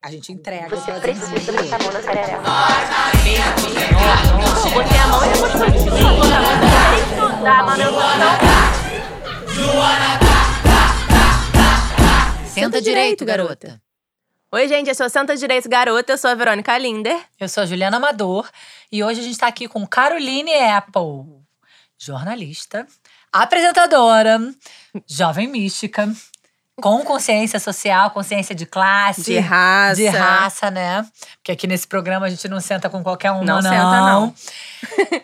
[0.00, 0.68] A gente entrega.
[0.68, 2.42] Você precisa botar a mão na sararela.
[4.72, 6.16] Botei a mão e depois continuo.
[6.16, 6.54] Botei a mão
[6.94, 7.98] tem que dar a manutenção.
[12.46, 13.82] Senta direito, garota.
[14.52, 17.20] Oi, gente, eu sou Santa Direito Garota, eu sou a Verônica Linder.
[17.38, 18.48] Eu sou a Juliana Amador
[18.90, 21.42] e hoje a gente está aqui com Caroline Apple,
[21.98, 22.86] jornalista,
[23.30, 24.38] apresentadora,
[25.06, 26.10] jovem mística,
[26.80, 29.22] com consciência social, consciência de classe.
[29.22, 29.96] De raça.
[29.96, 31.06] De raça, né?
[31.36, 33.62] Porque aqui nesse programa a gente não senta com qualquer um, Não não.
[33.62, 34.34] senta, não.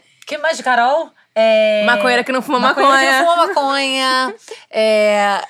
[0.27, 1.11] que mais, Carol?
[1.35, 1.85] É...
[1.85, 3.19] Maconheira que não fuma Maconheira que maconha.
[3.23, 4.35] não fuma maconha.
[4.71, 5.43] É,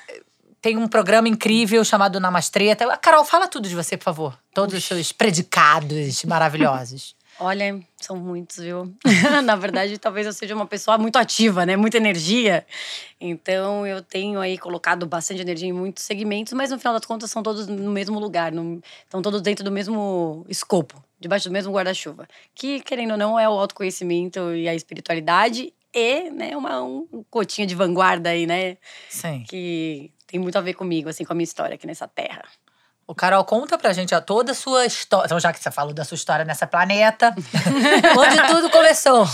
[0.61, 2.97] Tem um programa incrível chamado Namastreta.
[2.97, 4.37] Carol, fala tudo de você, por favor.
[4.53, 7.14] Todos os seus predicados maravilhosos.
[7.39, 8.95] Olha, são muitos, viu?
[9.43, 11.75] Na verdade, talvez eu seja uma pessoa muito ativa, né?
[11.75, 12.65] Muita energia.
[13.19, 17.29] Então, eu tenho aí colocado bastante energia em muitos segmentos, mas no final das contas
[17.29, 21.73] são todos no mesmo lugar, no- estão todos dentro do mesmo escopo, debaixo do mesmo
[21.73, 22.25] guarda-chuva.
[22.53, 27.67] Que, querendo ou não, é o autoconhecimento e a espiritualidade e, né, uma um cotinha
[27.67, 28.77] de vanguarda aí, né?
[29.09, 29.43] Sim.
[29.47, 32.43] Que tem muito a ver comigo, assim, com a minha história aqui nessa terra.
[33.07, 35.25] O Carol, conta pra gente ó, toda a sua história.
[35.27, 37.33] Então, já que você falou da sua história nessa planeta,
[38.17, 39.27] onde tudo começou?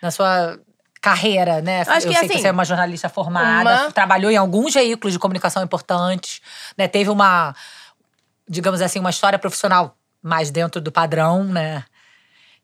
[0.00, 0.58] Na sua
[1.00, 1.80] carreira, né?
[1.80, 4.74] Acho Eu que, sei que assim, você é uma jornalista formada, uma- trabalhou em alguns
[4.74, 6.40] veículos de comunicação importantes,
[6.78, 6.86] né?
[6.86, 7.54] Teve uma,
[8.48, 11.84] digamos assim, uma história profissional mais dentro do padrão, né?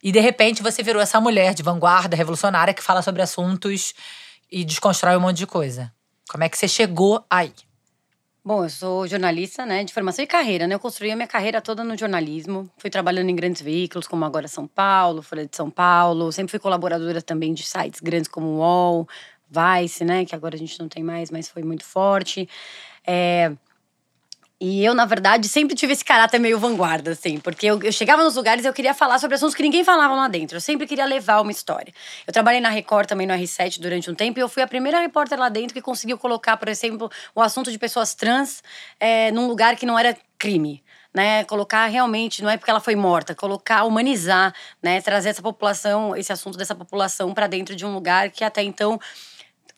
[0.01, 3.93] E de repente você virou essa mulher de vanguarda, revolucionária, que fala sobre assuntos
[4.49, 5.93] e desconstrói um monte de coisa.
[6.31, 7.53] Como é que você chegou aí?
[8.49, 10.75] Bom, eu sou jornalista, né, de formação e carreira, né?
[10.75, 12.67] Eu construí a minha carreira toda no jornalismo.
[12.79, 16.33] Fui trabalhando em grandes veículos, como agora São Paulo, Folha de São Paulo.
[16.33, 19.07] Sempre fui colaboradora também de sites grandes como o UOL,
[19.51, 20.25] Vice, né?
[20.25, 22.49] Que agora a gente não tem mais, mas foi muito forte.
[23.07, 23.53] É,
[24.61, 28.25] E eu, na verdade, sempre tive esse caráter meio vanguarda, assim, porque eu, eu chegava
[28.25, 30.57] nos lugares e eu queria falar sobre assuntos que ninguém falava lá dentro.
[30.57, 31.95] Eu sempre queria levar uma história.
[32.27, 34.99] Eu trabalhei na Record também no R7 durante um tempo e eu fui a primeira
[34.99, 38.61] repórter lá dentro que conseguiu colocar, por exemplo, o assunto de pessoas trans
[38.99, 40.83] é, num lugar que não era crime.
[41.15, 46.15] Né, colocar realmente, não é porque ela foi morta, colocar, humanizar, né, trazer essa população,
[46.15, 49.01] esse assunto dessa população para dentro de um lugar que até então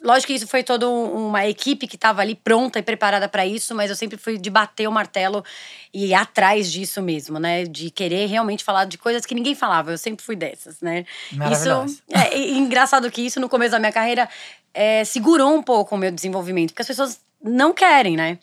[0.03, 3.45] Lógico que isso foi toda um- uma equipe que estava ali pronta e preparada para
[3.45, 5.45] isso, mas eu sempre fui de bater o martelo
[5.93, 7.65] e ir atrás disso mesmo, né?
[7.65, 9.91] De querer realmente falar de coisas que ninguém falava.
[9.91, 11.05] Eu sempre fui dessas, né?
[11.53, 14.29] Isso, é, e engraçado que isso no começo da minha carreira
[14.73, 18.39] é, segurou um pouco o meu desenvolvimento, porque as pessoas não querem, né?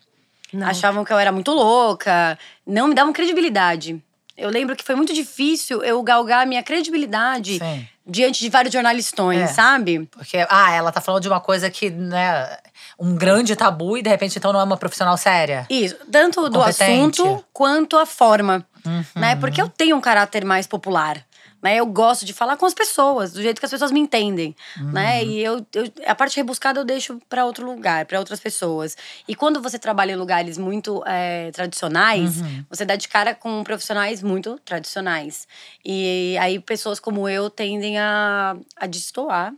[0.68, 4.02] Achavam que eu era muito louca, não me davam credibilidade.
[4.38, 7.88] Eu lembro que foi muito difícil eu galgar a minha credibilidade Sim.
[8.06, 9.48] diante de vários jornalistões, É.
[9.48, 10.08] sabe?
[10.12, 12.58] Porque, ah, ela tá falando de uma coisa que, né,
[13.00, 15.66] um grande tabu e de repente então não é uma profissional séria.
[15.70, 17.22] Isso, tanto do Competente.
[17.22, 19.04] assunto quanto a forma, Uhum.
[19.16, 19.36] né?
[19.38, 21.18] Porque eu tenho um caráter mais popular,
[21.62, 21.78] né?
[21.78, 24.56] Eu gosto de falar com as pessoas, do jeito que as pessoas me entendem,
[24.94, 25.22] né?
[25.24, 25.30] Uhum.
[25.30, 28.96] E eu, eu- a parte rebuscada eu deixo para outro lugar, para outras pessoas.
[29.28, 32.66] E quando você trabalha em lugares muito é, tradicionais, Uhum.
[32.70, 35.48] você dá de cara com profissionais muito tradicionais.
[35.84, 39.54] E aí pessoas como eu tendem a, a destoar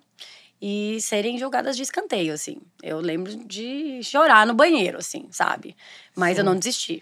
[0.62, 2.58] e serem jogadas de escanteio, assim.
[2.84, 5.76] Eu lembro de chorar no banheiro, assim, sabe?
[6.16, 7.02] Mas eu não desisti.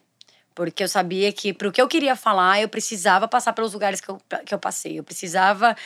[0.57, 4.09] Porque eu sabia que, pro que eu queria falar, eu precisava passar pelos lugares que
[4.09, 4.97] eu, que eu passei.
[4.97, 5.78] Eu precisava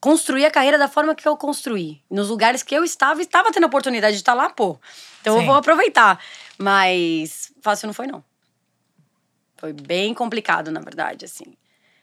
[0.00, 2.02] construir a carreira da forma que eu construí.
[2.10, 4.76] Nos lugares que eu estava, estava tendo a oportunidade de estar lá, pô.
[5.20, 5.42] Então Sim.
[5.42, 6.20] eu vou aproveitar.
[6.58, 8.24] Mas fácil não foi, não.
[9.56, 11.56] Foi bem complicado, na verdade, assim.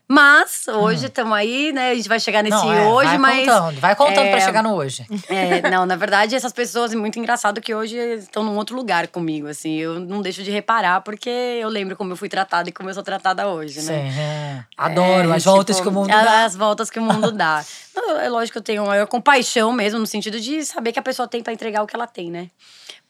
[0.07, 1.91] Mas hoje estamos aí, né?
[1.91, 2.65] A gente vai chegar nesse Hum.
[2.65, 3.45] Não, é, hoje, vai mas.
[3.47, 5.05] contando, vai contando é, pra chegar no hoje.
[5.27, 9.07] É, não, na verdade, essas pessoas, é muito engraçado que hoje estão num outro lugar
[9.09, 9.75] comigo, assim.
[9.75, 12.93] Eu não deixo de reparar, porque eu lembro como eu fui tratada e como eu
[12.93, 14.07] sou tratada hoje, Sim, né?
[14.17, 14.63] é.
[14.77, 16.45] Adoro É, as voltas tipo, que o mundo dá.
[16.45, 17.63] As voltas que o mundo dá.
[18.21, 21.27] É lógico que eu tenho maior compaixão mesmo, no sentido de saber que a pessoa
[21.27, 22.49] tem pra entregar o que ela tem, né?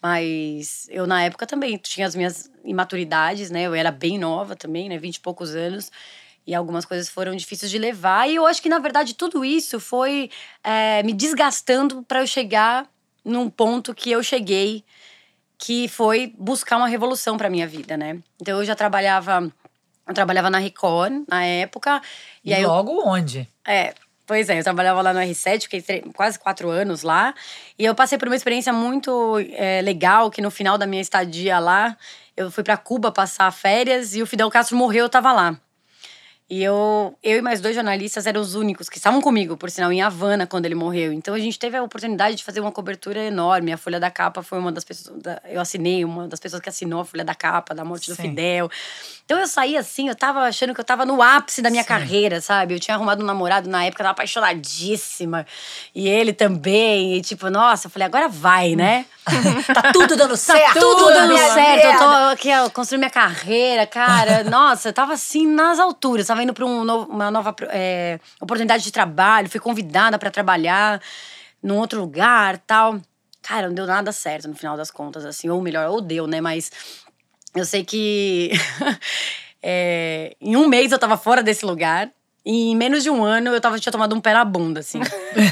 [0.01, 3.63] Mas eu, na época, também tinha as minhas imaturidades, né?
[3.63, 4.97] Eu era bem nova também, né?
[4.97, 5.91] Vinte e poucos anos.
[6.47, 8.29] E algumas coisas foram difíceis de levar.
[8.29, 10.31] E eu acho que, na verdade, tudo isso foi
[10.63, 12.89] é, me desgastando para eu chegar
[13.23, 14.85] num ponto que eu cheguei,
[15.57, 18.19] que foi buscar uma revolução para minha vida, né?
[18.41, 19.51] Então eu já trabalhava,
[20.07, 22.01] eu trabalhava na Record na época.
[22.45, 23.45] E, E, aí eu logo onde?
[23.67, 23.93] é,
[24.25, 25.83] pois é, eu trabalhava lá no R7, fiquei
[26.15, 27.33] quase quatro anos lá.
[27.77, 31.59] E eu passei por uma experiência muito é, legal, que no final da minha estadia
[31.59, 31.97] lá,
[32.37, 35.59] eu fui pra Cuba passar férias e o Fidel Castro morreu, eu tava lá.
[36.49, 39.91] E eu, eu e mais dois jornalistas eram os únicos que estavam comigo, por sinal,
[39.91, 41.11] em Havana, quando ele morreu.
[41.11, 43.73] Então a gente teve a oportunidade de fazer uma cobertura enorme.
[43.73, 45.21] A Folha da Capa foi uma das pessoas.
[45.21, 48.15] da- Eu assinei, uma das pessoas que assinou a Folha da Capa, da morte do
[48.15, 48.21] Sim.
[48.29, 48.71] Fidel.
[49.25, 51.89] Então eu saí assim, eu tava achando que eu tava no ápice da minha Sim.
[51.89, 52.73] carreira, sabe?
[52.75, 55.45] Eu tinha arrumado um namorado na época, eu tava apaixonadíssima.
[55.93, 57.15] E ele também.
[57.17, 59.05] E tipo, nossa, eu falei, agora vai, né?
[59.73, 60.73] Tá tudo dando certo.
[60.75, 61.85] Tá tudo dando certo.
[61.85, 64.43] Eu tô aqui, ó, construindo minha carreira, cara.
[64.49, 66.27] Nossa, eu tava assim nas alturas.
[66.37, 69.49] Tava indo pra um novo- uma nova é, oportunidade de trabalho.
[69.49, 71.01] Fui convidada pra trabalhar
[71.63, 73.01] num outro lugar tal.
[73.41, 75.49] Cara, não deu nada certo no final das contas, assim.
[75.49, 76.39] Ou melhor, ou deu, né?
[76.39, 76.69] Mas
[77.55, 78.51] eu sei que
[79.63, 82.11] é, em um mês eu tava fora desse lugar.
[82.45, 84.99] E em menos de um ano eu tava, tinha tomado um pé na bunda, assim.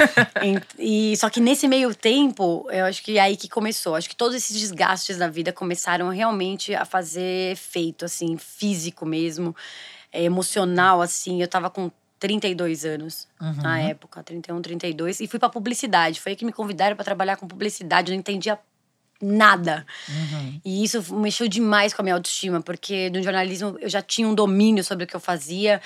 [0.77, 3.95] e, e- só que nesse meio tempo, eu acho que é aí que começou.
[3.95, 9.53] Acho que todos esses desgastes da vida começaram realmente a fazer efeito, assim, físico mesmo,
[10.23, 11.41] emocional, assim.
[11.41, 13.27] Eu tava com 32 anos
[13.61, 16.19] na época, 31, 32, e fui pra publicidade.
[16.19, 18.11] Foi aí que me convidaram pra trabalhar com publicidade.
[18.11, 18.57] Eu não entendia
[19.21, 19.85] nada.
[20.63, 24.35] E isso mexeu demais com a minha autoestima, porque no jornalismo eu já tinha um
[24.35, 25.81] domínio sobre o que eu fazia.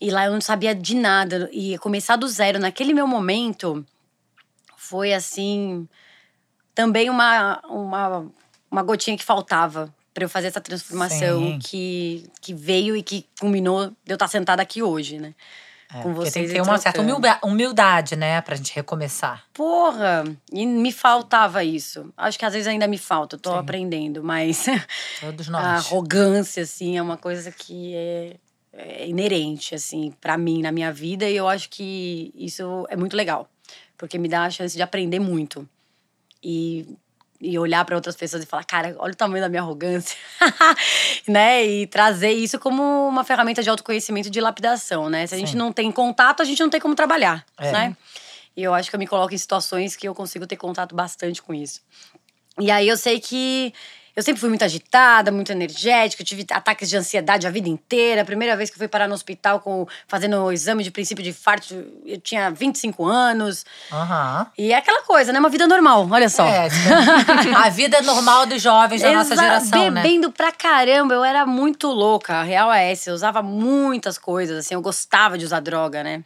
[0.00, 1.48] E lá eu não sabia de nada.
[1.52, 3.84] E começar do zero naquele meu momento
[4.76, 5.88] foi assim.
[6.74, 8.26] Também uma, uma,
[8.70, 11.58] uma gotinha que faltava para eu fazer essa transformação Sim.
[11.58, 15.34] que, que veio e que culminou de eu estar sentada aqui hoje, né?
[15.92, 17.02] É, com vocês tem que ter uma certa
[17.42, 18.40] humildade, né?
[18.40, 19.44] Pra gente recomeçar.
[19.52, 20.24] Porra!
[20.52, 22.12] E me faltava isso.
[22.16, 23.58] Acho que às vezes ainda me falta, eu tô Sim.
[23.58, 24.66] aprendendo, mas
[25.20, 25.86] Todos a nós.
[25.86, 28.36] arrogância, assim, é uma coisa que é,
[28.72, 31.28] é inerente, assim, para mim, na minha vida.
[31.28, 33.48] E eu acho que isso é muito legal.
[33.98, 35.68] Porque me dá a chance de aprender muito.
[36.42, 36.96] E,
[37.40, 40.16] e olhar para outras pessoas e falar, cara, olha o tamanho da minha arrogância.
[41.26, 41.64] né?
[41.64, 45.26] E trazer isso como uma ferramenta de autoconhecimento e de lapidação, né?
[45.26, 45.56] Se a gente Sim.
[45.56, 47.72] não tem contato, a gente não tem como trabalhar, É.
[47.72, 47.96] né?
[48.56, 51.40] E eu acho que eu me coloco em situações que eu consigo ter contato bastante
[51.40, 51.80] com isso.
[52.58, 53.72] E aí eu sei que
[54.14, 58.22] eu sempre fui muito agitada, muito energética, tive ataques de ansiedade a vida inteira.
[58.22, 61.22] A primeira vez que eu fui parar no hospital com, fazendo o exame de princípio
[61.22, 61.74] de infarto,
[62.04, 63.64] eu tinha 25 anos.
[63.92, 64.46] Aham.
[64.58, 65.38] E é aquela coisa, né?
[65.38, 66.44] Uma vida normal, olha só.
[66.44, 66.68] É,
[67.56, 70.02] a vida normal dos jovens da nossa geração, né?
[70.02, 72.36] Bebendo pra caramba, eu era muito louca.
[72.36, 76.22] A real é essa, eu usava muitas coisas, assim, eu gostava de usar droga, né?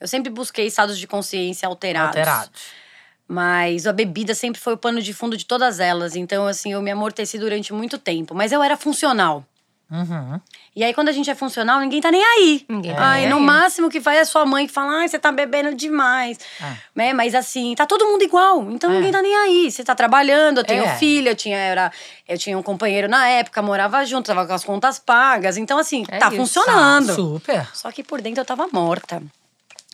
[0.00, 2.08] Eu sempre busquei estados de consciência alterados.
[2.08, 2.85] Alterados.
[3.28, 6.14] Mas a bebida sempre foi o pano de fundo de todas elas.
[6.14, 8.34] Então, assim, eu me amorteci durante muito tempo.
[8.34, 9.44] Mas eu era funcional.
[9.90, 10.40] Uhum.
[10.74, 12.66] E aí, quando a gente é funcional, ninguém tá nem aí.
[12.68, 13.42] Ninguém tá Ai, nem no aí.
[13.42, 16.38] máximo que faz é sua mãe que fala, ai, você tá bebendo demais.
[16.60, 16.76] É.
[16.94, 17.12] Né?
[17.12, 18.68] Mas assim, tá todo mundo igual.
[18.72, 18.94] Então É.
[18.94, 19.70] ninguém tá nem aí.
[19.70, 20.96] Você tá trabalhando, eu tenho É.
[20.96, 21.92] filha, eu tinha, era,
[22.28, 25.56] eu tinha um companheiro na época, morava junto, tava com as contas pagas.
[25.56, 26.36] Então, assim, É tá isso.
[26.36, 27.14] funcionando.
[27.14, 27.68] Super.
[27.72, 29.22] Só que por dentro eu tava morta.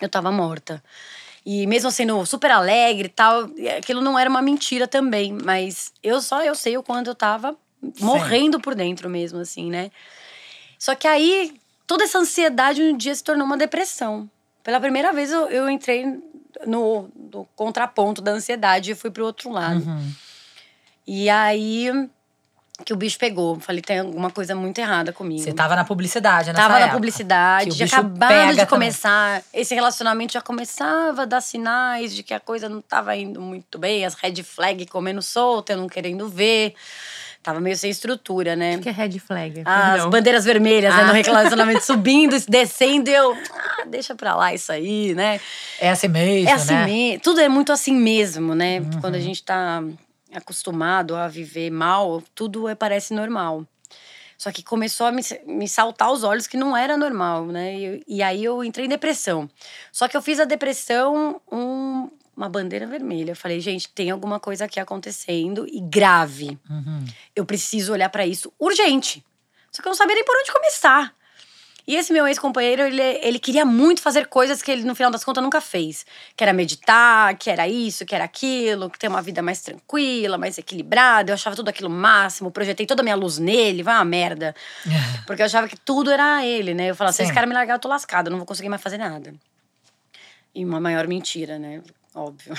[0.00, 0.82] Eu tava morta.
[1.44, 5.32] E mesmo sendo super alegre e tal, aquilo não era uma mentira também.
[5.32, 7.56] Mas eu só eu sei o quanto eu tava
[8.00, 9.90] morrendo por dentro mesmo, assim, né?
[10.78, 11.54] Só que aí,
[11.86, 14.30] toda essa ansiedade um dia se tornou uma depressão.
[14.62, 16.06] Pela primeira vez eu, eu entrei
[16.66, 19.84] no, no contraponto da ansiedade e fui pro outro lado.
[19.84, 20.12] Uhum.
[21.06, 21.90] E aí
[22.84, 23.60] que o bicho pegou.
[23.60, 25.42] Falei, tem alguma coisa muito errada comigo.
[25.42, 26.94] Você tava na publicidade, nessa Tava na época.
[26.94, 28.66] publicidade, Que o já acabado pega de também.
[28.66, 29.42] começar.
[29.52, 33.78] Esse relacionamento já começava a dar sinais de que a coisa não tava indo muito
[33.78, 36.74] bem, as red flag comendo solta, eu não querendo ver.
[37.42, 38.76] Tava meio sem estrutura, né?
[38.76, 39.62] O que é red flag?
[39.66, 40.10] As Perdão.
[40.10, 41.02] bandeiras vermelhas, né?
[41.02, 41.06] Ah.
[41.06, 43.32] No relacionamento subindo, descendo, e eu.
[43.52, 45.40] Ah, deixa pra lá isso aí, né?
[45.80, 46.84] É assim mesmo, É assim né?
[46.86, 47.20] mesmo.
[47.20, 48.78] Tudo é muito assim mesmo, né?
[48.78, 49.00] Uhum.
[49.00, 49.82] Quando a gente tá
[50.34, 53.66] acostumado a viver mal, tudo é, parece normal.
[54.38, 57.74] Só que começou a me, me saltar aos olhos que não era normal, né?
[57.78, 59.48] E, e aí eu entrei em depressão.
[59.92, 63.32] Só que eu fiz a depressão um- uma bandeira vermelha.
[63.32, 66.58] Eu falei, gente, tem alguma coisa aqui acontecendo e grave.
[66.68, 67.04] Uhum.
[67.36, 69.24] Eu preciso olhar pra isso urgente.
[69.70, 71.14] Só que eu não sabia nem por onde começar.
[71.86, 75.24] E esse meu ex-companheiro, ele, ele queria muito fazer coisas que ele, no final das
[75.24, 76.06] contas, nunca fez.
[76.36, 80.38] Que era meditar, que era isso, que era aquilo, que ter uma vida mais tranquila,
[80.38, 81.30] mais equilibrada.
[81.30, 84.54] Eu achava tudo aquilo máximo, projetei toda a minha luz nele, vai uma merda.
[85.26, 86.90] Porque eu achava que tudo era ele, né?
[86.90, 87.24] Eu falava, se Sim.
[87.24, 89.34] esse cara me largar, eu tô lascada, eu não vou conseguir mais fazer nada.
[90.54, 91.82] E uma maior mentira, né?
[92.14, 92.54] Óbvio.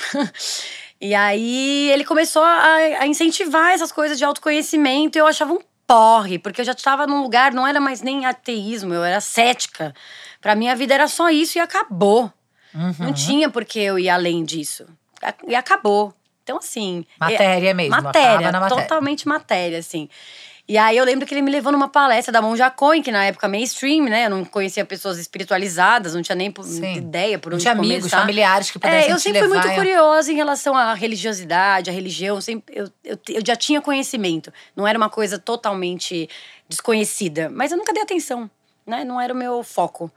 [1.00, 5.60] e aí ele começou a, a incentivar essas coisas de autoconhecimento e eu achava um
[5.94, 9.94] porre, porque eu já estava num lugar, não era mais nem ateísmo, eu era cética.
[10.42, 12.34] Pra mim a vida era só isso e acabou.
[12.74, 12.96] Uhum.
[12.98, 14.88] Não tinha por que eu ir além disso.
[15.48, 16.12] E acabou.
[16.44, 17.06] Então, assim.
[17.12, 18.02] é- Matéria mesmo.
[18.02, 18.84] Matéria, matéria.
[18.84, 20.10] totalmente matéria, assim.
[20.66, 23.26] E aí eu lembro que ele me levou numa palestra da Monja Coin, que na
[23.26, 24.28] época mainstream, né?
[24.28, 26.96] Eu não conhecia pessoas espiritualizadas, não tinha nem Sim.
[26.96, 28.22] ideia por Não onde tinha amigos, começar.
[28.22, 31.94] familiares que pudessem É, eu sempre fui muito e- curiosa em relação à religiosidade, à
[31.94, 32.40] religião.
[32.40, 34.54] Sempre, eu, eu, eu já tinha conhecimento.
[34.74, 36.30] Não era uma coisa totalmente
[36.70, 37.50] desconhecida.
[37.54, 38.50] Mas eu nunca dei atenção,
[38.88, 39.04] né?
[39.04, 40.10] Não era o meu foco.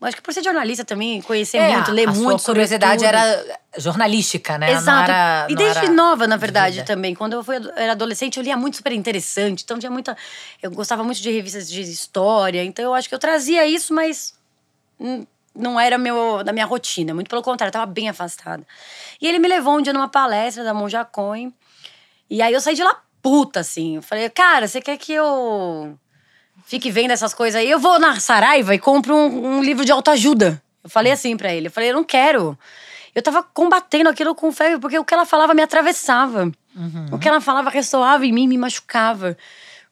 [0.00, 2.98] Acho que por ser jornalista também, conhecer É, muito, ler a muito sua sobre curiosidade
[3.04, 3.08] tudo.
[3.08, 4.70] era jornalística, né?
[4.70, 5.10] Exato.
[5.10, 6.86] era- e desde era nova, na de verdade, vida.
[6.86, 7.14] também.
[7.16, 9.64] Quando eu fui, era adolescente, eu lia muito super interessante.
[9.64, 10.16] Então tinha muita.
[10.62, 12.62] Eu gostava muito de revistas de história.
[12.62, 14.34] Então eu acho que eu trazia isso, mas
[15.54, 17.12] não era meu, da minha rotina.
[17.12, 18.64] Muito pelo contrário, eu tava bem afastada.
[19.20, 21.52] E ele me levou um dia numa palestra da Monja Coin.
[22.30, 23.96] E aí eu saí de lá puta, assim.
[23.96, 25.98] Eu falei, cara, você quer que eu
[26.68, 27.70] fique vendo essas coisas aí?
[27.70, 30.62] Eu vou na Saraiva e compro um, um livro de autoajuda.
[30.84, 31.68] Eu falei assim pra ele.
[31.68, 32.56] Eu falei, eu não quero.
[33.14, 36.52] Eu tava combatendo aquilo com fé, porque o que ela falava me atravessava.
[37.10, 39.36] O que ela falava ressoava em mim, me machucava.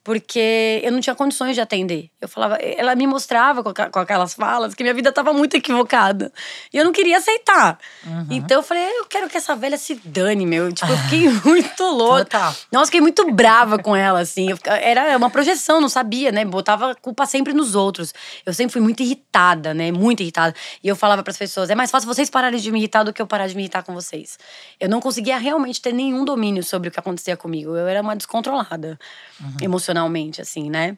[0.05, 2.11] Porque eu não tinha condições de atender.
[2.27, 6.33] Eu falava, ela me mostrava com, aquelas falas que minha vida estava muito equivocada.
[6.73, 7.79] E eu não queria aceitar.
[8.31, 10.73] Então eu falei, eu quero que essa velha se dane, meu.
[10.73, 12.25] Tipo, eu fiquei muito louca.
[12.25, 12.55] Total.
[12.73, 14.49] Nossa, fiquei muito brava com ela, assim.
[14.65, 16.45] Era uma projeção, não sabia, né?
[16.45, 18.13] Botava a culpa sempre nos outros.
[18.45, 19.93] Eu sempre fui muito irritada, né?
[19.93, 20.55] Muito irritada.
[20.83, 23.23] E eu falava pras pessoas: é mais fácil vocês pararem de me irritar do que
[23.23, 24.39] eu parar de me irritar com vocês.
[24.81, 27.77] Eu não conseguia realmente ter nenhum domínio sobre o que acontecia comigo.
[27.77, 28.99] Eu era uma descontrolada,
[29.63, 30.97] emocionalmente, assim, né?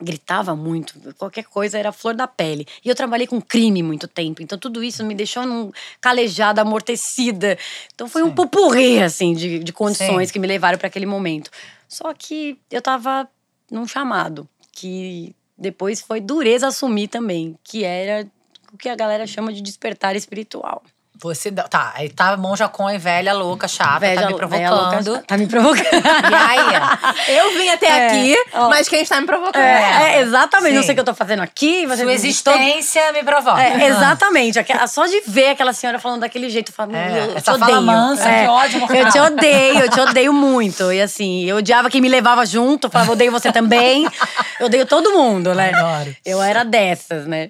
[0.00, 2.66] Gritava muito, qualquer coisa era flor da pele.
[2.84, 7.58] E eu trabalhei com crime muito tempo, então tudo isso me deixou num calejada, amortecida.
[7.92, 10.32] Então foi um pupurri, assim, de, de condições Sim.
[10.32, 11.50] que me levaram para aquele momento.
[11.88, 13.28] Só que eu tava
[13.70, 18.26] num chamado, que depois foi dureza assumir também, que era
[18.72, 20.82] o que a galera chama de despertar espiritual.
[21.20, 25.22] Você, tá, aí tá monja com velha, louca, chata, Velha- tá me velha louca, provocando.
[25.26, 25.82] tá me provocando.
[26.30, 26.58] E aí,
[27.38, 28.68] Eu vim até É, aqui, ó.
[28.68, 29.60] mas quem está me provocando?
[29.62, 30.86] É, é, exatamente, não Sim.
[30.86, 31.86] sei o que eu tô fazendo aqui.
[31.86, 33.60] Você sua existência me provoca.
[33.62, 34.58] É, exatamente.
[34.58, 37.82] Aquela- Só de ver aquela senhora falando daquele jeito, eu falo, É, eu te odeio.
[37.82, 38.96] mansa, que ódio mortal.
[38.96, 40.92] Eu te odeio, eu te odeio muito.
[40.92, 44.06] E assim, eu odiava quem me levava junto, falava, odeio você também.
[44.60, 45.72] Eu odeio todo mundo, né?
[45.74, 46.14] Adoro.
[46.24, 47.48] Eu era dessas, né?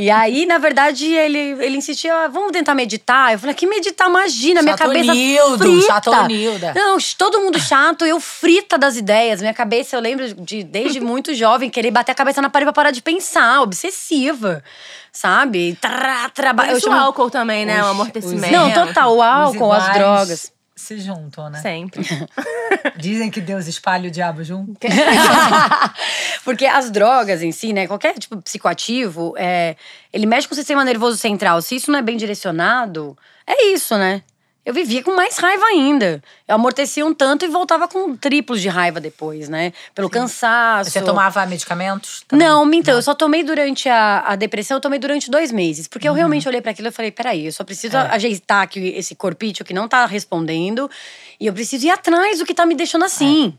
[0.00, 3.32] E aí, na verdade, ele, ele insistia, "Ah, vamos tentar meditar.
[3.32, 4.08] Eu falei, que meditar?
[4.08, 5.12] Imagina, minha cabeça
[5.58, 5.86] frita.
[5.86, 6.72] chatonilda.
[6.74, 9.40] Não, todo mundo chato, eu frita das ideias.
[9.40, 12.72] Minha cabeça, eu lembro de, desde muito jovem, querer bater a cabeça na parede pra
[12.72, 14.62] parar de pensar, obsessiva.
[15.12, 15.76] Sabe?
[15.80, 17.80] Tra, traba, Isso o álcool também, né?
[17.80, 18.52] Os- o amortecimento.
[18.52, 20.52] Não, total, o álcool, as drogas.
[20.80, 21.60] Se juntam, né?
[21.60, 22.02] Sempre.
[22.96, 24.80] Dizem que Deus espalha o diabo junto.
[26.42, 27.86] Porque as drogas em si, né?
[27.86, 29.76] Qualquer tipo de psicoativo, é,
[30.10, 31.60] ele mexe com o sistema nervoso central.
[31.60, 34.22] Se isso não é bem direcionado, é isso, né?
[34.70, 36.22] Eu vivia com mais raiva ainda.
[36.46, 39.72] Eu amortecia um tanto e voltava com triplos de raiva depois, né?
[39.96, 40.90] Pelo cansaço.
[40.92, 42.24] Você tomava medicamentos?
[42.28, 42.46] também?
[42.46, 45.88] Não, então, eu só tomei durante a, a depressão, eu tomei durante dois meses.
[45.88, 46.14] Porque Uhum.
[46.14, 48.14] eu realmente olhei para aquilo e falei, peraí, eu só preciso É.
[48.14, 50.88] ajeitar aqui esse corpício que não tá respondendo.
[51.40, 53.52] E eu preciso ir atrás do que tá me deixando assim.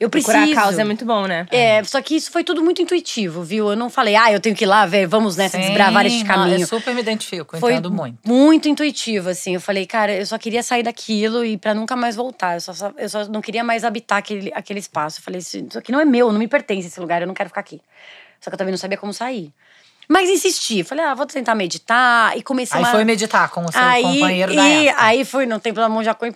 [0.00, 0.32] Eu preciso.
[0.32, 1.46] Procurar a causa é muito bom, né?
[1.50, 3.70] É, só que isso foi tudo muito intuitivo, viu?
[3.70, 6.24] Eu não falei, ah, eu tenho que ir lá ver, vamos nessa, Sim, desbravar este
[6.24, 6.60] caminho.
[6.60, 8.18] Eu super me identifico, Foi entendo muito.
[8.28, 9.54] muito intuitivo, assim.
[9.54, 12.54] Eu falei, cara, eu só queria sair daquilo e pra nunca mais voltar.
[12.54, 15.20] Eu só, só- eu só não queria mais habitar aquele, aquele espaço.
[15.20, 17.48] Eu falei, isso aqui não é meu, não me pertence esse lugar, eu não quero
[17.48, 17.80] ficar aqui.
[18.40, 19.52] Só que eu também não sabia como sair.
[20.06, 22.36] Mas insisti, falei, ah, vou tentar meditar.
[22.36, 22.90] E comecei Aí uma...
[22.92, 25.02] foi meditar com o seu aí, companheiro da e, época.
[25.04, 26.34] aí fui no Templo da Monja Coen,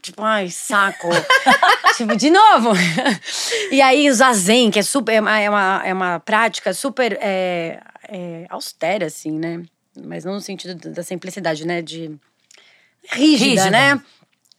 [0.00, 1.08] tipo, ai, saco.
[1.96, 2.70] tipo, de novo.
[3.70, 7.18] e aí o zazen, que é super, é uma, é uma, é uma prática super
[7.20, 9.62] é, é, austera, assim, né?
[9.96, 11.82] Mas não no sentido da da simplicidade, né?
[11.82, 12.16] De
[13.12, 13.70] rígida, Rígida.
[13.70, 14.02] né?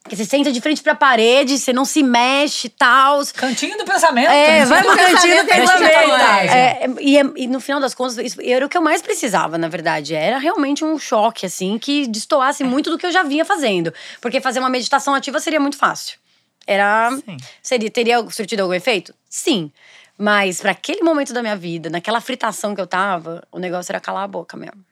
[0.09, 3.21] Que você senta de frente pra parede, você não se mexe e tal.
[3.35, 4.29] Cantinho do pensamento.
[4.29, 6.15] É, cantinho vai do pro cantinho do pensamento, pensamento.
[6.51, 6.83] é.
[6.83, 9.57] É, e, é- e no final das contas, isso era o que eu mais precisava,
[9.59, 10.15] na verdade.
[10.15, 13.93] Era realmente um choque, assim, que destoasse muito do que eu já vinha fazendo.
[14.19, 16.17] Porque fazer uma meditação ativa seria muito fácil.
[16.65, 17.11] Era.
[17.23, 17.37] Sim.
[17.61, 19.13] Seria, teria surtido algum efeito?
[19.29, 19.71] Sim.
[20.17, 23.99] Mas para aquele momento da minha vida, naquela fritação que eu tava, o negócio era
[23.99, 24.83] calar a boca mesmo.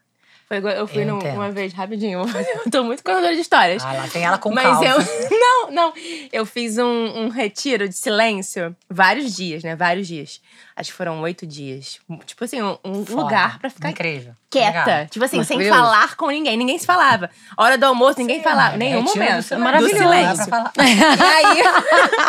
[0.49, 1.35] Foi igual- eu fui Eu entendo.
[1.35, 2.21] uma vez, rapidinho.
[2.65, 3.83] Eu tô muito contadora de histórias.
[3.85, 4.83] Ah, lá tem ela com Mas calma.
[4.85, 4.97] eu.
[5.39, 5.93] Não, não.
[6.31, 9.75] Eu fiz um, um retiro de silêncio vários dias, né?
[9.75, 10.41] Vários dias.
[10.75, 11.99] Acho que foram oito dias.
[12.25, 14.33] Tipo assim, um, um lugar pra ficar Incrível.
[14.49, 14.79] quieta.
[14.85, 15.07] Legal.
[15.07, 15.91] Tipo assim, sem Maravilhoso.
[15.91, 16.57] falar com ninguém.
[16.57, 17.29] Ninguém se falava.
[17.55, 18.75] Hora do almoço, ninguém falava.
[18.77, 19.43] Nenhum Retiro do momento.
[19.43, 19.59] silêncio.
[19.59, 19.95] Maravilhoso.
[19.95, 20.47] Do Não dá silêncio.
[20.49, 20.73] pra falar.
[21.19, 21.63] E aí.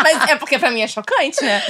[0.03, 1.63] Mas é porque pra mim é chocante, né?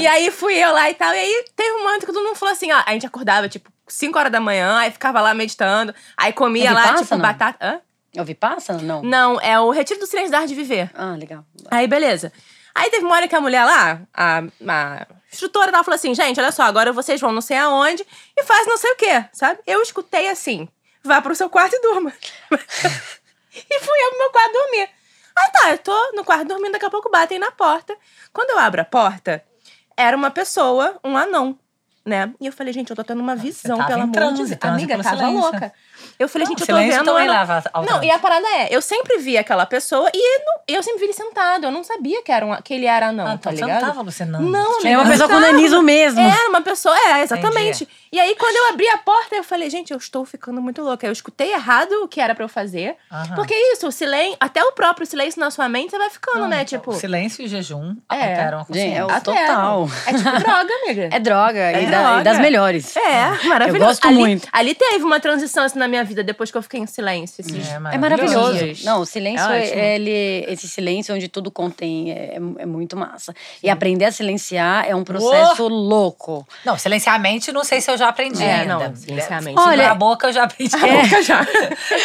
[0.00, 1.12] E aí fui eu lá e tal.
[1.12, 3.70] E aí teve um momento que todo mundo falou assim: ó, a gente acordava, tipo,
[3.92, 7.58] 5 horas da manhã, aí ficava lá meditando, aí comia É lá, tipo, batata.
[7.60, 7.80] Hã?
[8.14, 8.74] Eu vi passa?
[8.74, 9.02] Não.
[9.02, 10.90] Não, é o Retiro do Silêncio da Arte de Viver.
[10.94, 11.44] Ah, legal.
[11.70, 12.32] Aí, beleza.
[12.74, 16.40] Aí teve uma hora que a mulher lá, a, a instrutora, ela falou assim: gente,
[16.40, 18.04] olha só, agora vocês vão não sei aonde
[18.36, 19.60] e faz não sei o quê, sabe?
[19.66, 20.68] Eu escutei assim:
[21.02, 22.12] vá pro seu quarto e durma.
[22.50, 24.88] e fui eu pro meu quarto dormir.
[25.36, 27.96] Aí tá, eu tô no quarto dormindo, daqui a pouco batem na porta.
[28.32, 29.44] Quando eu abro a porta,
[29.96, 31.58] era uma pessoa, um anão,
[32.10, 32.34] né?
[32.40, 34.58] E eu falei, gente, eu tô tendo uma visão, pelo amor de Deus.
[34.74, 35.72] Amiga, tava louca.
[36.20, 37.04] Eu falei, Não, gente, eu tô vendo.
[37.04, 37.32] também anão.
[37.40, 40.82] leva ao Não, e a parada é, eu sempre vi aquela pessoa e não- eu
[40.82, 41.64] sempre vi ele sentado.
[41.64, 43.80] Eu não sabia que, era um, que ele era anão, Ah, tá então você ligado?
[43.80, 44.46] não tava alucinando.
[44.46, 46.20] Não, É amiga, uma pessoa com não nanismo mesmo.
[46.20, 47.88] Era uma pessoa, é, exatamente.
[48.12, 51.06] E aí, quando eu abri a porta, eu falei, gente, eu estou ficando muito louca.
[51.06, 52.96] Eu escutei errado o que era pra eu fazer.
[53.10, 53.34] Aham.
[53.36, 56.64] Porque isso, o silêncio, até o próprio silêncio na sua mente, você vai ficando, né?
[56.64, 58.30] Tipo, O silêncio e jejum É.
[58.30, 59.06] alteram a Gente, é consciência.
[59.06, 59.88] o total.
[60.06, 61.08] É tipo droga, amiga.
[61.12, 62.20] É droga, É e, da- droga.
[62.20, 62.96] e das melhores.
[62.96, 63.76] É, maravilhoso.
[63.84, 64.48] Eu gosto ali, muito.
[64.52, 67.44] Ali teve uma transição assim na minha vida depois que eu fiquei em silêncio.
[67.44, 67.60] Assim.
[67.92, 68.58] É maravilhoso.
[68.58, 68.84] Dias.
[68.84, 73.34] Não, o silêncio, É é ele, esse silêncio onde tudo contém é, é muito massa.
[73.62, 76.46] E aprender a silenciar é um processo louco.
[76.64, 78.78] Não, silenciar a mente, não sei se eu já aprendi É, ainda.
[78.88, 79.58] não, silenciar a mente.
[79.58, 80.76] Olha, a boca eu já aprendi.
[80.76, 81.46] Boca já.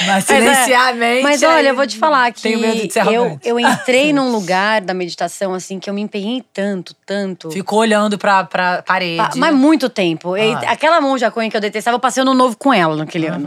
[0.08, 1.24] Mas silenciar a mente.
[1.24, 4.32] Mas olha, eu vou te falar que Tenho medo de ser eu, eu entrei num
[4.32, 7.52] lugar da meditação assim que eu me empenhei tanto, tanto.
[7.52, 9.18] Ficou olhando pra, pra parede.
[9.18, 10.36] Pa- Mas muito tempo.
[10.38, 10.72] E Ah.
[10.72, 13.46] Aquela monja Coen que eu detestava, eu passei ano novo com ela naquele ano.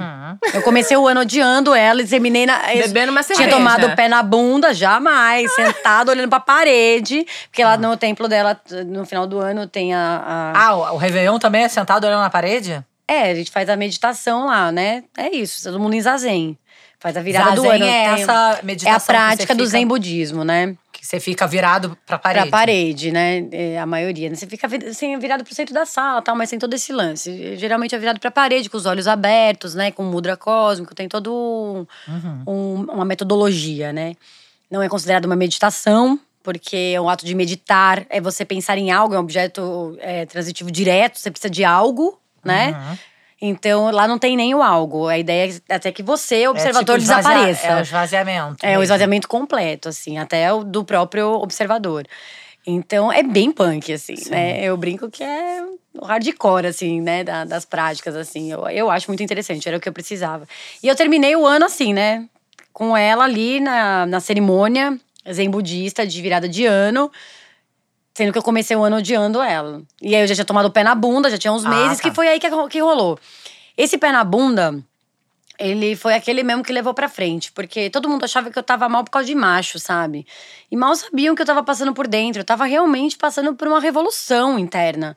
[0.54, 2.58] Eu comecei o ano odiando ela e terminei na.
[2.74, 3.56] Bebendo uma Tinha cerveja.
[3.56, 5.52] tomado o pé na bunda, jamais.
[5.54, 7.26] Sentado, olhando pra parede.
[7.50, 10.22] Porque lá no templo dela, no final do ano, tem a.
[10.26, 12.82] a- Ah, o, o Réveillon também é sentado olhando na parede?
[13.06, 15.04] É, a gente faz a meditação lá, né?
[15.16, 16.58] É isso, todo mundo em zazen.
[17.00, 17.84] Faz a virada do Zazen ano.
[17.84, 20.74] é tem- essa é meditação a prática que você do zen budismo, né?
[21.08, 22.50] Você fica virado pra parede.
[22.50, 23.48] Pra parede, né?
[23.50, 24.28] É, a maioria.
[24.28, 24.34] né?
[24.36, 27.56] Você fica assim, virado pro centro da sala, tal, mas tem todo esse lance.
[27.56, 29.90] Geralmente é virado pra parede, com os olhos abertos, né?
[29.90, 32.42] Com mudra cósmico, tem todo um- Uhum.
[32.46, 34.16] um- uma metodologia, né?
[34.70, 39.14] Não é considerado uma meditação, porque o ato de meditar é você pensar em algo,
[39.14, 42.72] é um objeto é, transitivo direto, você precisa de algo, né?
[42.72, 42.98] Uhum.
[43.40, 45.06] Então lá não tem nem o algo.
[45.06, 47.66] A ideia é até que você, observador, é tipo desapareça.
[47.66, 48.56] É o esvaziamento.
[48.62, 48.82] É o mesmo.
[48.82, 52.04] esvaziamento completo, assim, até o do próprio observador.
[52.66, 54.62] Então é bem punk, assim, né?
[54.62, 55.62] Eu brinco que é
[55.94, 57.24] o hardcore, assim, né?
[57.24, 58.50] da- das práticas, assim.
[58.52, 60.46] Eu, eu acho muito interessante, era o que eu precisava.
[60.82, 62.26] E eu terminei o ano assim, né?
[62.72, 64.98] Com ela ali na, na cerimônia
[65.32, 67.10] zen budista de virada de ano.
[68.18, 69.80] Sendo que eu comecei o ano odiando ela.
[70.02, 71.98] E aí eu já tinha tomado o pé na bunda, já tinha uns Ah, meses,
[71.98, 72.02] tá.
[72.08, 73.16] que foi aí que, que rolou.
[73.76, 74.76] Esse pé na bunda,
[75.56, 77.52] ele foi aquele mesmo que levou pra frente.
[77.52, 80.26] Porque todo mundo achava que eu tava mal por causa de macho, sabe?
[80.68, 82.40] E mal sabiam que eu tava passando por dentro.
[82.40, 85.16] Eu tava realmente passando por uma revolução interna.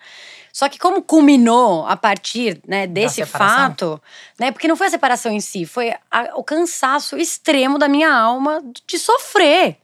[0.54, 4.00] Só que como culminou a partir né, desse fato,
[4.38, 4.52] né?
[4.52, 8.62] Porque não foi a separação em si, foi a- o cansaço extremo da minha alma
[8.86, 9.78] de sofrer.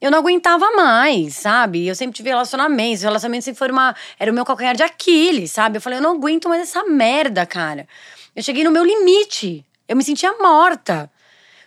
[0.00, 1.86] Eu não aguentava mais, sabe?
[1.86, 3.94] Eu sempre tive relacionamentos, relacionamentos sempre foram uma.
[4.18, 5.76] Era o meu calcanhar de Aquiles, sabe?
[5.76, 7.86] Eu falei, eu não aguento mais essa merda, cara.
[8.34, 9.64] Eu cheguei no meu limite.
[9.86, 11.10] Eu me sentia morta.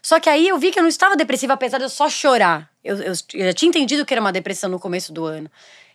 [0.02, 2.70] Só que aí eu vi que eu não estava depressiva, apesar de eu só chorar.
[2.84, 5.50] Eu, eu, eu já tinha entendido que era uma depressão no começo do ano.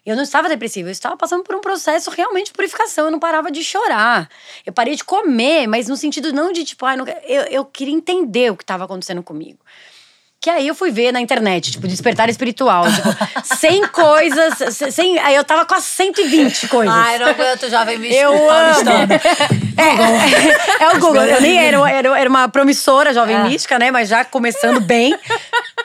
[0.06, 3.06] Eu não estava depressiva, eu estava passando por um processo realmente de purificação.
[3.06, 4.30] Eu não parava de chorar.
[4.64, 7.92] Eu parei de comer, mas no sentido não de tipo, ai, não, eu, eu queria
[7.92, 9.58] entender o que estava acontecendo comigo.
[10.40, 12.84] Que aí eu fui ver na internet, tipo, despertar espiritual.
[12.92, 14.54] Tipo, 100 coisas.
[14.94, 16.94] 100, aí eu tava com as 120 coisas.
[16.94, 18.84] Ai, não aguento jovem místico Eu amo.
[18.84, 19.12] paulistano.
[19.76, 21.24] É, é o Google.
[21.24, 23.42] Eu nem era, era, era uma promissora jovem É.
[23.44, 23.90] mística, né?
[23.90, 25.12] Mas já começando bem.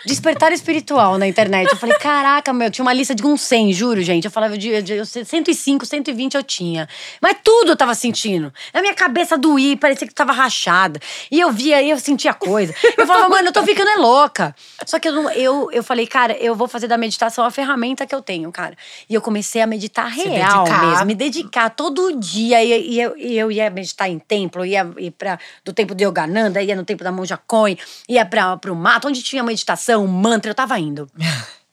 [0.06, 1.70] Despertar espiritual na internet.
[1.72, 4.26] Eu falei, caraca, meu, tinha uma lista de uns 100, juro, gente.
[4.26, 6.88] Eu falava de, de 105, 120 eu tinha.
[7.22, 8.54] Mas tudo eu tava sentindo.
[8.74, 11.00] Na minha cabeça doía, parecia que tava rachada.
[11.32, 12.74] E eu via, e eu sentia coisa.
[12.98, 14.56] Eu falava, mano, eu tô ficando é louca.
[14.86, 18.06] Só que eu, não- eu, eu falei, cara, eu vou fazer da meditação a ferramenta
[18.06, 18.76] que eu tenho, cara.
[19.10, 22.64] E eu comecei a meditar real mesmo, me dedicar todo dia.
[22.64, 26.04] E, e eu, e eu ia meditar em templo, ia, ia pra, do templo de
[26.04, 27.78] Yogananda, ia no templo da Monja Coen,
[28.10, 31.10] ia pra, pro mato, onde tinha meditação, mantra, eu tava indo.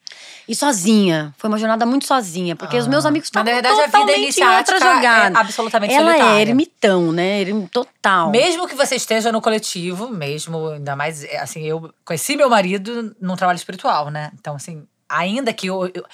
[0.49, 1.33] E sozinha.
[1.39, 3.99] Foi uma jornada muito sozinha, porque os meus amigos Mas, na estavam verdade, a vida
[4.13, 5.39] totalmente outra é jogada.
[5.39, 6.39] absolutamente Ela solitária.
[6.39, 7.41] é ermitão, né?
[7.43, 8.31] Erm- Total.
[8.33, 13.15] Mesmo que você esteja no coletivo, mesmo, ainda mais, é, assim, eu conheci meu marido
[13.21, 14.33] num trabalho espiritual, né?
[14.41, 16.05] Então, assim, ainda que eu, eu-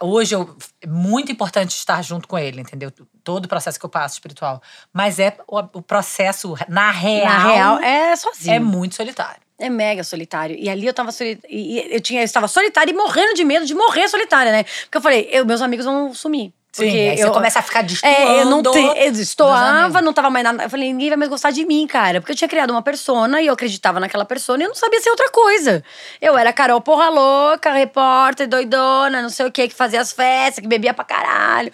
[0.00, 2.90] hoje eu, é muito importante estar junto com ele, entendeu?
[3.22, 4.62] Todo o processo que eu passo espiritual.
[4.90, 8.54] Mas é o, o processo, na real, Na real, é sozinho.
[8.54, 9.42] é muito solitário.
[9.60, 10.56] É mega solitário.
[10.58, 11.54] E ali eu tava solitária.
[11.90, 14.64] Eu, tinha, eu estava solitária e morrendo de medo de morrer solitária, né?
[14.64, 16.52] Porque eu falei, eu, meus amigos vão sumir.
[16.72, 18.16] Sim, Porque aí você eu, começa a ficar destoando.
[18.16, 20.62] é, eu não te, eu destoava, não tava mais nada.
[20.62, 22.20] Eu falei, ninguém vai mais gostar de mim, cara.
[22.20, 25.00] Porque eu tinha criado uma persona e eu acreditava naquela persona e eu não sabia
[25.00, 25.82] ser outra coisa.
[26.20, 30.62] Eu era Carol Porra Louca, repórter, doidona, não sei o que, que fazia as festas,
[30.62, 31.72] que bebia pra caralho.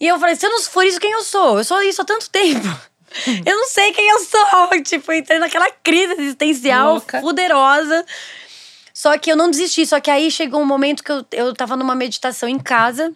[0.00, 1.58] E eu falei, se eu não for isso, quem eu sou?
[1.58, 2.66] Eu sou isso há tanto tempo.
[3.44, 4.42] Eu não sei quem eu sou.
[4.84, 7.20] Tipo, entrei naquela crise existencial Louca.
[7.20, 8.04] poderosa.
[8.92, 9.86] Só que eu não desisti.
[9.86, 13.12] Só que aí chegou um momento que eu, eu tava numa meditação em casa.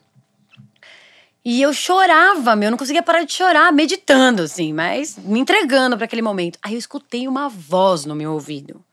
[1.45, 5.97] E eu chorava, meu, eu não conseguia parar de chorar, meditando, assim, mas me entregando
[5.97, 6.59] para aquele momento.
[6.61, 8.85] Aí eu escutei uma voz no meu ouvido.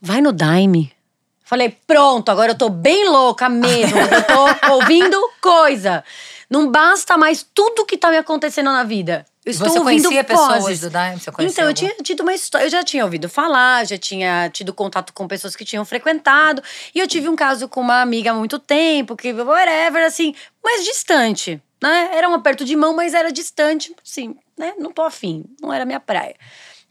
[0.00, 0.96] Vai no Daime.
[1.44, 6.02] Falei, pronto, agora eu tô bem louca mesmo, eu tô ouvindo coisa.
[6.48, 9.26] Não basta mais tudo que tá me acontecendo na vida.
[9.46, 11.20] Eu estou Você ouvindo conhecia pessoas do Daime?
[11.20, 11.78] Você conhecia Então, eu algum?
[11.78, 12.66] tinha tido uma história.
[12.66, 16.60] Eu já tinha ouvido falar, já tinha tido contato com pessoas que tinham frequentado.
[16.92, 20.84] E eu tive um caso com uma amiga há muito tempo, que whatever, assim, mais
[20.84, 21.62] distante.
[21.80, 22.10] Né?
[22.14, 24.74] Era um aperto de mão, mas era distante, assim, né?
[24.80, 26.34] Não tô afim, não era minha praia.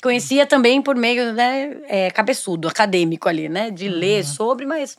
[0.02, 3.70] Conhecia também por meio, né, é, cabeçudo, acadêmico ali, né?
[3.70, 4.98] De ler sobre, mas.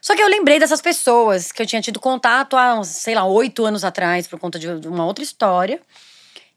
[0.00, 3.66] Só que eu lembrei dessas pessoas que eu tinha tido contato há, sei lá, oito
[3.66, 5.82] anos atrás, por conta de uma outra história.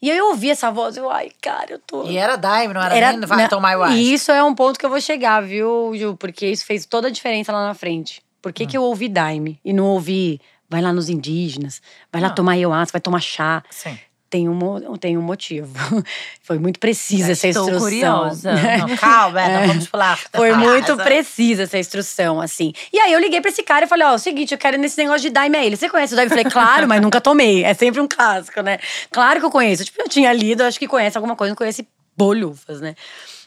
[0.02, 2.06] E eu ouvi essa voz, eu, ai, cara, eu tô.
[2.06, 3.96] E era Daime, não era, nem vai né, tomar eu acho.
[3.98, 6.16] E isso é um ponto que eu vou chegar, viu, Ju?
[6.18, 8.22] Porque isso fez toda a diferença lá na frente.
[8.42, 8.54] Por Hum.
[8.54, 11.82] que, que eu ouvi Daime e não ouvi vai lá nos indígenas,
[12.14, 12.32] vai lá Ah.
[12.32, 13.64] tomar ayahuasca, vai tomar chá?
[13.72, 13.98] Sim.
[14.30, 15.74] Tem um, tem um motivo.
[16.44, 17.90] Foi muito precisa essa Estou instrução.
[17.90, 18.54] curiosa.
[18.78, 20.20] Não, calma, é, não vamos pular.
[20.32, 22.72] Foi muito precisa essa instrução, assim.
[22.94, 24.78] E aí eu liguei pra esse cara e falei: Ó, é o seguinte, eu quero
[24.78, 25.76] nesse negócio de daime a ele.
[25.76, 26.28] Você conhece o daime?
[26.32, 27.64] Eu falei, claro, mas nunca tomei.
[27.64, 28.78] É sempre um clássico, né?
[29.12, 29.84] Claro que eu conheço.
[29.84, 32.96] Tipo, eu tinha lido, acho que conhece alguma coisa, não conhece bolhufas, né?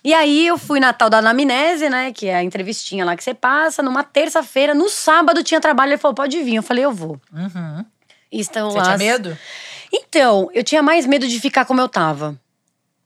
[0.03, 2.13] E aí eu fui na tal da anamnese, né?
[2.13, 5.91] Que é a entrevistinha lá que você passa, numa terça-feira, no sábado tinha trabalho.
[5.91, 6.57] Ele falou: pode vir.
[6.57, 7.21] Eu falei, eu vou.
[7.33, 7.85] Uhum.
[8.33, 8.85] E estão Você lá.
[8.85, 9.39] tinha medo?
[9.93, 12.41] Então, eu tinha mais medo de ficar como eu tava.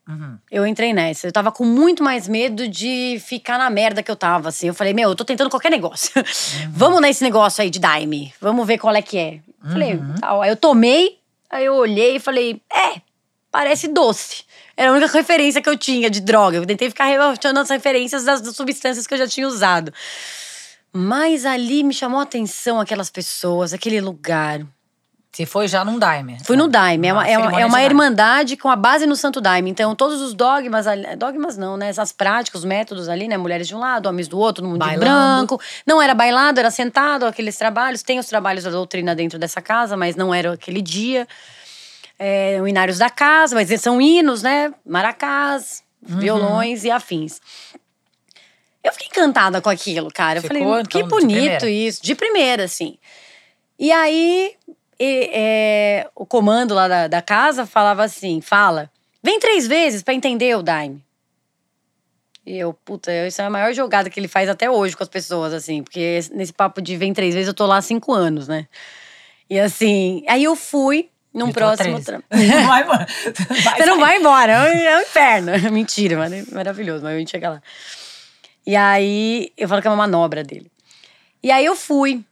[0.08, 0.38] Uhum.
[0.50, 1.26] Eu entrei nessa.
[1.26, 4.68] Eu tava com muito mais medo de ficar na merda que eu tava, assim.
[4.68, 6.12] Eu falei, meu, eu tô tentando qualquer negócio.
[6.70, 8.32] Vamos nesse negócio aí de Daime.
[8.40, 9.40] Vamos ver qual é que é.
[9.68, 10.42] Falei, tal.
[10.42, 11.18] Aí eu tomei,
[11.50, 13.00] aí eu olhei e falei, é,
[13.50, 14.44] parece doce.
[14.76, 16.58] Era a única referência que eu tinha de droga.
[16.58, 19.92] Eu tentei ficar rebaixando as referências das, das substâncias que eu já tinha usado.
[20.92, 24.64] Mas ali me chamou a atenção aquelas pessoas, aquele lugar.
[25.36, 26.38] Você foi já num Daime.
[26.44, 27.08] Fui no Daime.
[27.08, 29.68] É uma, é uma, é uma de irmandade com a base no Santo Daime.
[29.68, 30.86] Então, todos os dogmas,
[31.18, 31.90] dogmas não, né?
[31.90, 33.36] Essas práticas, os métodos ali, né?
[33.36, 35.60] Mulheres de um lado, homens do outro, todo mundo de branco.
[35.86, 38.02] Não era bailado, era sentado, aqueles trabalhos.
[38.02, 41.28] Tem os trabalhos da doutrina dentro dessa casa, mas não era aquele dia.
[42.18, 44.72] É, o Inários da Casa, mas são hinos, né?
[44.86, 46.18] Maracás, Uhum.
[46.18, 47.42] violões e afins.
[48.82, 50.38] Eu fiquei encantada com aquilo, cara.
[50.38, 51.68] Eu Ficou, falei, então, que de bonito primeira?
[51.70, 52.02] isso.
[52.02, 52.96] De primeira, assim.
[53.78, 54.54] E aí,
[54.98, 58.90] e- é, o comando lá da, da casa falava assim: fala,
[59.22, 61.04] vem três vezes pra entender o Daime.
[62.44, 65.08] E eu, puta, isso é a maior jogada que ele faz até hoje com as
[65.08, 68.46] pessoas, assim, porque nesse papo de vem três vezes eu tô lá há cinco anos,
[68.46, 68.68] né?
[69.50, 72.00] E assim, aí eu fui num Eu próximo.
[72.00, 72.04] 13.
[72.04, 73.06] tra- Não vai, mano.
[73.76, 75.52] Você não vai embora, é um- é um inferno.
[75.72, 77.62] Mentira, mano, é maravilhoso, mas a gente chega lá.
[78.64, 80.70] E aí, eu falo que é uma manobra dele.
[81.42, 82.24] E aí eu fui.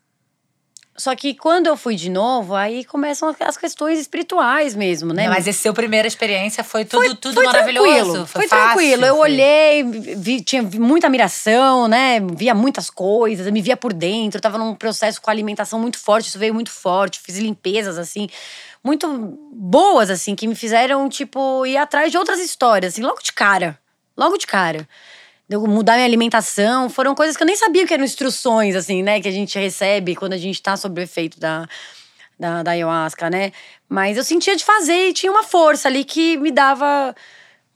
[0.96, 5.28] Só que quando eu fui de novo, aí começam as questões espirituais mesmo, né?
[5.28, 7.88] Mas essa seu primeira experiência foi tudo, foi, tudo foi maravilhoso.
[7.90, 9.04] Tranquilo, Foi, foi, fácil, tranquilo.
[9.04, 12.20] Eu foi- olhei, vi- tinha muita admiração, né?
[12.36, 14.38] Via muitas coisas, me via por dentro.
[14.38, 17.18] Eu tava num processo com alimentação muito forte, isso veio muito forte.
[17.20, 18.28] Fiz limpezas, assim,
[18.82, 19.08] muito
[19.52, 23.76] boas, assim, que me fizeram, tipo, ir atrás de outras histórias, assim, logo de cara.
[24.16, 24.88] Logo de cara.
[25.48, 26.88] De eu mudar minha alimentação.
[26.88, 29.20] Foram coisas que eu nem sabia que eram instruções, assim, né?
[29.20, 31.68] Que a gente recebe quando a gente tá sob o efeito da,
[32.38, 33.52] da, da ayahuasca, né?
[33.88, 37.14] Mas eu sentia de fazer e tinha uma força ali que me dava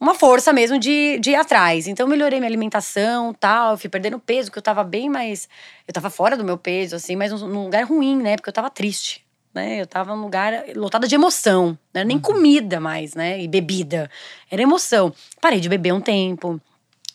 [0.00, 1.86] uma força mesmo de, de ir atrás.
[1.86, 5.48] Então eu melhorei minha alimentação tal, fui perdendo peso, que eu tava bem mais.
[5.86, 8.36] Eu tava fora do meu peso, assim, mas num, num lugar ruim, né?
[8.36, 9.26] Porque eu tava triste.
[9.54, 9.80] Né?
[9.80, 11.78] Eu tava num lugar lotada de emoção.
[11.92, 13.40] Não era nem comida mais, né?
[13.40, 14.10] E bebida.
[14.50, 15.12] Era emoção.
[15.40, 16.60] Parei de beber um tempo.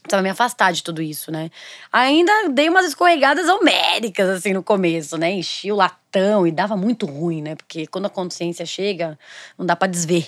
[0.03, 1.49] Precisava me afastar de tudo isso, né?
[1.91, 5.31] Ainda dei umas escorregadas homéricas, assim, no começo, né?
[5.31, 7.55] Enchi o latão e dava muito ruim, né?
[7.55, 9.17] Porque quando a consciência chega,
[9.57, 10.27] não dá pra desver.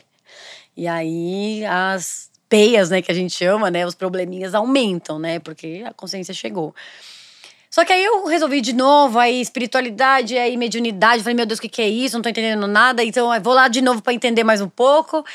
[0.77, 3.85] E aí as peias, né, que a gente chama, né?
[3.85, 5.39] Os probleminhas aumentam, né?
[5.39, 6.73] Porque a consciência chegou.
[7.75, 11.21] Só que aí eu resolvi de novo, aí espiritualidade, aí mediunidade.
[11.21, 12.15] Falei, meu Deus, o que, que é isso?
[12.15, 13.03] Não tô entendendo nada.
[13.03, 15.25] Então vou lá de novo pra entender mais um pouco.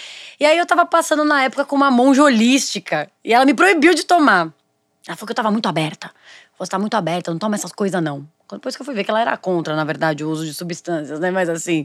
[0.40, 3.11] E aí eu tava passando na época com uma monja holística.
[3.22, 4.50] E ela me proibiu de tomar.
[5.07, 6.11] Ela falou que eu tava muito aberta.
[6.59, 8.26] Você tá muito aberta, não toma essas coisas não.
[8.50, 11.20] Depois que eu fui ver que ela era contra, na verdade, o uso de substâncias,
[11.20, 11.31] né?
[11.31, 11.85] Mas assim.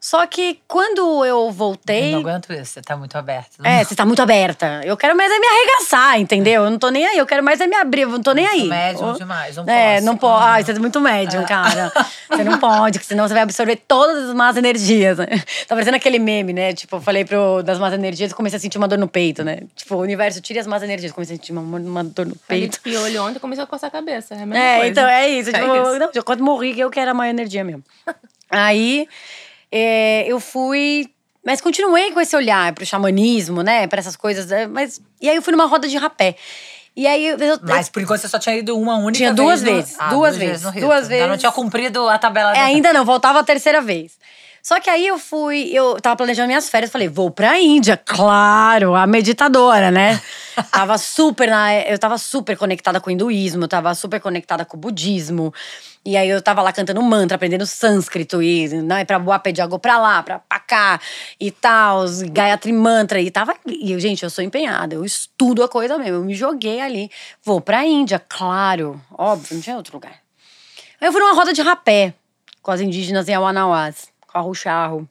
[0.00, 2.12] Só que quando eu voltei.
[2.12, 3.50] Não aguento isso, você tá muito aberta.
[3.64, 4.80] É, você tá muito aberta.
[4.84, 6.64] Eu quero mais é me arregaçar, entendeu?
[6.64, 7.18] Eu não tô nem aí.
[7.18, 8.68] Eu quero mais é me abrir, eu não tô nem aí.
[8.68, 10.06] médium Ou- demais, não é, posso.
[10.06, 10.34] não pode.
[10.42, 10.48] Uhum.
[10.50, 11.92] Ai, você é muito médium, cara.
[12.28, 15.16] Você não pode, porque senão você vai absorver todas as más energias.
[15.18, 15.26] né?
[15.66, 16.72] Tá parecendo aquele meme, né?
[16.74, 19.42] Tipo, eu falei pro, das más energias e comecei a sentir uma dor no peito,
[19.42, 19.60] né?
[19.74, 21.10] Tipo, o universo, tire as más energias.
[21.10, 22.72] Comecei a sentir uma, uma dor no peito.
[22.72, 24.34] de piolho ontem começou a coçar a cabeça.
[24.34, 24.90] É a mesma É, coisa.
[24.90, 25.50] então é isso.
[25.52, 25.98] Tipo, É isso.
[25.98, 27.82] Não, eu quase morri que eu quero a má energia mesmo.
[28.50, 29.08] Aí
[29.70, 31.08] é, eu fui.
[31.44, 33.86] Mas continuei com esse olhar pro xamanismo, né?
[33.86, 34.50] Pra essas coisas.
[34.52, 36.36] é, Mas, e aí eu fui numa roda de rapé.
[36.94, 39.36] E aí eu, eu- Mas por enquanto você só tinha ido uma única Tinha vez.
[39.36, 41.40] duas no- vezes, Ah, duas vezes, duas Ainda não vezes.
[41.40, 42.50] tinha cumprido a tabela.
[42.50, 44.18] É, da- ainda não, voltava a terceira vez.
[44.60, 48.94] Só que aí eu fui, eu tava planejando minhas férias, falei, vou pra Índia, claro,
[48.96, 50.20] a meditadora, né?
[50.72, 54.80] tava super na, eu tava super conectada com o hinduísmo, tava super conectada com o
[54.80, 55.54] budismo.
[56.08, 59.78] E aí eu tava lá cantando mantra, aprendendo sânscrito e né, pra boa pedir água
[59.78, 60.98] pra lá, pra, pra cá
[61.38, 63.20] e tal, Gayatri Mantra.
[63.20, 63.54] E tava.
[63.66, 66.14] E, gente, eu sou empenhada, eu estudo a coisa mesmo.
[66.14, 67.10] Eu me joguei ali.
[67.44, 70.22] Vou pra Índia, claro, óbvio, não tinha outro lugar.
[70.98, 72.14] Aí eu fui numa roda de rapé
[72.62, 75.06] com as indígenas em Awanawás, com a Rucharro.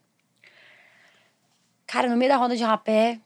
[1.86, 3.20] Cara, no meio da roda de rapé,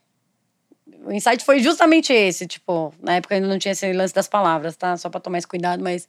[1.06, 2.46] o insight foi justamente esse.
[2.46, 4.94] Tipo, na época ainda não tinha esse lance das palavras, tá?
[4.98, 6.06] Só pra tomar esse cuidado, mas.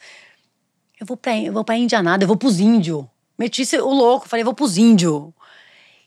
[1.03, 3.03] Eu vou pra, eu vou pra Índia nada, eu vou pros índios.
[3.37, 5.33] Meti o louco, falei, vou pros índios.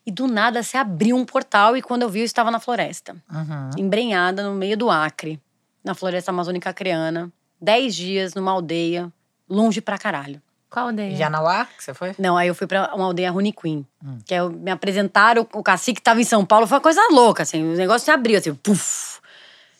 [0.06, 3.14] E do nada se abriu um portal e quando eu vi, eu estava na floresta.
[3.30, 3.70] Uhum.
[3.76, 5.38] Embrenhada no meio do Acre,
[5.84, 7.30] na floresta amazônica acreana.
[7.60, 9.12] Dez dias numa aldeia,
[9.46, 10.40] longe pra caralho.
[10.70, 11.14] Qual aldeia?
[11.14, 12.14] Janauá, que você foi?
[12.18, 13.86] Não, aí eu fui pra uma aldeia Rune Queen.
[14.24, 17.62] Que é, me apresentaram, o cacique tava em São Paulo, foi uma coisa louca, assim.
[17.62, 19.20] O negócio se abriu, assim, puf.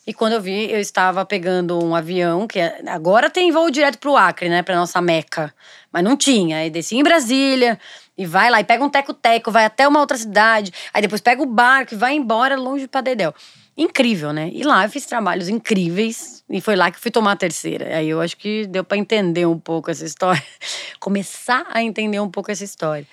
[0.07, 3.97] E quando eu vi, eu estava pegando um avião, que é- agora tem voo direto
[3.99, 5.53] pro Acre, né, pra nossa Meca.
[5.91, 6.59] Mas não tinha.
[6.59, 7.77] Aí desci em Brasília,
[8.17, 10.71] e vai lá, e pega um teco-teco, vai até uma outra cidade.
[10.93, 13.33] Aí depois pega o barco e vai embora longe pra Dedéu.
[13.75, 14.49] Incrível, né?
[14.53, 16.41] E lá eu fiz trabalhos incríveis.
[16.49, 17.97] E foi lá que fui tomar a terceira.
[17.97, 20.41] Aí eu acho que deu pra entender um pouco essa história.
[21.01, 23.05] Começar a entender um pouco essa história.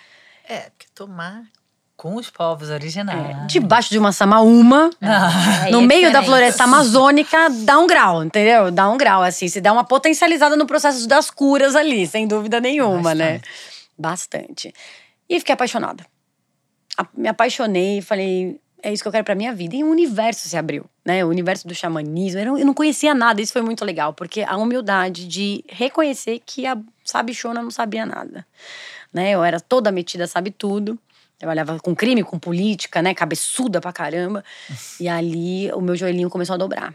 [0.49, 1.43] É, porque tomar
[2.05, 3.35] com os povos originais.
[3.47, 8.23] Debaixo de uma samaúma, Ah, no Aí é meio da floresta amazônica, dá um grau,
[8.23, 8.71] entendeu?
[8.71, 9.49] Dá um grau, assim.
[9.49, 13.41] Se dá uma potencializada no processo das curas ali, sem dúvida nenhuma, né?
[13.97, 14.71] Bastante.
[15.27, 16.05] E fiquei apaixonada.
[17.17, 19.75] Me apaixonei e falei, é isso que eu quero pra minha vida.
[19.75, 21.25] E o universo se abriu, né?
[21.25, 22.39] O universo do xamanismo.
[22.39, 26.43] Eu não, eu não conhecia nada, isso foi muito legal, porque a humildade de reconhecer
[26.45, 28.47] que a sabichona não sabia nada.
[29.11, 29.31] Né?
[29.31, 30.99] Eu era toda metida, sabe tudo.
[31.45, 33.13] Trabalhava com crime, com política, né?
[33.15, 34.43] Cabeçuda pra caramba.
[34.99, 36.95] E ali o meu joelhinho começou a dobrar.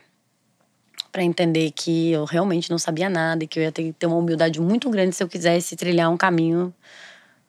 [1.12, 4.08] Pra entender que eu realmente não sabia nada e que eu ia ter que ter
[4.08, 6.74] uma humildade muito grande se eu quisesse trilhar um caminho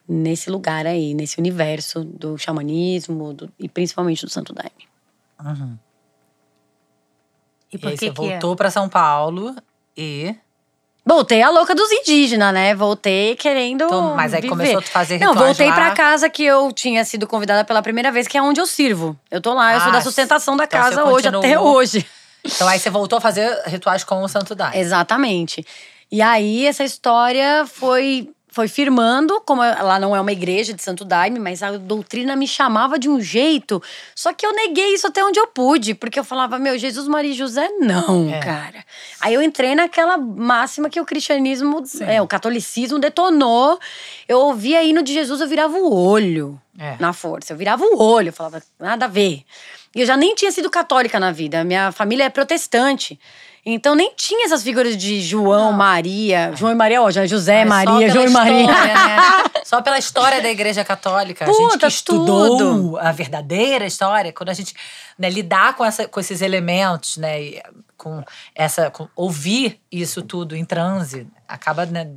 [0.06, 4.88] nesse lugar aí, nesse universo do xamanismo do- e principalmente do Santo Daime.
[5.42, 5.78] Uhum.
[7.72, 8.30] E E aí que você que é?
[8.32, 9.54] voltou pra São Paulo
[9.96, 10.34] e.
[11.12, 12.72] Voltei a louca dos indígenas, né?
[12.72, 13.84] Voltei querendo.
[13.84, 14.50] Então, mas aí viver.
[14.50, 15.74] começou a fazer Não, rituais voltei lá.
[15.74, 19.18] pra casa que eu tinha sido convidada pela primeira vez, que é onde eu sirvo.
[19.28, 22.06] Eu tô lá, eu sou Ah, da sustentação da então casa hoje, até hoje.
[22.44, 24.78] Então aí você voltou a fazer rituais com o Santo Daime.
[24.78, 25.66] Exatamente.
[26.12, 31.04] E aí, essa história foi, foi firmando, como lá não é uma igreja de Santo
[31.04, 33.82] Daime, mas a doutrina me chamava de um jeito.
[34.14, 37.30] Só que eu neguei isso até onde eu pude, porque eu falava, meu, Jesus, Maria
[37.30, 38.40] e José, não, É.
[38.40, 38.84] cara.
[39.20, 43.78] Aí eu entrei naquela máxima que o cristianismo, é, o catolicismo detonou.
[44.28, 46.96] Eu ouvia hino de Jesus, eu virava o olho É.
[46.98, 47.52] na força.
[47.52, 49.42] Eu virava o olho, eu falava, nada a ver.
[49.94, 51.62] E eu já nem tinha sido católica na vida.
[51.64, 53.18] Minha família é protestante.
[53.64, 56.52] Então nem tinha essas figuras de João, Maria.
[56.56, 58.60] João e Maria, ó, José, Mas Maria, João e Maria.
[58.62, 59.16] história, né?
[59.64, 61.44] Só pela história da Igreja Católica.
[61.44, 62.98] a gente Puta, que estudou tudo.
[62.98, 64.74] a verdadeira história, quando a gente
[65.18, 67.60] né, lidar com, essa, com esses elementos, né?
[67.96, 68.90] Com essa.
[68.90, 72.10] com- ouvir isso tudo em transe, acaba né,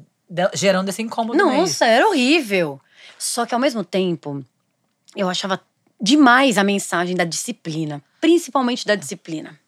[0.53, 1.37] gerando esse incômodo.
[1.45, 1.59] mesmo.
[1.61, 2.79] Nossa, era horrível.
[3.19, 4.43] Só que ao mesmo tempo,
[5.15, 5.59] eu achava
[6.01, 9.59] demais a mensagem da disciplina, principalmente da disciplina.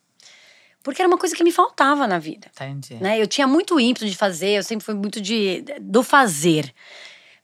[0.86, 2.48] Porque era uma coisa que me faltava na vida.
[2.54, 2.96] Entendi.
[3.02, 3.20] né?
[3.20, 6.72] Eu tinha muito ímpeto de fazer, eu sempre fui muito de do fazer.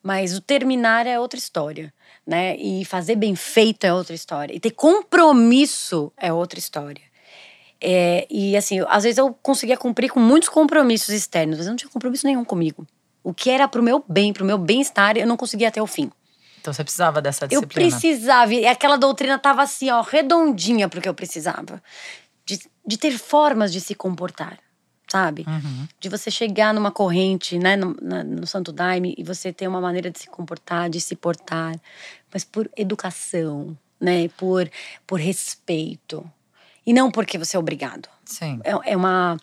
[0.04, 1.91] Mas o terminar é outra história,
[2.25, 2.56] né?
[2.58, 4.54] E fazer bem feito é outra história.
[4.56, 7.01] E ter compromisso é outra história.
[7.80, 11.71] É, e assim, eu- às vezes eu conseguia cumprir com muitos compromissos externos, mas eu
[11.71, 12.86] não tinha compromisso nenhum comigo.
[13.23, 16.12] O que era pro meu bem, pro meu bem-estar, eu não conseguia até o fim.
[16.60, 17.89] Então você precisava dessa Eu disciplina.
[17.89, 21.82] precisava, e aquela doutrina tava assim, ó, redondinha pro que eu precisava.
[22.86, 24.58] De, ter formas de se comportar.
[25.12, 25.44] sabe?
[25.46, 25.88] Uhum.
[26.00, 29.82] De você chegar numa corrente, né, no, na- no Santo Daime e você ter uma
[29.82, 31.76] maneira de se comportar, de se portar,
[32.34, 34.30] mas por educação, né?
[34.38, 34.72] Por,
[35.06, 36.24] por respeito.
[36.86, 38.08] E não porque você é obrigado.
[38.24, 38.62] Sim.
[38.63, 39.38] É, é uma.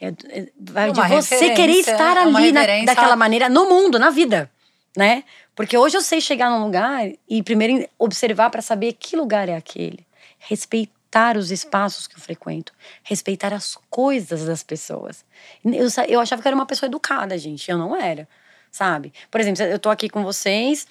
[0.00, 3.68] é- é- vai É de você querer estar é uma ali na- daquela maneira no
[3.68, 4.50] mundo, na vida,
[4.96, 5.22] né?
[5.54, 9.54] Porque hoje eu sei chegar num lugar e primeiro observar para saber que lugar é
[9.56, 10.06] aquele.
[10.38, 10.92] Respeitar
[11.36, 12.72] os espaços que eu frequento.
[13.02, 15.24] Respeitar as coisas das pessoas.
[15.64, 17.70] Eu, eu achava que era uma pessoa educada, gente.
[17.70, 18.28] Eu não era,
[18.70, 19.12] sabe?
[19.30, 20.86] Por exemplo, eu tô aqui com vocês,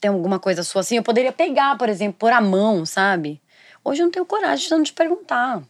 [0.00, 3.40] tem alguma coisa sua assim, eu poderia pegar, por exemplo, por a mão, sabe?
[3.84, 5.62] Hoje eu não tenho coragem de não te perguntar,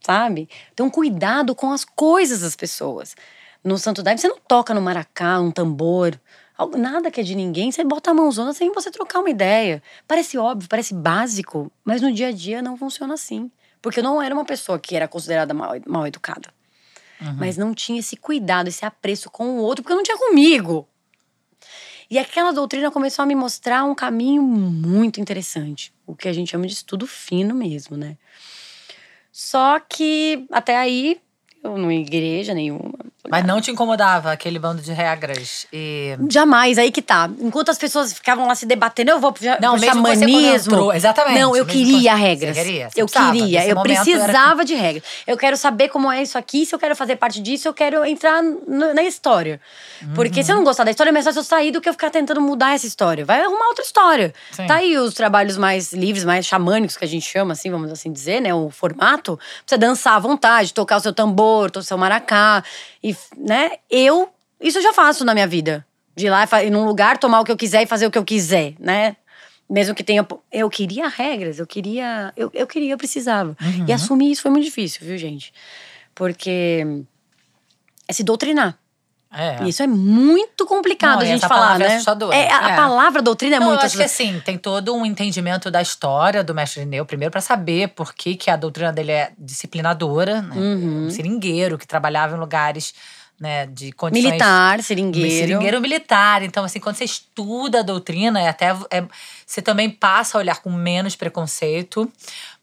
[0.00, 0.48] sabe?
[0.72, 3.14] Então, cuidado com as coisas das pessoas.
[3.62, 6.18] No Santo Daime, você não toca no maracá, um tambor,
[6.76, 9.82] nada que é de ninguém, você bota a mãozona sem você trocar uma ideia.
[10.06, 13.50] Parece óbvio, parece básico, mas no dia a dia não funciona assim.
[13.80, 16.52] Porque eu não era uma pessoa que era considerada mal, mal educada.
[17.36, 20.88] Mas não tinha esse cuidado, esse apreço com o outro, porque não tinha comigo.
[22.10, 25.92] E aquela doutrina começou a me mostrar um caminho muito interessante.
[26.06, 28.16] O que a gente chama de estudo fino mesmo, né?
[29.30, 31.20] Só que até aí,
[31.62, 32.98] eu não ia em igreja nenhuma.
[33.28, 36.16] Mas não te incomodava aquele bando de regras e...
[36.30, 37.28] Jamais, aí que tá.
[37.38, 40.72] Enquanto as pessoas ficavam lá se debatendo, eu vou pro, Não, pro mesmo xamanismo.
[40.74, 42.56] entrou, exatamente, Não, eu queria regras.
[42.56, 45.04] Você queria, você eu precisava, queria, nesse eu momento era- precisava de regras.
[45.26, 48.04] Eu quero saber como é isso aqui, se eu quero fazer parte disso, eu quero
[48.06, 49.60] entrar no- na história.
[50.14, 50.46] Porque Uhum.
[50.46, 52.40] se eu não gostar da história, é fácil eu sair do que eu ficar tentando
[52.40, 53.24] mudar essa história.
[53.24, 54.32] Vai arrumar outra história.
[54.50, 54.66] Sim.
[54.66, 58.10] Tá aí os trabalhos mais livres, mais xamânicos, que a gente chama, assim, vamos assim
[58.10, 58.54] dizer, né?
[58.54, 59.36] O formato.
[59.36, 62.64] Pra você dançar à vontade, tocar o seu tambor, o seu maracá.
[63.02, 63.72] E, né?
[63.90, 64.28] Eu,
[64.60, 65.86] isso eu já faço na minha vida.
[66.16, 68.18] De ir lá e num lugar, tomar o que eu quiser e fazer o que
[68.18, 69.16] eu quiser, né?
[69.68, 70.26] Mesmo que tenha.
[70.50, 72.32] Eu queria regras, eu queria.
[72.36, 73.56] Eu, eu queria, eu precisava.
[73.60, 73.86] Uhum.
[73.86, 75.52] E assumir isso foi muito difícil, viu, gente?
[76.14, 76.84] Porque
[78.08, 78.76] é se doutrinar.
[79.32, 79.62] É.
[79.68, 81.94] Isso é muito complicado Não, a gente falar, palavra é né?
[81.94, 82.36] assustadora.
[82.36, 82.76] É, a, É.
[82.76, 86.42] palavra doutrina é Não, muito eu acho que assim, tem todo um entendimento da história
[86.42, 90.56] do mestre Neu, primeiro para saber por que, que a doutrina dele é disciplinadora, né?
[90.56, 91.06] Uhum.
[91.06, 92.92] Um seringueiro que trabalhava em lugares
[93.40, 95.30] né, de condições Militar, seringueiro.
[95.30, 96.42] seringueiro militar.
[96.42, 99.02] Então, assim, quando você estuda a doutrina, é até é,
[99.46, 102.10] você também passa a olhar com menos preconceito,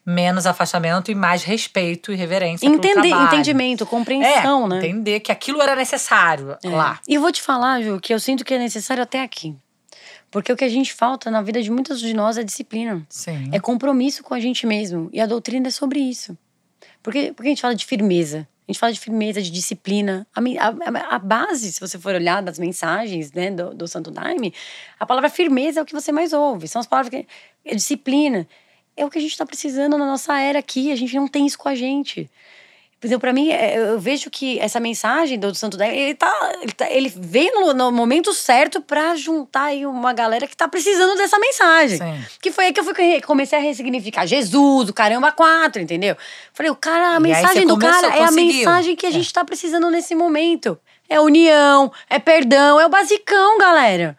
[0.10, 4.78] menos afastamento e mais respeito e reverência Entender, entendimento, compreensão, é, né?
[4.78, 6.70] entender que aquilo era necessário É.
[6.70, 7.00] lá.
[7.06, 9.54] E eu vou te falar, Ju, que eu sinto que é necessário até aqui.
[10.32, 13.06] Porque o que a gente falta na vida de muitas de nós é disciplina.
[13.10, 13.50] Sim.
[13.52, 15.10] É compromisso com a gente mesmo.
[15.12, 16.38] E a doutrina é sobre isso.
[17.04, 18.48] Porque, porque a gente fala de firmeza.
[18.68, 20.28] A gente fala de firmeza, de disciplina.
[20.36, 24.54] A, a- a base, se você for olhar das mensagens né, do, do Santo Daime,
[25.00, 26.68] a palavra firmeza é o que você mais ouve.
[26.68, 27.26] São as palavras que.
[27.66, 28.46] É disciplina.
[28.98, 30.92] É o que a gente está precisando na nossa era aqui.
[30.92, 32.30] A gente não tem isso com a gente.
[33.00, 36.34] Por exemplo, pra mim, é, eu vejo que essa mensagem do Santo Daime, ele, tá,
[36.64, 40.68] ele, tá- ele veio no, no momento certo pra juntar aí uma galera que tá
[40.68, 42.00] precisando dessa mensagem.
[42.00, 42.26] Sim.
[42.42, 46.18] Que foi aí que eu fui, comecei a ressignificar Jesus, o caramba quatro, entendeu?
[46.52, 48.54] Falei, o cara, a E mensagem do começou, cara é a conseguiu.
[48.56, 49.12] mensagem que a É.
[49.12, 50.76] gente tá precisando nesse momento.
[51.08, 54.18] É união, é perdão, é o basicão, galera.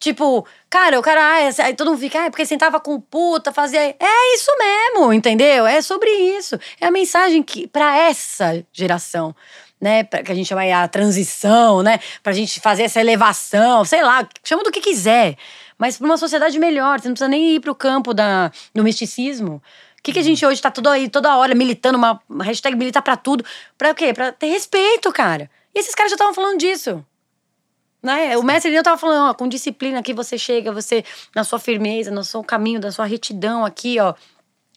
[0.00, 2.98] Tipo, cara, o cara, ah, essa- aí todo mundo fica, ah, é porque sentava com
[2.98, 3.78] puta, fazia.
[4.00, 5.66] É isso mesmo, entendeu?
[5.66, 6.58] É sobre isso.
[6.80, 9.36] É a mensagem que, pra essa geração,
[9.78, 10.02] né?
[10.04, 12.00] Pra, que a gente chama aí a transição, né?
[12.22, 15.36] Pra gente fazer essa elevação, sei lá, chama do que quiser.
[15.76, 19.62] Mas pra uma sociedade melhor, você não precisa nem ir pro campo da, do misticismo.
[19.98, 22.74] O que, que a gente hoje tá tudo aí, toda hora militando, uma, uma hashtag
[22.74, 23.44] militar pra tudo?
[23.76, 24.14] Pra quê?
[24.14, 25.50] Pra ter respeito, cara.
[25.74, 27.04] E esses caras já estavam falando disso.
[28.02, 28.36] Né?
[28.36, 32.10] O mestre Neu tava falando, ó, com disciplina aqui você chega, você, na sua firmeza,
[32.10, 34.14] no seu caminho, da sua retidão aqui, ó.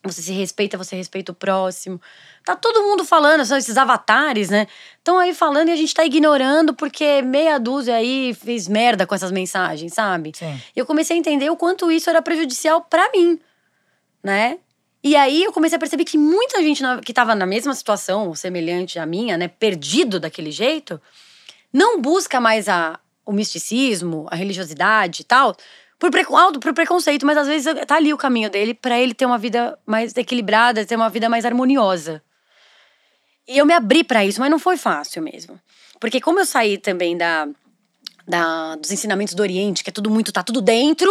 [0.05, 2.01] Você se respeita, você respeita o próximo.
[2.43, 4.67] Tá todo mundo falando, são esses avatares, né?
[4.97, 9.15] Estão aí falando e a gente tá ignorando porque meia dúzia aí fez merda com
[9.15, 10.33] essas mensagens, sabe?
[10.36, 10.59] Sim.
[10.75, 13.39] E eu comecei a entender o quanto isso era prejudicial pra mim,
[14.21, 14.57] né?
[15.01, 18.99] E aí eu comecei a perceber que muita gente que tava na mesma situação, semelhante
[18.99, 20.99] à minha, né, perdido daquele jeito,
[21.73, 25.55] não busca mais a, o misticismo, a religiosidade e tal,
[25.99, 29.13] por, preco- alto- por preconceito, mas às vezes tá ali o caminho dele pra ele
[29.13, 32.21] ter uma vida mais equilibrada, ter uma vida mais harmoniosa.
[33.47, 35.59] E eu me abri pra isso, mas não foi fácil mesmo.
[35.99, 37.47] Porque como eu saí também da,
[38.27, 41.09] da- dos ensinamentos do Oriente, que é tudo muito, tá tudo dentro,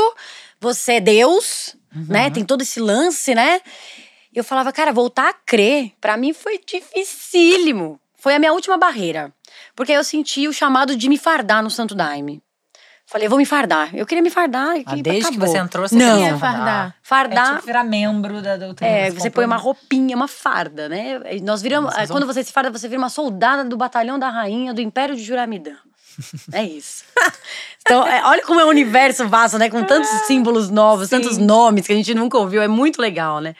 [0.60, 1.76] você é Deus,
[2.08, 2.30] né?
[2.30, 3.60] Tem todo esse lance, né?
[4.34, 8.00] Eu falava, cara, voltar a crer, pra mim foi dificílimo.
[8.16, 9.30] Foi a minha última barreira.
[9.74, 12.42] Porque eu senti o chamado de me fardar no Santo Daime.
[13.06, 13.94] Falei, eu vou me fardar.
[13.94, 14.76] Eu queria me fardar.
[14.76, 15.48] E que desde que acabou.
[15.48, 16.18] você entrou, você Não.
[16.18, 16.94] queria Fardar.
[17.02, 17.46] Fardar.
[17.52, 18.90] É tipo virar membro da doutrina.
[18.90, 21.20] É, você põe uma roupinha, uma farda, né?
[21.30, 21.92] E Nós viramos.
[21.92, 24.80] Vocês vão- Quando você se farda, você vira uma soldada do batalhão da rainha do
[24.80, 25.72] Império de Juramidã.
[26.52, 27.04] É isso.
[27.80, 29.68] Então, é, olha como é um universo vasto, né?
[29.68, 32.62] Com tantos símbolos novos, tantos nomes que a gente nunca ouviu.
[32.62, 33.54] É muito legal, né?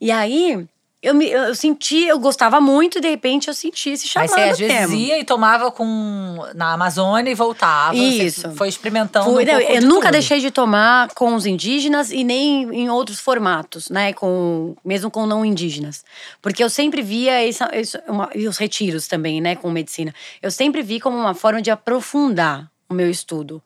[0.00, 0.66] E aí,
[1.02, 4.40] eu, me, eu senti, eu gostava muito e de repente eu senti esse chamado você
[4.40, 7.96] às vezes ia e tomava com na Amazônia e voltava.
[7.96, 8.52] Isso.
[8.52, 9.24] Foi experimentando.
[9.24, 10.12] Fui, um não, eu de nunca tudo.
[10.12, 14.12] deixei de tomar com os indígenas e nem em outros formatos, né?
[14.12, 16.04] Com, mesmo com não indígenas.
[16.42, 19.56] Porque eu sempre via essa, esse- uma- e os retiros também, né?
[19.56, 20.14] Com medicina.
[20.42, 23.62] Eu sempre vi como uma forma de aprofundar o meu estudo.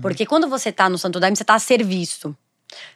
[0.00, 2.36] Porque quando você tá no Santo Daime, você tá a serviço.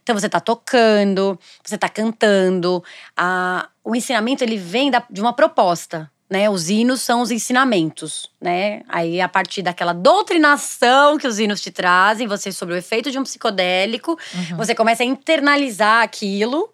[0.02, 2.82] Então você tá tocando, você tá cantando.
[3.16, 6.10] A, o ensinamento ele vem da- de uma proposta.
[6.30, 8.82] Né, os hinos são os ensinamentos, né?
[8.86, 13.18] Aí a partir daquela doutrinação que os hinos te trazem, você sobre o efeito de
[13.18, 14.14] um psicodélico,
[14.54, 16.70] você começa a internalizar aquilo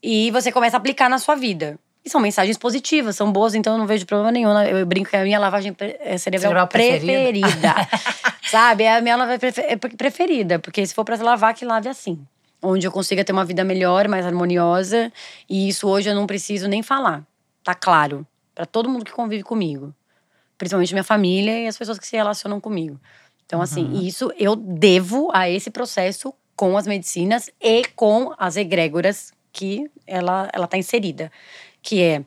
[0.00, 1.76] e você começa a aplicar na sua vida.
[2.06, 4.54] E são mensagens positivas, são boas, então eu não vejo problema nenhum.
[4.54, 4.80] né?
[4.80, 7.04] Eu brinco que é a minha lavagem eh, cerebral, preferida.
[7.04, 7.74] preferida.
[8.48, 8.84] Sabe?
[8.84, 12.24] É a minha lavagem é preferida, porque se for pra lavar, que lave assim.
[12.62, 15.12] Onde eu consiga ter uma vida melhor, mais harmoniosa.
[15.50, 17.26] E isso hoje eu não preciso nem falar.
[17.64, 18.24] Tá claro.
[18.54, 19.92] Pra todo mundo que convive comigo.
[20.56, 23.00] Principalmente minha família e as pessoas que se relacionam comigo.
[23.44, 29.32] Então, assim, isso eu devo a esse processo com as medicinas e com as egrégoras
[29.52, 31.32] que ela, ela tá inserida.
[31.86, 32.24] Que é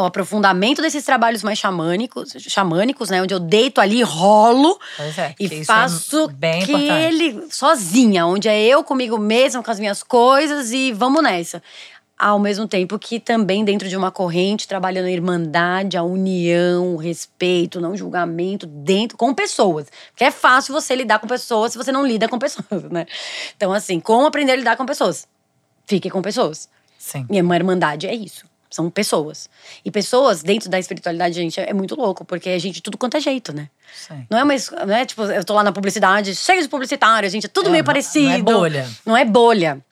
[0.00, 3.20] o aprofundamento desses trabalhos mais xamânicos, xamânicos, né?
[3.20, 4.78] Onde eu deito ali, rolo
[5.18, 7.04] é, e é faço bem que importante.
[7.04, 11.62] ele sozinha, onde é eu comigo mesma, com as minhas coisas e vamos nessa.
[12.18, 16.96] Ao mesmo tempo que também dentro de uma corrente, trabalhando a irmandade, a união, o
[16.96, 19.88] respeito, não julgamento, dentro, com pessoas.
[20.10, 23.06] Porque é fácil você lidar com pessoas se você não lida com pessoas, né?
[23.56, 25.26] Então, assim, como aprender a lidar com pessoas?
[25.84, 26.68] Fique com pessoas.
[26.96, 27.26] Sim.
[27.28, 28.51] E irmandade é isso.
[28.72, 29.50] São pessoas.
[29.84, 33.20] E pessoas dentro da espiritualidade, gente, é muito louco, porque a gente tudo quanto é
[33.20, 33.68] jeito, né?
[33.94, 34.26] Sim.
[34.30, 34.54] Não é uma.
[34.86, 37.70] Não é tipo, eu tô lá na publicidade, cheio de publicitário, gente, é tudo É,
[37.72, 38.26] meio não- parecido.
[38.28, 38.90] não é bolha.
[39.04, 39.84] Não é bolha.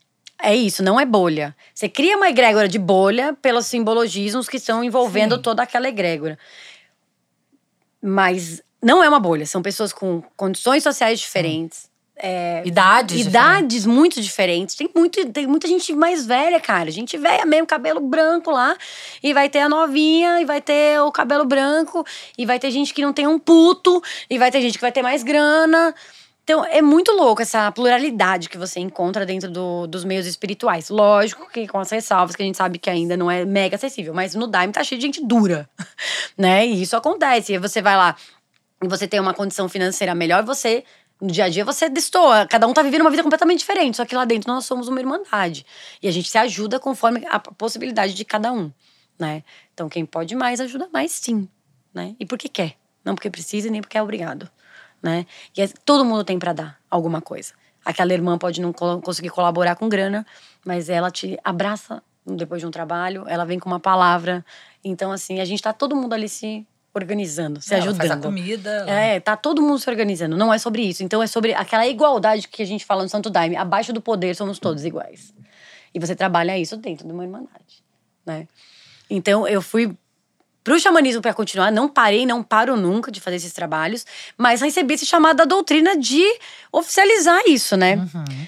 [0.42, 1.54] É isso, não é bolha.
[1.74, 5.42] Você cria uma egrégora de bolha pelos simbologismos que estão envolvendo Sim.
[5.42, 6.38] toda aquela egrégora.
[8.02, 11.89] Mas não é uma bolha, são pessoas com condições sociais diferentes.
[12.22, 13.16] É, Idades.
[13.18, 13.26] diferentes.
[13.26, 14.74] idades muito diferentes.
[14.76, 16.90] Tem, muito, tem muita gente mais velha, cara.
[16.90, 18.76] Gente velha mesmo, cabelo branco lá.
[19.22, 22.04] E vai ter a novinha, e vai ter o cabelo branco.
[22.36, 24.02] E vai ter gente que não tem um puto.
[24.28, 25.94] E vai ter gente que vai ter mais grana.
[26.44, 30.88] Então, é muito louco essa pluralidade que você encontra dentro do- dos meios espirituais.
[30.90, 34.12] Lógico que com as ressalvas, que a gente sabe que ainda não é mega acessível.
[34.12, 35.68] Mas no Daime tá cheio de gente dura,
[36.36, 36.66] né?
[36.66, 37.52] E isso acontece.
[37.52, 38.16] E você vai lá
[38.82, 40.82] e você tem uma condição financeira melhor, você
[41.20, 42.46] no dia a dia você destoa.
[42.46, 44.98] Cada um tá vivendo uma vida completamente diferente, só que lá dentro nós somos uma
[44.98, 45.66] irmandade.
[46.02, 48.72] E a gente se ajuda conforme a possibilidade de cada um,
[49.18, 49.42] né?
[49.74, 51.48] Então quem pode mais ajuda mais sim,
[51.92, 52.14] né?
[52.18, 54.48] E porque quer, não porque precisa e nem porque é obrigado,
[55.02, 55.26] né?
[55.56, 57.52] E é- todo mundo tem para dar alguma coisa.
[57.84, 60.26] Aquela irmã pode não conseguir colaborar com grana,
[60.64, 64.44] mas ela te abraça depois de um trabalho, ela vem com uma palavra.
[64.84, 67.98] Então assim, a gente tá todo mundo ali se organizando, se Ela ajudando.
[67.98, 68.84] Faz a comida.
[68.88, 70.36] É, tá todo mundo se organizando.
[70.36, 71.02] Não é sobre isso.
[71.04, 73.56] Então é sobre aquela igualdade que a gente fala no Santo Daime.
[73.56, 75.32] Abaixo do poder somos todos iguais.
[75.94, 77.82] E você trabalha isso dentro de uma irmandade,
[78.24, 78.46] né?
[79.08, 79.96] Então eu fui
[80.62, 84.04] pro xamanismo para continuar, não parei, não paro nunca de fazer esses trabalhos,
[84.36, 86.22] mas recebi esse chamado da doutrina de
[86.70, 87.96] oficializar isso, né?
[87.96, 88.46] Uhum.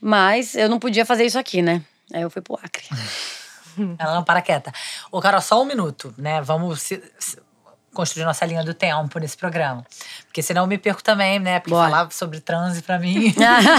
[0.00, 1.82] Mas eu não podia fazer isso aqui, né?
[2.12, 2.84] Aí eu fui pro Acre.
[3.98, 4.70] Ela não para quieta.
[5.10, 6.40] Ô, Carol, só um minuto, né?
[6.42, 7.38] Vamos se- se-
[7.92, 9.84] construir nossa linha do tempo nesse programa.
[10.26, 11.60] Porque senão eu me perco também, né?
[11.60, 11.90] Porque Bora.
[11.90, 13.34] falar sobre transe pra mim.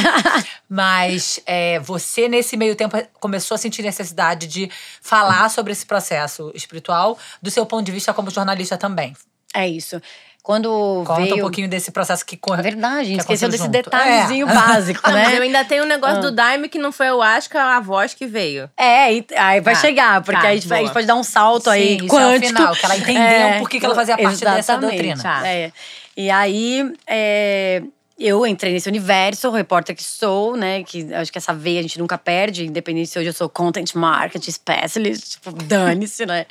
[0.69, 4.69] Mas é, você, nesse meio tempo, começou a sentir necessidade de
[5.01, 9.15] falar sobre esse processo espiritual do seu ponto de vista como jornalista também.
[9.53, 10.01] é isso.
[10.43, 11.37] Quando Conta veio...
[11.37, 12.59] um pouquinho desse processo que corre.
[12.59, 13.71] É verdade, a gente que esqueceu desse junto.
[13.71, 14.53] detalhezinho É.
[14.53, 15.23] básico, Ah, né?
[15.23, 17.61] mas eu ainda tenho um negócio do Daime que não foi eu acho que é
[17.61, 18.69] a voz que veio.
[18.75, 21.15] É, e- aí vai Tá, chegar, porque tá, aí a gente, a gente pode dar
[21.15, 22.47] um salto aí Sim, isso é o quântico.
[22.57, 25.23] final, que ela entendeu por que ela fazia parte dessa doutrina.
[25.23, 25.47] Tá.
[25.47, 25.71] É.
[26.17, 27.81] E aí, é,
[28.25, 30.83] eu entrei nesse universo, repórter que sou, né?
[30.83, 33.93] Que acho que essa veia a gente nunca perde, independente se hoje eu sou content
[33.95, 36.45] marketing specialist, tipo, dane-se, né?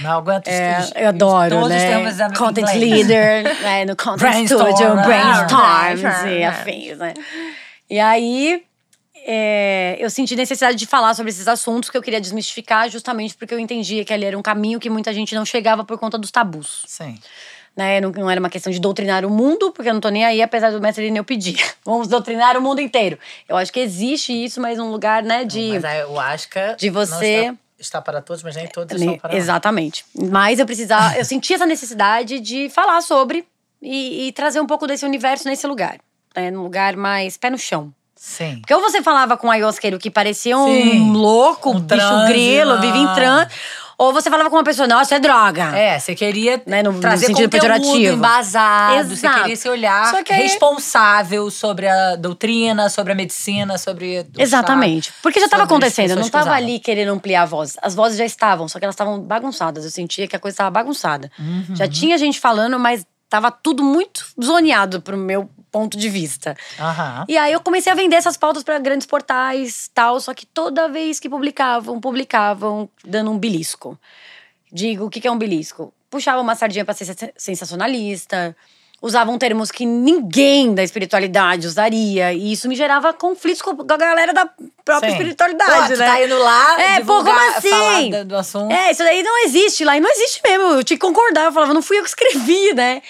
[0.00, 2.28] Não aguento É, os- eu adoro, todos os né?
[2.36, 3.84] Content leader, né?
[3.84, 5.02] No Content Brainstorm, Studio, né?
[5.04, 6.46] brainstorms Brainstorm, e né?
[6.46, 7.14] afins, né?
[7.90, 8.62] E aí,
[9.26, 13.52] é, eu senti necessidade de falar sobre esses assuntos que eu queria desmistificar, justamente porque
[13.52, 16.30] eu entendia que ali era um caminho que muita gente não chegava por conta dos
[16.30, 17.18] tabus, Sim.
[17.78, 18.00] Né?
[18.00, 20.42] Não, não era uma questão de doutrinar o mundo, porque eu não tô nem aí,
[20.42, 21.64] apesar do mestre Irineu pedir.
[21.86, 23.16] Vamos doutrinar o mundo inteiro.
[23.48, 25.68] Eu acho que existe isso, mas num lugar, né, de.
[25.74, 29.30] Mas aí eu acho que de você- está, para todos, mas nem todos estão para
[29.30, 29.38] nós.
[29.38, 30.04] Exatamente.
[30.28, 33.46] Mas eu precisava, eu senti essa necessidade de falar sobre
[33.80, 36.00] e, e trazer um pouco desse universo nesse lugar.
[36.34, 36.50] Né?
[36.50, 37.94] Num lugar mais pé no chão.
[38.16, 38.56] Sim.
[38.58, 41.12] Porque ou você falava com um ayahuasqueiro que parecia um Sim.
[41.12, 43.54] louco, Um bicho transe, grilo, vive em transe.
[44.00, 45.76] Ou você falava com uma pessoa, nossa, é droga.
[45.76, 48.14] É, você queria Né, no- no trazer sentido conteúdo pejorativo.
[48.14, 49.38] embasado, você Exato.
[49.40, 54.24] queria esse olhar que aí- responsável sobre a doutrina, sobre a medicina, sobre...
[54.38, 55.12] Exatamente.
[55.22, 57.76] Porque já estava acontecendo, eu não estava ali querendo ampliar a voz.
[57.82, 59.84] As vozes já estavam, só que elas estavam bagunçadas.
[59.84, 61.30] Eu sentia que a coisa estava bagunçada.
[61.38, 61.74] Uhum.
[61.74, 66.56] Já tinha gente falando, mas estava tudo muito zoneado pro meu ponto de vista.
[66.78, 67.24] Aham.
[67.28, 70.88] E aí eu comecei a vender essas pautas para grandes portais, tal, só que toda
[70.88, 73.98] vez que publicavam, publicavam dando um belisco.
[74.72, 75.92] Digo, o que que é um belisco?
[76.10, 78.56] Puxavam uma sardinha para ser sen- sensacionalista,
[79.00, 84.32] usavam termos que ninguém da espiritualidade usaria, e isso me gerava conflitos com a galera
[84.34, 84.46] da
[84.84, 85.16] própria Sim.
[85.16, 86.06] espiritualidade, Pô, né?
[86.06, 87.68] tá indo lá É, pô, divulgar, como assim?
[87.70, 88.72] falar do assunto.
[88.72, 89.96] É, isso daí não existe lá.
[89.96, 90.64] E não existe mesmo.
[90.72, 91.44] Eu tinha que concordar.
[91.44, 93.00] Eu falava, não fui eu que escrevi, né?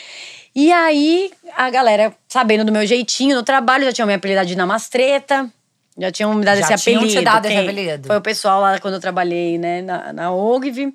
[0.55, 4.57] E aí, a galera, sabendo do meu jeitinho no trabalho, já tinham me apelidado de
[4.57, 5.49] Namastreta.
[5.97, 7.13] Já tinham me dado Já esse apelido.
[7.13, 8.07] te dado esse apelido.
[8.07, 10.93] Foi o pessoal lá quando eu trabalhei, né, na, na OGV.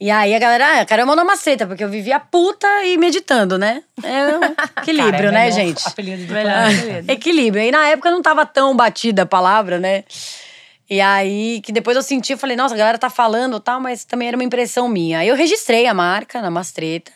[0.00, 3.84] E aí a galera, ah, caramba, Namastreta, porque eu vivia puta e meditando, né?
[4.02, 4.42] É um
[4.82, 5.86] equilíbrio, Cara, é né, gente?
[5.86, 7.12] apelido do Melhor planeta.
[7.12, 7.62] Equilíbrio.
[7.62, 10.02] E na época não tava tão batida a palavra, né?
[10.90, 13.80] E aí, que depois eu senti, eu falei, nossa, a galera tá falando e tal,
[13.80, 15.20] mas também era uma impressão minha.
[15.20, 17.12] Aí eu registrei a marca na Mastreta,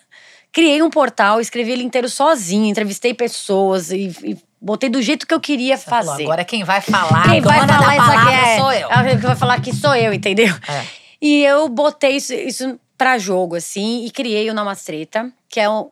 [0.53, 5.35] criei um portal, escrevi ele inteiro sozinha, entrevistei pessoas e, e botei do jeito que
[5.35, 6.23] eu queria Falou, fazer.
[6.25, 8.91] Agora quem vai falar, Quem vai falar da aqui palavra é, sou eu.
[8.91, 10.55] é Quem vai falar aqui sou eu, entendeu?
[10.69, 10.87] É.
[11.21, 15.91] E eu botei isso, isso pra jogo, assim, e criei o Namastreta, que é um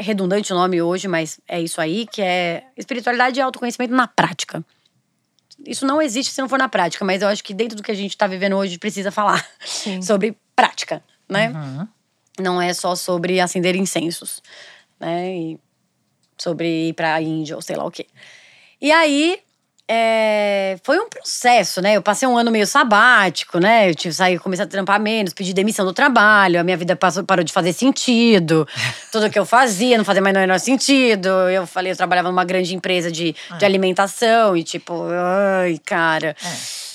[0.00, 4.08] é redundante o nome hoje, mas é isso aí, que é espiritualidade e autoconhecimento na
[4.08, 4.64] prática.
[5.66, 7.90] Isso não existe se não for na prática, mas eu acho que dentro do que
[7.90, 9.46] a gente tá vivendo hoje precisa falar
[10.00, 11.50] sobre prática, né?
[11.50, 11.88] Uhum.
[12.40, 14.42] Não é só sobre acender incensos,
[14.98, 15.30] né?
[15.34, 15.58] E
[16.38, 18.06] sobre ir pra Índia ou sei lá o quê.
[18.80, 19.38] E aí,
[19.92, 21.96] é, foi um processo, né?
[21.96, 23.90] Eu passei um ano meio sabático, né?
[23.90, 27.24] Eu tive, saí, comecei a trampar menos, pedi demissão do trabalho, a minha vida passou,
[27.24, 28.66] parou de fazer sentido.
[29.10, 31.28] Tudo que eu fazia não fazia mais o menor sentido.
[31.28, 33.56] Eu falei, eu trabalhava numa grande empresa de, Ah.
[33.56, 36.36] de alimentação e tipo, ai, cara.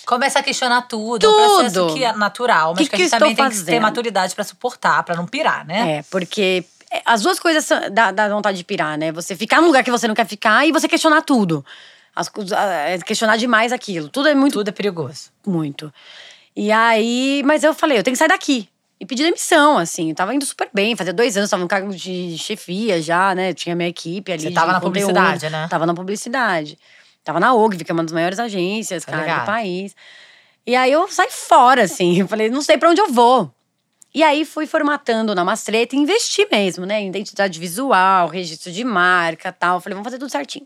[0.06, 1.26] Começa a questionar tudo.
[1.26, 1.60] É um Tudo.
[1.60, 4.36] processo que é natural, mas Que que, a que gente também tem que ter maturidade
[4.36, 5.98] pra suportar, pra não pirar, né?
[5.98, 9.12] É, porque é, as duas coisas dá, dá vontade de pirar, né?
[9.12, 11.66] Você ficar num lugar que você não quer ficar e você questionar tudo.
[12.16, 12.32] As,
[12.88, 14.08] é, questionar demais aquilo.
[14.08, 15.32] Tudo é muito, Tudo é perigoso.
[15.46, 15.94] muito.
[16.56, 18.70] E aí, mas eu falei, eu tenho que sair daqui.
[18.98, 20.10] E pedi demissão, assim.
[20.10, 23.54] Eu tava indo super bem, fazia dois anos, tava no cargo de chefia já, né?
[23.54, 24.44] Tinha minha equipe ali.
[24.44, 25.08] Você tava na conteúdo.
[25.08, 25.68] publicidade, né?
[25.70, 26.80] Tava na publicidade.
[27.26, 29.42] Tava na OGV, que é uma das maiores agências, Tá cara, ligado.
[29.42, 29.96] do país.
[30.66, 32.20] E aí eu saí fora, assim.
[32.20, 33.52] Eu falei, não sei pra onde eu vou.
[34.14, 37.02] E aí fui formatando na Mastreta e investi mesmo, né?
[37.02, 39.82] Em identidade visual, registro de marca tal.
[39.82, 40.66] Falei, vamos fazer tudo certinho.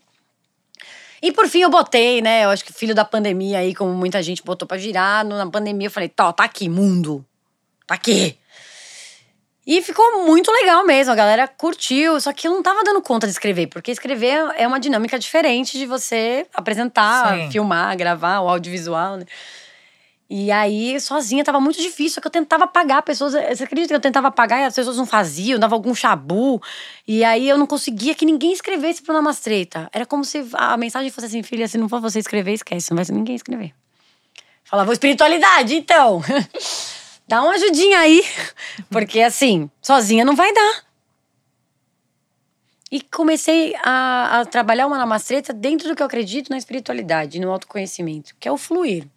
[1.21, 2.45] E por fim eu botei, né?
[2.45, 5.87] Eu acho que filho da pandemia aí, como muita gente botou pra girar, na pandemia
[5.87, 7.25] eu falei, tá, tá aqui, mundo.
[7.87, 8.37] Tá aqui.
[9.69, 13.27] E ficou muito legal mesmo, a galera curtiu, só que eu não tava dando conta
[13.27, 17.51] de escrever, porque escrever é uma dinâmica diferente de você apresentar, Sim.
[17.51, 19.25] filmar, gravar, o audiovisual, né?
[20.27, 23.33] E aí, sozinha, tava muito difícil, só que eu tentava pagar pessoas.
[23.33, 26.59] Você acredita que eu tentava pagar e as pessoas não faziam, dava algum chabu.
[27.07, 29.87] E aí eu não conseguia que ninguém escrevesse pro Namastreta.
[29.93, 32.95] Era como se a mensagem fosse assim: filha, se não for você escrever, esquece, não
[32.95, 33.71] vai ser ninguém escrever.
[34.63, 36.23] Falava espiritualidade, então.
[37.29, 38.23] Dá uma ajudinha aí.
[38.89, 40.83] Porque assim, sozinha não vai dar.
[42.91, 47.51] E comecei a, a trabalhar uma namastreta dentro do que eu acredito na espiritualidade, no
[47.51, 49.07] autoconhecimento, que é o fluir.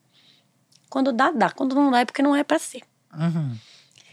[0.90, 1.50] Quando dá, dá.
[1.50, 2.82] Quando não dá, é porque não é pra ser.
[3.18, 3.56] Uhum.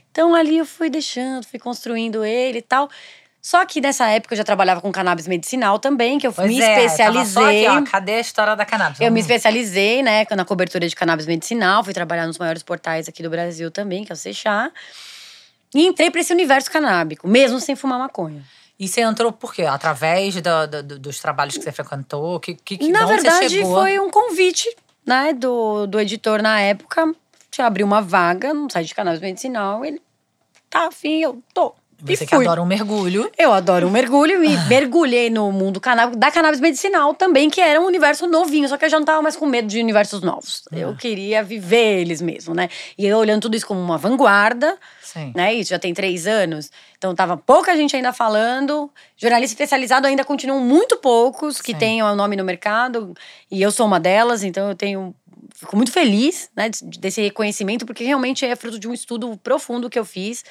[0.10, 2.90] Então ali eu fui deixando, fui construindo ele e tal.
[3.42, 6.60] Só que nessa época eu já trabalhava com cannabis medicinal também, que eu Pois me
[6.62, 7.68] é, especializei.
[7.68, 9.00] Aqui, ó, cadê a história da cannabis?
[9.00, 13.24] Eu me especializei, né, na cobertura de cannabis medicinal, fui trabalhar nos maiores portais aqui
[13.24, 14.70] do Brasil também, que é o Seixá.
[15.74, 18.44] E entrei pra esse universo canábico, mesmo sem fumar maconha.
[18.78, 19.64] E você entrou por quê?
[19.64, 22.40] Através do- do- do- dos trabalhos que você frequentou?
[22.40, 24.68] Que, que, que, Na verdade, foi um convite,
[25.06, 27.14] né, do, do editor na época.
[27.52, 29.84] Tinha abriu uma vaga no site de cannabis medicinal.
[29.86, 30.02] Ele
[30.70, 31.74] tá afim, eu tô.
[32.02, 33.30] Você que adora um mergulho.
[33.38, 35.82] Eu adoro um mergulho e mergulhei no mundo
[36.18, 39.22] da cannabis medicinal também, que era um universo novinho, só que eu já não tava
[39.22, 40.64] mais com medo de universos novos.
[40.72, 42.70] Eu queria viver eles mesmo, né?
[42.98, 45.34] E eu olhando tudo isso como uma vanguarda, Sim.
[45.36, 45.54] né?
[45.54, 46.72] Isso já tem três anos.
[46.98, 48.90] Então tava pouca gente ainda falando.
[49.18, 51.78] Jornalista especializado ainda continuam muito poucos que Sim.
[51.78, 53.14] tenham o nome no mercado.
[53.52, 55.14] E eu sou uma delas, então eu tenho.
[55.54, 59.90] Fico muito feliz né, de- desse reconhecimento, porque realmente é fruto de um estudo profundo
[59.90, 60.44] que eu fiz.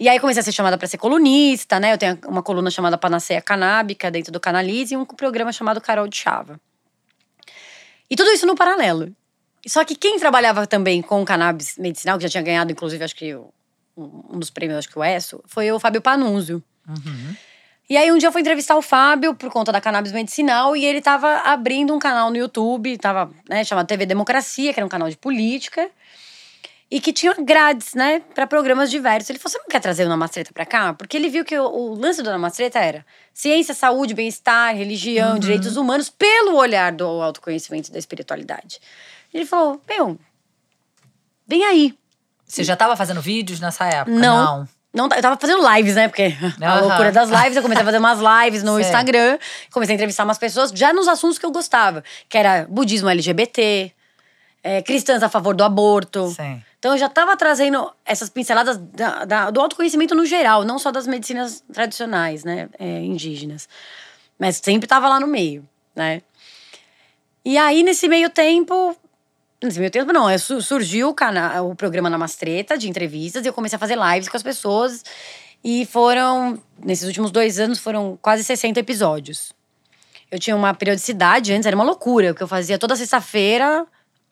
[0.00, 1.92] E aí comecei a ser chamada para ser colunista, né?
[1.92, 6.08] Eu tenho uma coluna chamada Panaceia Canábica dentro do Canalize e um programa chamado Carol
[6.08, 6.58] de Chava.
[8.08, 9.14] E tudo isso no paralelo.
[9.68, 13.36] Só que quem trabalhava também com cannabis medicinal, que já tinha ganhado, inclusive, acho que
[13.94, 16.64] um dos prêmios, acho que o ESSO, foi o Fábio Panunzio.
[17.90, 20.84] E aí um dia eu fui entrevistar o Fábio por conta da cannabis medicinal e
[20.84, 24.88] ele tava abrindo um canal no YouTube, tava, né, chamado TV Democracia, que era um
[24.88, 25.90] canal de política.
[26.90, 29.30] E que tinha grades, né, para programas diversos.
[29.30, 30.92] Ele falou: você não quer trazer o Namastreta pra cá?
[30.92, 35.76] Porque ele viu que o, o lance do Namastreta era ciência, saúde, bem-estar, religião, direitos
[35.76, 38.80] humanos, pelo olhar do autoconhecimento e da espiritualidade.
[39.32, 40.18] Ele falou: meu,
[41.46, 41.94] vem aí.
[42.44, 44.10] Você já tava fazendo vídeos nessa época?
[44.10, 44.68] Não.
[44.92, 46.08] Não, eu tava fazendo lives, né?
[46.08, 48.86] Porque a loucura das lives, eu comecei a fazer umas lives no Certo.
[48.88, 49.38] Instagram,
[49.70, 53.92] comecei a entrevistar umas pessoas já nos assuntos que eu gostava, que era budismo LGBT,
[54.62, 56.28] é, cristãs a favor do aborto.
[56.30, 56.62] Sim.
[56.78, 60.90] Então eu já tava trazendo essas pinceladas da- da- do autoconhecimento no geral, não só
[60.90, 62.68] das medicinas tradicionais, né?
[62.78, 63.68] é, indígenas.
[64.38, 66.22] Mas sempre tava lá no meio, né?
[67.44, 68.96] E aí, nesse meio tempo.
[69.62, 70.28] Nesse meio tempo, não.
[70.28, 73.98] é, su- Surgiu o, cana o programa Namastreta de entrevistas e eu comecei a fazer
[73.98, 75.02] lives com as pessoas.
[75.62, 76.58] E foram.
[76.82, 79.52] Nesses últimos dois anos, foram quase 60 episódios.
[80.30, 83.86] Eu tinha uma periodicidade antes, era uma loucura, porque eu fazia toda sexta-feira,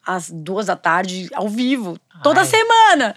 [0.05, 1.99] às duas da tarde, ao vivo.
[2.23, 2.47] Toda Ai.
[2.47, 3.15] semana!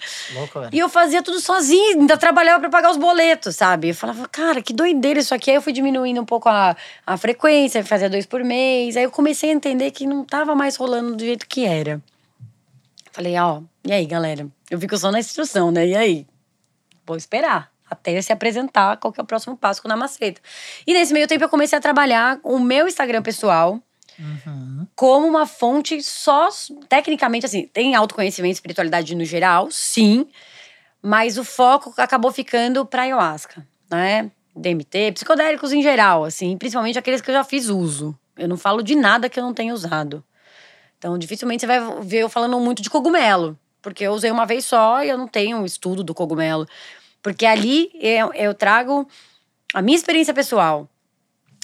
[0.72, 3.90] E eu fazia tudo sozinha, ainda trabalhava pra pagar os boletos, sabe?
[3.90, 5.50] Eu falava, cara, que doideira isso aqui.
[5.50, 6.76] Aí eu fui diminuindo um pouco a,
[7.06, 8.96] a frequência, fazia dois por mês.
[8.98, 12.02] Aí eu comecei a entender que não tava mais rolando do jeito que era.
[13.12, 14.48] Falei, ó, e aí, galera?
[14.70, 15.88] Eu fico só na instrução, né?
[15.88, 16.28] E aí?
[17.06, 20.40] Vou esperar até se apresentar qual que é o próximo passo com o Namaceta.
[20.88, 23.82] E nesse meio tempo eu comecei a trabalhar o meu Instagram pessoal
[24.96, 26.50] como uma fonte só,
[26.88, 30.28] tecnicamente, assim, tem autoconhecimento e espiritualidade no geral, sim,
[31.02, 34.32] mas o foco acabou ficando pra ayahuasca, né?
[34.56, 38.18] DMT, psicodélicos em geral, assim, principalmente aqueles que eu já fiz uso.
[38.38, 40.24] Eu não falo de nada que eu não tenha usado.
[40.98, 44.66] Então, dificilmente você vai ver eu falando muito de cogumelo, porque eu usei uma vez
[44.66, 46.68] só e eu não tenho um estudo do cogumelo.
[47.24, 49.08] Porque ali eu, eu trago
[49.74, 50.90] a minha experiência pessoal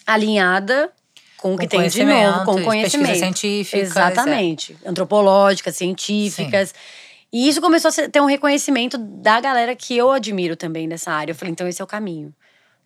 [0.05, 0.91] alinhada
[1.37, 4.77] com o que tem de novo, com conhecimento, pesquisas científicas, Exatamente.
[4.85, 6.73] Antropológicas, científicas.
[7.31, 11.31] E isso começou a ter um reconhecimento da galera que eu admiro também nessa área.
[11.31, 12.33] Eu falei, então esse é o caminho.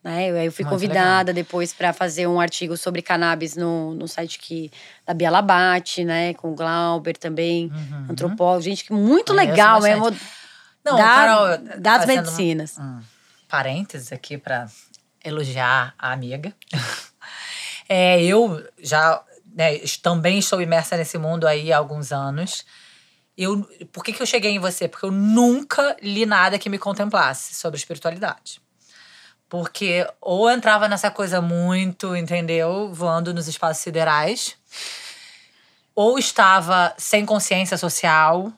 [0.04, 0.32] Né?
[0.32, 4.08] Eu, aí eu fui Muito convidada depois para fazer um artigo sobre cannabis no, no
[4.08, 4.72] site que,
[5.06, 6.34] da Bia Labate, né?
[6.34, 7.72] Com o Glauber também,
[8.10, 8.64] antropólogo.
[8.64, 10.02] Gente, que muito Conheço legal bastante.
[10.02, 10.18] mesmo.
[10.84, 12.78] Não, da- Carol, das um- medicinas.
[12.80, 12.99] Um
[13.47, 14.66] parênteses aqui pra
[15.24, 16.52] elogiar a amiga.
[17.94, 19.22] É, eu já
[19.54, 22.66] né, também estou imersa nesse mundo aí há alguns anos.
[23.38, 24.88] Eu, por que, que eu cheguei em você?
[24.88, 28.62] Porque eu nunca li nada que me contemplasse sobre espiritualidade.
[29.50, 32.94] Porque ou entrava nessa coisa muito, entendeu?
[32.94, 34.56] Voando nos espaços siderais,
[35.94, 38.54] ou estava sem consciência social,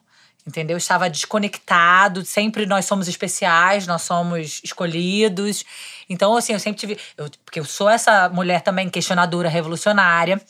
[0.45, 0.77] entendeu?
[0.77, 2.23] Estava desconectado.
[2.23, 5.65] Sempre nós somos especiais, nós somos escolhidos.
[6.09, 6.97] Então, assim, eu sempre tive.
[7.17, 10.41] eu- porque eu sou essa mulher também questionadora, revolucionária.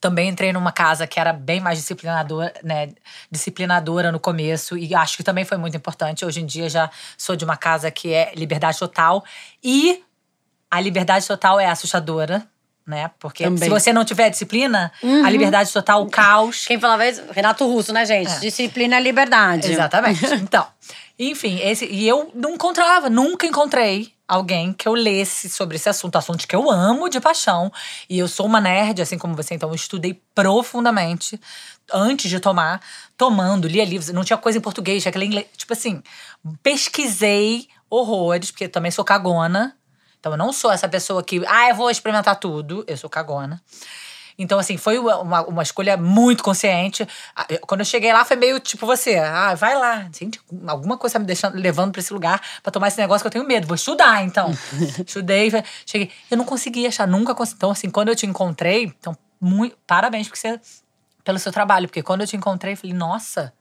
[0.00, 2.88] Também entrei numa casa que era bem mais disciplinadora, né?
[3.30, 4.76] Disciplinadora no começo.
[4.78, 6.24] E acho que também foi muito importante.
[6.24, 9.22] Hoje em dia já sou de uma casa que é liberdade total.
[9.62, 10.02] E
[10.70, 12.46] a liberdade total é assustadora,
[12.86, 13.10] né?
[13.18, 13.62] Porque Também.
[13.64, 16.64] se você não tiver disciplina, a liberdade total, o caos.
[16.66, 17.22] Quem falava isso?
[17.30, 18.40] Renato Russo, né, gente?
[18.40, 19.70] Disciplina é liberdade.
[19.70, 20.24] Exatamente.
[20.36, 20.66] Então,
[21.18, 26.14] enfim, esse, e eu não encontrava, nunca encontrei alguém que eu lesse sobre esse assunto,
[26.16, 27.72] assunto que eu amo de paixão.
[28.08, 31.40] E eu sou uma nerd, assim como você, então eu estudei profundamente
[31.92, 32.80] antes de tomar,
[33.16, 35.48] tomando, lia livros, não tinha coisa em português, tinha aquele inglês.
[35.56, 36.00] Tipo assim,
[36.62, 39.76] pesquisei horrores, porque também sou cagona.
[40.20, 42.84] Então eu não sou essa pessoa que, ah, eu vou experimentar tudo.
[42.86, 43.60] Eu sou cagona.
[44.40, 47.06] Então, assim, foi uma, uma, escolha muito consciente.
[47.36, 49.16] Ah, Quando eu cheguei lá, foi meio tipo você.
[49.18, 50.08] Ah, vai lá.
[50.18, 53.26] Gente, alguma coisa tá me deixando, levando pra esse lugar pra tomar esse negócio que
[53.26, 53.66] eu tenho medo.
[53.66, 54.50] Vou estudar, então.
[55.06, 55.50] Estudei,
[55.84, 56.10] cheguei.
[56.30, 57.58] Eu não consegui achar, nunca consegui.
[57.58, 60.58] Então, assim, quando eu te encontrei, então, muito, parabéns porque você,
[61.22, 61.86] pelo seu trabalho.
[61.86, 63.52] Porque quando eu te encontrei, eu falei, nossa.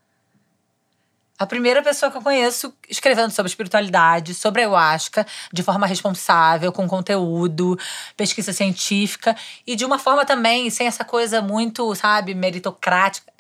[1.40, 6.86] A primeira pessoa que eu conheço escrevendo sobre espiritualidade, sobre ayahuasca, de forma responsável, com
[6.86, 7.80] conteúdo,
[8.18, 9.34] pesquisa científica
[9.66, 13.32] e de uma forma também sem essa coisa muito, sabe, meritocrática.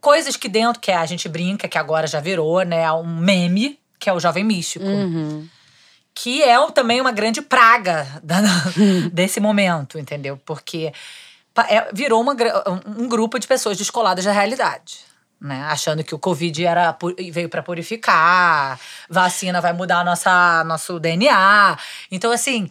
[0.00, 4.08] Coisas que dentro que a gente brinca, que agora já virou, né, um meme, que
[4.08, 5.48] é o jovem místico Uhum.
[6.14, 8.40] que é também uma grande praga da-
[9.12, 10.40] desse momento, entendeu?
[10.44, 10.92] Porque
[11.68, 15.07] é- virou uma um, um grupo de pessoas descoladas da realidade.
[15.40, 15.62] Né?
[15.68, 16.96] Achando que o Covid era,
[17.30, 18.78] veio para purificar,
[19.08, 21.78] vacina vai mudar nossa, nosso DNA.
[22.10, 22.68] Então, assim,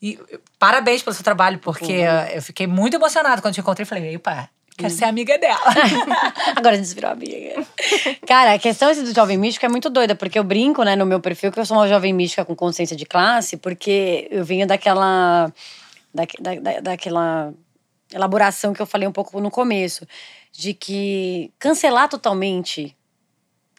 [0.00, 0.18] e-
[0.58, 1.92] parabéns pelo seu trabalho, porque
[2.34, 3.84] eu fiquei muito emocionada quando te encontrei.
[3.84, 4.48] Falei, epa,
[4.78, 5.60] quero ser amiga dela.
[6.56, 7.66] Agora a gente virou amiga.
[8.26, 11.04] Cara, a questão esse do jovem místico é muito doida, porque eu brinco, né, no
[11.04, 14.66] meu perfil que eu sou uma jovem mística com consciência de classe, porque eu venho
[14.66, 15.52] daquela.
[16.14, 17.52] Da, da, da- daquela
[18.12, 20.06] elaboração que eu falei um pouco no começo,
[20.56, 22.96] de que cancelar totalmente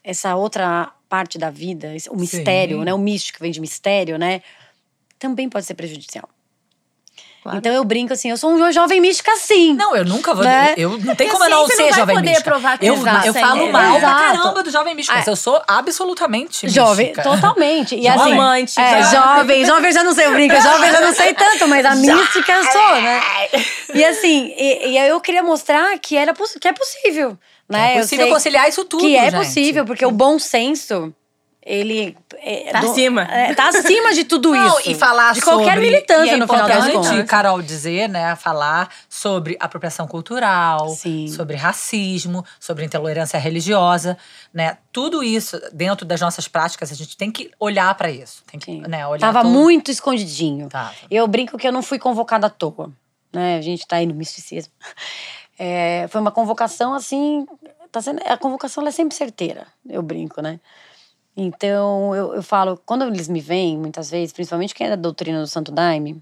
[0.03, 2.85] essa outra parte da vida, o mistério, Sim.
[2.85, 4.41] né, o místico que vem de mistério, né,
[5.17, 6.29] também pode ser prejudicial.
[7.47, 7.59] Claro.
[7.59, 9.73] Então eu brinco assim, eu sou um jovem mística sim.
[9.73, 10.43] Não, eu nunca vou.
[10.43, 10.73] Né?
[10.75, 12.49] Eu não tem como eu assim, não você ser não vai jovem poder mística.
[12.51, 15.31] provar que eu, exato, eu falo mal pra caramba do jovem místico, mas Ah.
[15.31, 17.23] eu sou absolutamente Jovem, mística.
[17.23, 17.95] totalmente.
[17.95, 18.19] E Jovem.
[18.21, 18.81] assim, Romântica.
[18.81, 19.65] É, jovem.
[19.65, 20.55] Jovem já não sei, eu brinco.
[20.61, 23.21] Jovem já não sei tanto, mas a mística eu sou, né?
[23.93, 27.37] E assim, e, e eu queria mostrar que, era, que é possível,
[27.69, 27.93] né?
[27.93, 29.35] É Eu possível sei conciliar isso tudo, Que é gente.
[29.39, 31.13] possível, porque o bom senso,
[31.67, 32.17] ele…
[32.39, 33.21] É, Tá acima.
[33.23, 34.89] é, tá acima de tudo Não, isso.
[34.91, 37.23] e falar De qualquer sobre, militância, e é no final das contas.
[37.29, 41.27] Carol, dizer, né, falar sobre apropriação cultural, Sim.
[41.27, 44.17] sobre racismo, sobre intolerância religiosa,
[44.53, 44.77] né?
[44.93, 48.43] Tudo isso dentro das nossas práticas, a gente tem que olhar pra isso.
[48.49, 48.81] Tem que, Sim.
[48.87, 50.69] né, olhar Tava todo- muito escondidinho.
[50.69, 50.93] Tava.
[51.11, 52.91] Eu brinco que eu não fui convocada à toa.
[53.33, 53.57] Né?
[53.57, 54.71] A gente tá aí no misticismo.
[55.59, 57.43] É, foi uma convocação assim.
[57.91, 60.59] Tá sendo, a convocação ela é sempre certeira, eu brinco, né?
[61.39, 65.39] Então, eu, eu falo, quando eles me veem, muitas vezes, principalmente quem é da doutrina
[65.39, 66.19] do Santo Daime,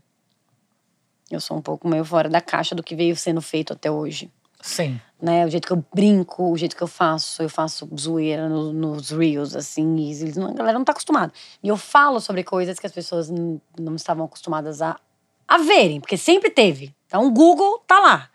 [1.31, 4.29] eu sou um pouco meio fora da caixa do que veio sendo feito até hoje
[4.65, 4.99] Sim.
[5.21, 5.45] né?
[5.45, 9.11] O jeito que eu brinco, o jeito que eu faço, eu faço zoeira no- nos
[9.11, 11.31] reels, assim, e eles não, a galera não tá acostumada.
[11.61, 14.99] E eu falo sobre coisas que as pessoas não estavam acostumadas a,
[15.47, 16.95] a verem, porque sempre teve.
[17.05, 18.29] Então, o Google tá lá.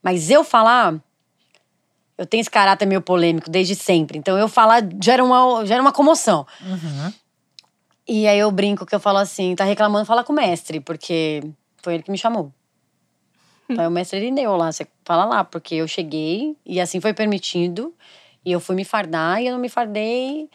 [0.00, 1.02] Mas eu falar,
[2.16, 4.18] eu tenho esse caráter meio polêmico desde sempre.
[4.18, 6.46] Então, eu falar gera uma, gera uma comoção.
[6.60, 7.12] Uhum.
[8.06, 11.42] E aí eu brinco que eu falo assim, tá reclamando, fala com o mestre, porque
[11.82, 12.52] foi ele que me chamou.
[13.70, 17.94] Então o mestre Irineu lá, você fala lá, porque eu cheguei e assim foi permitido.
[18.44, 20.50] E eu fui me fardar e eu não me fardei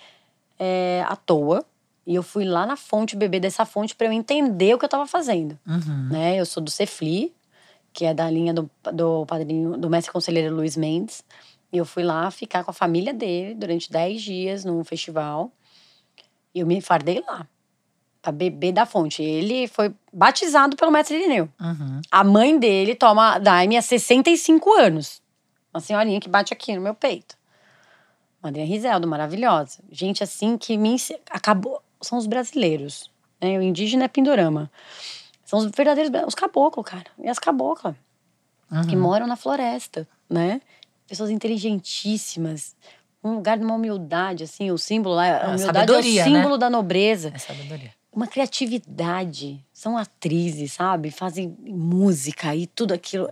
[0.59, 1.65] é, à toa.
[2.05, 4.89] E eu fui lá na fonte beber dessa fonte para eu entender o que eu
[4.89, 5.57] tava fazendo.
[5.65, 6.09] Uhum.
[6.11, 6.39] Né?
[6.39, 7.33] Eu sou do Cefli,
[7.91, 11.23] que é da linha do, do padrinho, do mestre conselheiro Luiz Mendes.
[11.71, 15.51] Eu fui lá ficar com a família dele durante 10 dias num festival.
[16.55, 17.45] E eu me fardei lá,
[18.21, 19.21] pra beber da fonte.
[19.21, 21.49] Ele foi batizado pelo mestre Irineu.
[21.59, 22.01] Uhum.
[22.09, 25.21] A mãe dele toma Daime há 65 anos.
[25.73, 27.35] Uma senhorinha que bate aqui no meu peito.
[28.41, 29.79] Madrinha Riseldo, maravilhosa.
[29.91, 30.95] Gente assim que me
[31.29, 31.81] acabou.
[32.01, 33.11] São os brasileiros.
[33.41, 33.57] Né?
[33.57, 34.71] O indígena é Pindorama.
[35.43, 36.11] São os verdadeiros.
[36.25, 37.05] Os caboclos, cara.
[37.19, 37.95] E as caboclas.
[38.89, 39.01] Que Uhum.
[39.01, 40.61] moram na floresta, né?
[41.07, 42.75] Pessoas inteligentíssimas.
[43.23, 44.71] Um lugar de uma humildade, assim.
[44.71, 45.25] O símbolo lá.
[45.25, 46.21] A Ah, humildade é né?
[46.21, 47.91] o símbolo da nobreza É sabedoria.
[48.11, 49.63] uma criatividade.
[49.73, 51.11] São atrizes, sabe?
[51.11, 53.29] Fazem música e tudo aquilo.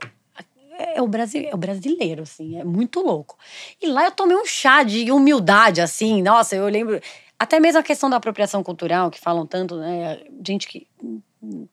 [0.78, 3.38] É o, Brasil, é o brasileiro, assim, é muito louco.
[3.82, 7.00] E lá eu tomei um chá de humildade, assim, nossa, eu lembro.
[7.40, 10.20] Até mesmo a questão da apropriação cultural, que falam tanto, né?
[10.46, 10.86] Gente que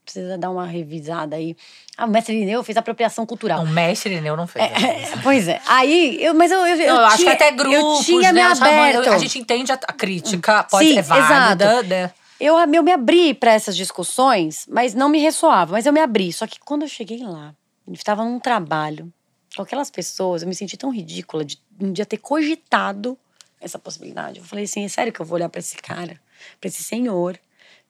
[0.05, 1.57] precisa dar uma revisada aí.
[1.97, 3.61] Ah, o mestre Irineu fez apropriação cultural.
[3.61, 4.65] Um mestre Irineu não fez.
[4.65, 5.61] É, pois é.
[5.67, 8.45] Aí, eu, mas eu, eu, Eu, acho que até grupos, eu tinha né?
[8.45, 9.11] me aberto.
[9.11, 12.13] A gente entende a, a crítica, pode Sim, ser válida, né?
[12.41, 15.73] Eu, eu me abri para essas discussões, mas não me ressoava.
[15.73, 16.33] Mas eu me abri.
[16.33, 17.55] Só que quando eu cheguei lá,
[17.87, 19.13] eu estava num trabalho
[19.55, 23.19] com aquelas pessoas, eu me senti tão ridícula de um dia ter cogitado
[23.61, 24.41] essa possibilidade.
[24.41, 26.21] Eu falei assim: é sério que eu vou olhar para esse cara,
[26.61, 27.39] para esse senhor,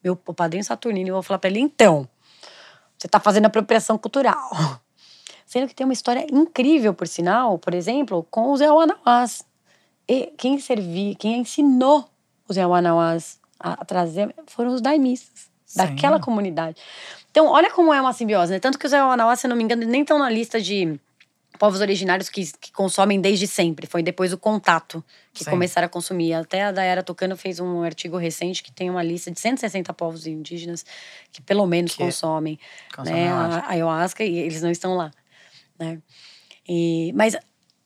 [0.03, 2.09] meu o padrinho Saturnino, e eu vou falar para ele: então,
[2.99, 4.51] você está fazendo apropriação cultural.
[5.47, 9.45] Sendo que tem uma história incrível, por sinal, por exemplo, com os Ewanawás.
[10.09, 12.09] E quem serviu, quem ensinou
[12.49, 16.81] os Ewanawás a, a trazer foram os daimistas daquela comunidade.
[17.31, 18.61] Então, olha como é uma simbiose, né?
[18.61, 20.99] Tanto que os Ewanawás, se eu não me engano, nem estão na lista de
[21.59, 23.87] povos originários que, que consomem desde sempre.
[23.87, 25.51] Foi depois o contato que Sim.
[25.51, 26.35] começaram a consumir.
[26.35, 30.27] Até a Dayara Tucano fez um artigo recente que tem uma lista de 160 povos
[30.27, 30.85] indígenas
[31.31, 32.59] que pelo menos Que consomem
[32.95, 35.11] consomem né, a ayahuasca e eles não estão lá,
[35.79, 35.99] né?
[36.69, 37.37] E, mas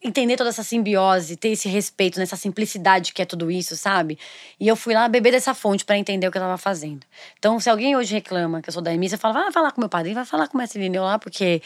[0.02, 4.18] entender toda essa simbiose, ter esse respeito, nessa simplicidade que é tudo isso, sabe?
[4.60, 7.04] E eu fui lá beber dessa fonte pra entender o que eu tava fazendo.
[7.38, 9.88] Então, se alguém hoje reclama que eu sou da Emília, fala, vai falar com meu
[9.88, 11.62] padrinho, vai falar com o mestre Lineu lá, porque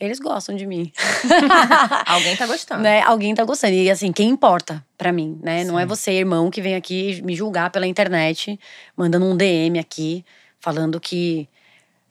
[0.00, 0.90] eles gostam de mim.
[2.06, 2.82] Alguém tá gostando.
[2.82, 3.02] né?
[3.02, 3.74] Alguém tá gostando.
[3.74, 5.62] E assim, quem importa pra mim, né?
[5.64, 8.58] Não é você, irmão, que vem aqui me julgar pela internet,
[8.96, 10.24] mandando um DM aqui,
[10.58, 11.46] falando que.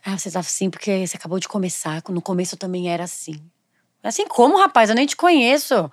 [0.06, 2.02] Ah, você tá assim porque você acabou de começar.
[2.10, 3.42] No começo eu também era assim.
[4.04, 4.90] Assim como, rapaz?
[4.90, 5.92] Eu nem te conheço.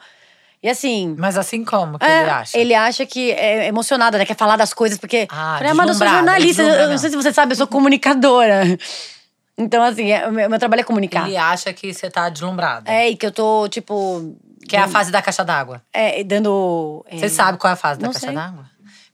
[0.63, 1.15] E assim.
[1.19, 2.59] Mas assim como que é, ele acha?
[2.59, 4.27] Ele acha que é emocionada, né?
[4.27, 5.27] Quer falar das coisas, porque.
[5.31, 6.63] Ah, Falei, mas eu sou jornalista.
[6.63, 8.63] Eu não sei se você sabe, eu sou comunicadora.
[9.59, 11.27] Então, assim, é- o meu, meu trabalho é comunicar.
[11.27, 12.91] Ele acha que você tá deslumbrada.
[12.91, 14.37] É, e que eu tô, tipo.
[14.69, 15.81] Que é a fase da caixa d'água.
[15.93, 17.05] é, dando.
[17.09, 18.35] é, Você sabe qual é a fase da não caixa sei.
[18.35, 18.65] d'água?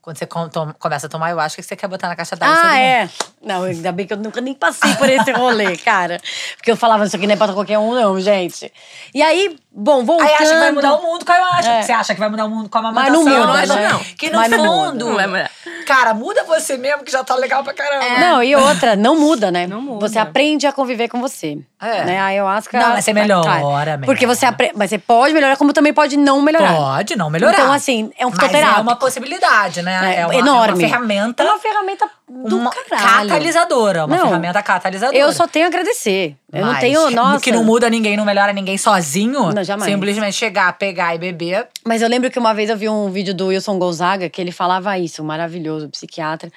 [0.01, 2.57] Quando você com- tom- começa a tomar ayahuasca, que você quer botar na caixa d'água.
[2.61, 3.09] Ah, é.
[3.41, 6.19] Não, ainda bem que eu nunca nem passei por esse rolê, cara.
[6.57, 8.73] Porque eu falava, isso aqui não é pra qualquer um, não, gente.
[9.15, 10.27] E aí, bom, voltando.
[10.27, 11.71] Aí acha que vai mudar o mundo com a ayahuasca.
[11.71, 11.83] É.
[11.83, 13.25] Você acha que vai mudar o mundo com a Mas amamentação.
[13.25, 13.89] não muda, mas né?
[13.91, 13.99] não.
[14.19, 14.91] Que no Mas não muda.
[14.91, 15.51] fundo, Não vai mudar.
[15.83, 18.19] Cara, muda você mesmo, que já tá legal pra caramba.
[18.19, 19.67] Não, e outra, não muda, né?
[19.67, 20.09] Não muda.
[20.09, 21.59] Você aprende a conviver com você.
[21.81, 22.05] É.
[22.05, 22.19] Né?
[22.21, 22.79] A ayahuasca.
[22.79, 24.35] Não, mas você melhora, Cara, Porque melhora.
[24.39, 24.75] você aprende.
[24.77, 26.75] Mas você pode melhorar, como também pode não melhorar.
[26.75, 27.55] Pode não melhorar.
[27.55, 28.79] Então, assim, é um Mas fitoterápico.
[28.79, 30.15] é uma possibilidade, né?
[30.17, 30.83] É, É, uma, enorme.
[30.83, 31.43] É uma ferramenta.
[31.43, 33.29] É uma ferramenta do uma caralho.
[33.29, 34.07] catalisadora.
[34.07, 35.19] Uma Não, ferramenta catalisadora.
[35.19, 36.37] Eu só tenho a agradecer.
[36.53, 37.11] Eu não Mas tenho.
[37.11, 37.41] Nossa.
[37.41, 39.53] Que não muda ninguém, não melhora ninguém sozinho.
[39.53, 39.91] Não, jamais.
[39.93, 41.69] Simplesmente chegar, pegar e beber.
[41.85, 44.53] Mas eu lembro que uma vez eu vi um vídeo do Wilson Gonzaga que ele
[44.53, 46.51] falava isso, um maravilhoso psiquiatra.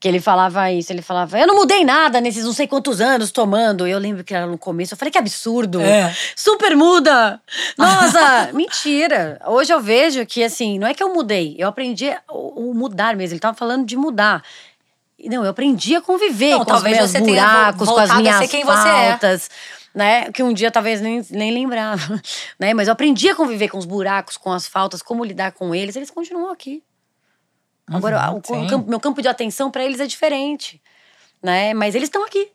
[0.00, 3.30] Que ele falava isso, ele falava, eu não mudei nada nesses não sei quantos anos
[3.30, 3.86] tomando.
[3.86, 5.80] Eu lembro que era no começo, eu falei, que absurdo.
[5.80, 6.14] É.
[6.36, 7.40] Super muda!
[7.78, 9.40] Nossa, mentira.
[9.46, 13.32] Hoje eu vejo que, assim, não é que eu mudei, eu aprendi o mudar mesmo.
[13.32, 14.42] Ele tava falando de mudar.
[15.28, 18.16] Não, eu aprendi a conviver Não, com os talvez meus você tenha buracos, com as
[18.16, 19.08] minhas ser quem você é.
[19.10, 19.50] faltas,
[19.94, 20.30] né?
[20.32, 22.20] Que um dia talvez nem, nem lembrava,
[22.58, 22.74] né?
[22.74, 25.96] Mas eu aprendi a conviver com os buracos, com as faltas, como lidar com eles.
[25.96, 26.82] Eles continuam aqui.
[27.86, 28.66] Agora, Uhum, o sim.
[28.66, 30.80] campo- meu campo de atenção para eles é diferente,
[31.42, 31.74] né?
[31.74, 32.50] Mas eles estão aqui.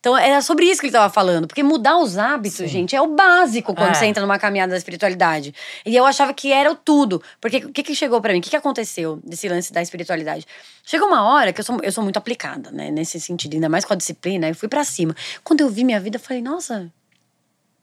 [0.00, 1.48] Então, era sobre isso que ele estava falando.
[1.48, 2.68] Porque mudar os hábitos, Sim.
[2.68, 3.94] gente, é o básico quando É.
[3.94, 5.52] você entra numa caminhada da espiritualidade.
[5.84, 7.20] E eu achava que era o tudo.
[7.40, 8.38] Porque o que, que chegou para mim?
[8.38, 10.46] O que, que aconteceu desse lance da espiritualidade?
[10.84, 12.90] Chegou uma hora que eu sou, eu sou muito aplicada, né?
[12.90, 14.48] Nesse sentido, ainda mais com a disciplina.
[14.48, 15.14] Eu fui para cima.
[15.42, 16.90] Quando eu vi minha vida, eu falei, nossa,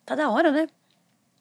[0.05, 0.67] tá da hora, né?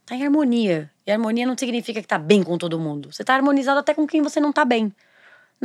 [0.05, 0.91] Tá em harmonia.
[1.07, 3.13] E harmonia não significa que tá bem com todo mundo.
[3.13, 4.93] Você tá harmonizado até com quem você não tá bem.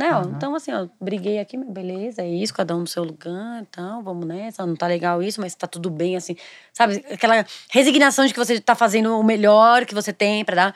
[0.00, 0.14] Né?
[0.14, 0.22] ó?
[0.22, 4.02] Então, assim, ó, briguei aqui, beleza, é isso, cada um no seu lugar e tal,
[4.02, 6.36] vamos nessa, não tá legal isso, mas tá tudo bem, assim,
[6.72, 7.04] sabe?
[7.12, 10.74] Aquela resignação de que você tá fazendo o melhor que você tem pra dar.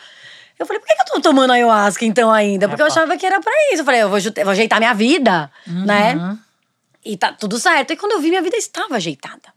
[0.58, 2.68] Eu falei, por que, que eu tô tomando ayahuasca então ainda?
[2.68, 2.94] Porque eu Epa.
[2.94, 3.80] achava que era pra isso.
[3.80, 6.14] Eu falei, eu vou, eu vou ajeitar minha vida, né?
[6.14, 6.38] Uhum.
[7.04, 7.92] E tá tudo certo.
[7.92, 9.48] E quando eu vi, minha vida estava ajeitada.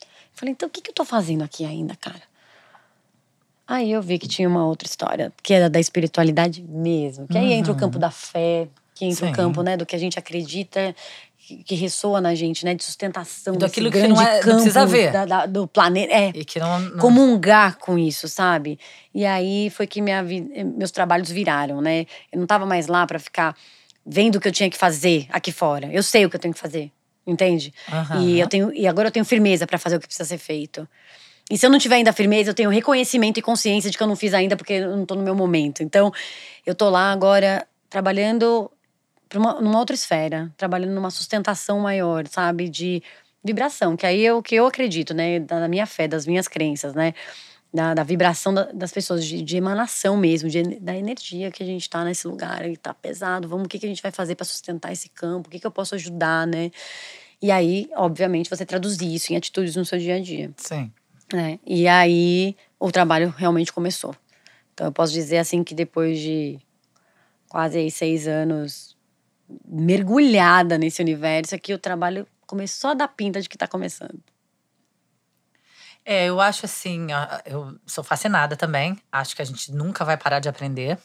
[0.00, 2.22] Eu falei, então o que, que eu tô fazendo aqui ainda, cara?
[3.68, 7.28] Aí eu vi que tinha uma outra história, que era da espiritualidade mesmo.
[7.28, 8.66] Que aí entra o campo da fé,
[9.04, 9.32] entra Sim.
[9.32, 10.94] o campo, né, do que a gente acredita,
[11.64, 15.10] que, ressoa na gente, né, de sustentação Daquilo que não é- não campo precisa ver.
[15.10, 16.12] da- da- do planeta.
[16.12, 16.78] É, E que não.
[16.78, 16.98] não...
[16.98, 18.78] comungar com isso, sabe?
[19.12, 22.06] E aí foi que minha meus trabalhos viraram, né?
[22.30, 23.56] Eu não tava mais lá pra ficar
[24.06, 25.88] vendo o que eu tinha que fazer aqui fora.
[25.92, 26.90] Eu sei o que eu tenho que fazer,
[27.26, 27.72] entende?
[27.90, 28.22] Aham.
[28.22, 30.88] E eu tenho e agora eu tenho firmeza pra fazer o que precisa ser feito.
[31.50, 34.06] E se eu não tiver ainda firmeza, eu tenho reconhecimento e consciência de que eu
[34.06, 35.82] não fiz ainda porque eu não tô no meu momento.
[35.82, 36.12] Então,
[36.64, 38.70] eu tô lá agora trabalhando
[39.38, 42.68] uma, numa outra esfera, trabalhando numa sustentação maior, sabe?
[42.68, 43.02] De
[43.42, 45.40] vibração, que aí é o que eu acredito, né?
[45.40, 47.14] Da, minha fé, das minhas crenças, né?
[47.72, 51.66] Da, da vibração da- das pessoas, de, de emanação mesmo, de, da energia que a
[51.66, 53.48] gente tá nesse lugar, e tá pesado.
[53.48, 55.48] Vamos, o que, que a gente vai fazer para sustentar esse campo?
[55.48, 56.70] O que, que eu posso ajudar, né?
[57.40, 60.92] E aí, obviamente, você traduzir isso em atitudes no seu dia a dia Sim.
[61.32, 61.58] né?
[61.64, 64.14] E aí o trabalho realmente começou.
[64.74, 66.58] Então eu posso dizer assim que depois de
[67.48, 68.89] quase aí seis anos
[69.66, 74.20] mergulhada nesse universo, aqui o trabalho começou a dar pinta de que tá começando.
[76.04, 77.08] É, eu acho assim,
[77.44, 78.98] eu sou fascinada também.
[79.12, 80.98] Acho que a gente nunca vai parar de aprender.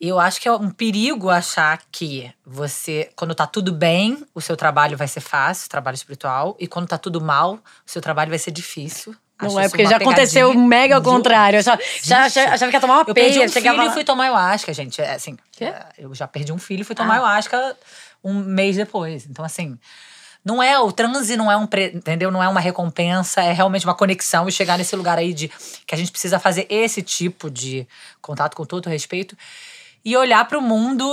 [0.00, 4.40] E eu acho que é um perigo achar que você, quando tá tudo bem, o
[4.40, 7.60] seu trabalho vai ser fácil, trabalho espiritual, e quando tá tudo mal, o
[7.90, 9.14] seu trabalho vai ser difícil.
[9.42, 11.58] Não é porque já aconteceu pegadinha mega ao contrário.
[11.58, 13.46] Eu já, já, Gente, achava que ia tomar uma Eu perdi peia.
[13.46, 15.00] um chegava filho lá- e fui tomar ayahuasca, gente.
[15.00, 15.64] É, assim, Quê?
[15.64, 17.16] é, eu já perdi um filho e fui tomar Ah.
[17.16, 17.76] ayahuasca
[18.22, 19.26] um mês depois.
[19.28, 19.78] Então, assim,
[20.44, 22.30] não é o transe, não é um, pre- entendeu?
[22.30, 25.48] Não é uma recompensa, é realmente uma conexão e chegar nesse lugar aí de
[25.86, 27.86] que a gente precisa fazer esse tipo de
[28.20, 29.36] contato com todo respeito
[30.04, 31.06] e olhar para o mundo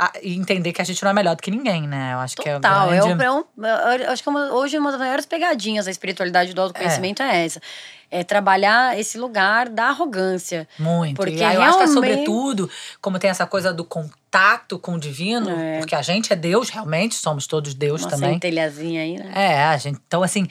[0.00, 2.14] a- e entender que a gente não é melhor do que ninguém, né?
[2.14, 2.92] Eu acho que é o Total.
[2.92, 3.12] É, grande...
[3.14, 3.44] um- é um-
[4.02, 7.44] eu acho que é uma- hoje uma das maiores pegadinhas da espiritualidade do autoconhecimento é,
[7.44, 7.60] essa.
[8.10, 10.66] É trabalhar esse lugar da arrogância.
[10.78, 11.16] Muito.
[11.16, 12.70] Porque e aí eu acho que é realmente- sobretudo,
[13.00, 15.78] como tem essa coisa do contato com o divino, É.
[15.78, 18.32] porque a gente é Deus, realmente, somos todos Deus Uma também.
[18.32, 19.30] centelhazinha aí, né?
[19.34, 20.00] É, a gente.
[20.06, 20.48] Então, assim,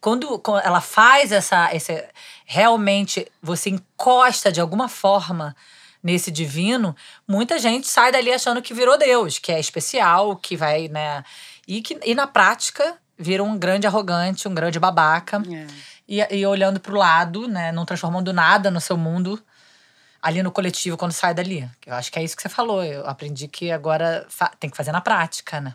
[0.00, 1.74] quando, quando ela faz essa.
[1.74, 2.04] Esse,
[2.44, 5.54] realmente você encosta de alguma forma
[6.02, 6.94] nesse divino,
[7.26, 11.24] muita gente sai dali achando que virou Deus, que é especial, que vai, né?
[11.66, 15.42] E, que, e na prática vira um grande arrogante, um grande babaca.
[15.50, 15.66] É.
[16.08, 17.70] E, e olhando pro lado, né?
[17.72, 19.42] Não transformando nada no seu mundo
[20.22, 21.68] ali no coletivo quando sai dali.
[21.86, 22.82] Eu acho que é isso que você falou.
[22.82, 24.26] Eu aprendi que agora
[24.58, 25.74] tem que fazer na prática, né?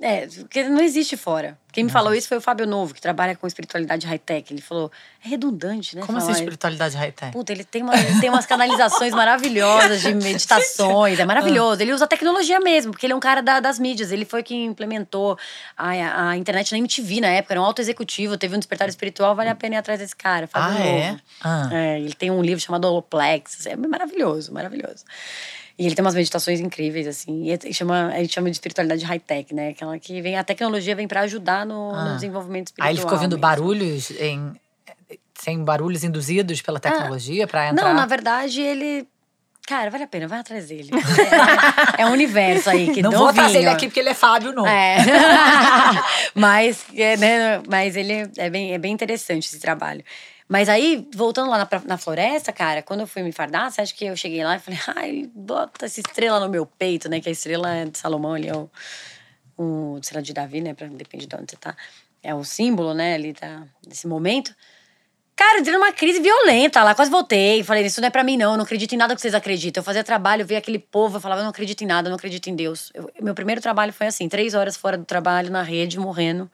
[0.00, 1.58] É, porque não existe fora.
[1.72, 4.52] Quem me falou isso foi o Fábio Novo, que trabalha com espiritualidade high-tech.
[4.52, 4.90] Ele falou,
[5.24, 6.02] é redundante, né?
[6.04, 7.32] Como assim espiritualidade high-tech?
[7.32, 11.18] Puta, ele tem, uma, ele tem umas canalizações maravilhosas de meditações.
[11.20, 11.82] É maravilhoso.
[11.82, 14.10] Ele usa tecnologia mesmo, porque ele é um cara da- das mídias.
[14.12, 15.38] Ele foi quem implementou
[15.76, 17.54] a, a internet na MTV na época.
[17.54, 19.34] Era um alto executivo, teve um despertar espiritual.
[19.36, 20.98] Vale a pena ir atrás desse cara, Fábio Ah, Novo.
[20.98, 21.16] é?
[21.42, 21.68] Ah.
[21.72, 23.66] É, ele tem um livro chamado Holoplex.
[23.66, 25.04] É maravilhoso, maravilhoso.
[25.78, 27.44] E ele tem umas meditações incríveis, assim.
[27.44, 29.68] E é- chama, a gente chama de espiritualidade high-tech, né?
[29.68, 32.14] Aquela que vem, a tecnologia vem pra ajudar no, no Ah.
[32.14, 32.88] desenvolvimento espiritual.
[32.88, 33.42] Aí ele ficou ouvindo mesmo.
[33.42, 34.52] barulhos em.
[35.34, 37.84] Sem barulhos induzidos pela tecnologia pra entrar.
[37.86, 39.06] Ah, Não, na verdade, ele.
[39.68, 40.90] Cara, vale a pena, vai atrás dele.
[41.98, 44.50] É, é um universo aí que Não vou trazer ele aqui porque ele é Fábio,
[44.52, 44.66] não.
[44.66, 44.96] É.
[46.34, 50.02] mas, é, né, mas ele é bem, é bem interessante esse trabalho.
[50.48, 53.94] Mas aí, voltando lá na, na floresta, cara, quando eu fui me fardar, você acha
[53.94, 57.20] que eu cheguei lá e falei, ai, bota essa estrela no meu peito, né?
[57.20, 58.70] Que a estrela é de Salomão ali, é o,
[59.58, 60.72] o estrela de Davi, né?
[60.72, 61.76] Pra, depende de onde você tá.
[62.22, 64.54] É o símbolo, né, ali tá, desse momento.
[65.36, 67.62] Cara, eu entrei numa crise violenta lá, quase voltei.
[67.62, 68.52] Falei, isso não é pra mim, não.
[68.52, 69.80] Eu não acredito em nada que vocês acreditam.
[69.80, 72.10] Eu fazia trabalho, eu via aquele povo, eu falava, eu não acredito em nada, eu
[72.10, 72.90] não acredito em Deus.
[72.92, 76.50] Eu- meu primeiro trabalho foi assim, três horas fora do trabalho, na rede, morrendo.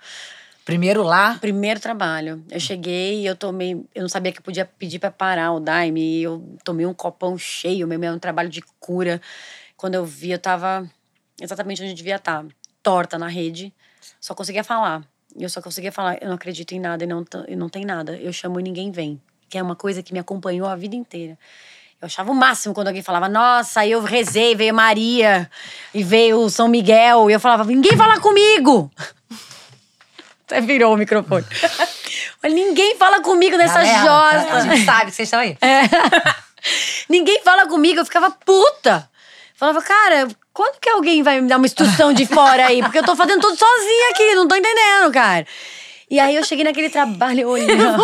[0.65, 1.37] Primeiro lá.
[1.41, 2.43] Primeiro trabalho.
[2.51, 3.73] Eu cheguei e eu tomei.
[3.95, 6.23] Eu não sabia que eu podia pedir pra parar o Daime.
[6.23, 9.21] Eu tomei um copão cheio, mesmo, era um trabalho de cura.
[9.77, 10.91] Quando eu vi, eu tava
[11.41, 12.45] exatamente onde eu devia estar.
[12.83, 13.75] Torta na rede.
[14.19, 15.03] Só conseguia falar.
[15.37, 17.85] E eu só conseguia falar, eu não acredito em nada e não, e não tem
[17.85, 18.17] nada.
[18.17, 19.21] Eu chamo e ninguém vem.
[19.51, 21.39] Que é uma coisa que me acompanhou a vida inteira.
[22.01, 25.51] Eu achava o máximo quando alguém falava, nossa, eu rezei, veio Maria
[25.93, 27.29] e veio São Miguel.
[27.29, 28.91] E eu falava, ninguém fala comigo!
[30.47, 31.45] Até virou o microfone.
[32.43, 34.57] Mas ninguém fala comigo nessa Galera, jossa.
[34.57, 35.57] A gente sabe que vocês estão aí.
[35.61, 35.83] É.
[37.09, 39.09] ninguém fala comigo, eu ficava puta.
[39.57, 42.83] Falava, cara, quando que alguém vai me dar uma instrução de fora aí?
[42.83, 45.47] Porque eu tô fazendo tudo sozinha aqui, não tô entendendo, cara.
[46.11, 48.03] E aí eu cheguei naquele trabalho, olhava.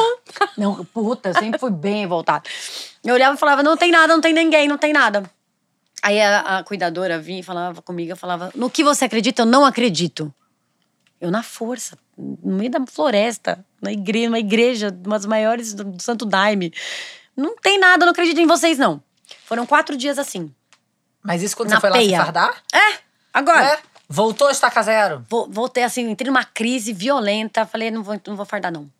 [0.57, 2.43] Não, puta, eu sempre fui bem voltada.
[3.05, 5.30] Eu olhava e falava, não tem nada, não tem ninguém, não tem nada.
[6.03, 9.47] Aí a, a cuidadora vinha e falava comigo, eu falava, no que você acredita, eu
[9.47, 10.32] não acredito.
[11.20, 16.00] Eu na força, no meio da floresta, na igreja, uma igreja, uma das maiores do,
[16.00, 16.72] Santo Daime.
[17.36, 19.02] Não tem nada, não acredito em vocês, não.
[19.44, 20.52] Foram quatro dias assim.
[21.22, 22.24] Mas isso quando Na você foi lá se peia.
[22.24, 22.62] fardar?
[22.72, 22.98] É,
[23.32, 23.66] agora.
[23.66, 23.78] É.
[24.08, 25.24] Voltou a estaca zero.
[25.28, 27.64] Voltei assim, entrei numa crise violenta.
[27.64, 28.90] Falei, não vou, não vou fardar, não.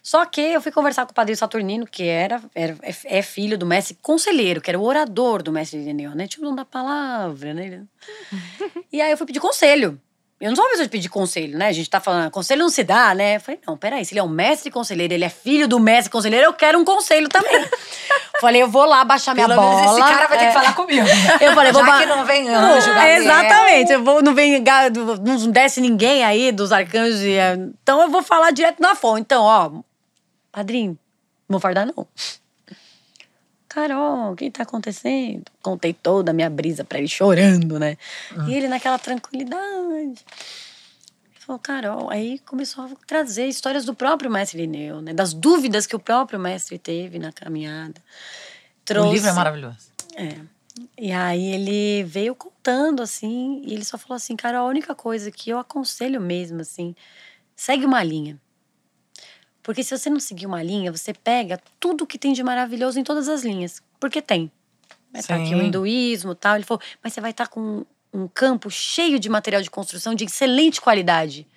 [0.00, 3.58] Só que eu fui conversar com o padre Saturnino, que era, era é, é filho
[3.58, 6.28] do mestre conselheiro, que era o orador do mestre Ireneu, né?
[6.28, 7.82] Tipo, não da palavra, né?
[8.92, 10.00] E aí eu fui pedir conselho.
[10.38, 11.68] Eu não sou uma pessoa de pedir conselho, né?
[11.68, 13.36] A gente tá falando, conselho não se dá, né?
[13.36, 16.10] Eu falei, não, peraí, se ele é um mestre conselheiro, ele é filho do mestre
[16.10, 17.66] conselheiro, eu quero um conselho também.
[18.38, 19.76] falei, eu vou lá baixar minha Pelo bola.
[19.76, 20.48] menos esse cara vai ter é.
[20.48, 21.06] que falar comigo.
[21.40, 23.22] Eu falei, vou Já ba- que não vem anjo, Gabriel.
[23.22, 23.92] Exatamente.
[23.92, 24.62] Eu vou, não vem
[25.24, 27.22] não desce ninguém aí dos arcanjos.
[27.22, 29.22] e, é, Então eu vou falar direto na fonte.
[29.22, 29.70] Então, ó,
[30.52, 30.98] padrinho,
[31.48, 32.06] não vou fardar, não.
[33.76, 35.44] Carol, o que tá acontecendo?
[35.60, 37.98] Contei toda a minha brisa pra ele chorando, né?
[38.48, 40.24] E ele naquela tranquilidade.
[41.40, 45.12] Falou, Carol, aí começou a trazer histórias do próprio mestre Lineu, né?
[45.12, 48.00] Das dúvidas que o próprio mestre teve na caminhada.
[48.90, 49.90] O livro é maravilhoso.
[50.16, 50.38] É.
[50.96, 55.30] E aí ele veio contando, assim, e ele só falou assim, cara, a única coisa
[55.30, 56.96] que eu aconselho mesmo, assim,
[57.54, 58.40] segue uma linha.
[59.66, 63.02] Porque se você não seguir uma linha, você pega tudo que tem de maravilhoso em
[63.02, 63.82] todas as linhas.
[63.98, 64.48] Porque tem.
[65.10, 66.54] Vai estar aqui o hinduísmo e tal.
[66.54, 70.22] Ele falou, mas você vai estar com um campo cheio de material de construção de
[70.22, 71.48] excelente qualidade.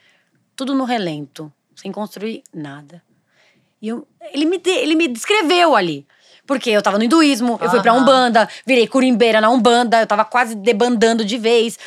[0.55, 2.99] Tudo no relento, sem construir nada.
[3.79, 6.03] E eu- ele, me ele me descreveu ali.
[6.47, 7.93] Porque eu tava no hinduísmo, eu fui pra.
[7.93, 11.77] Umbanda, virei curimbeira na Umbanda, eu tava quase debandando de vez.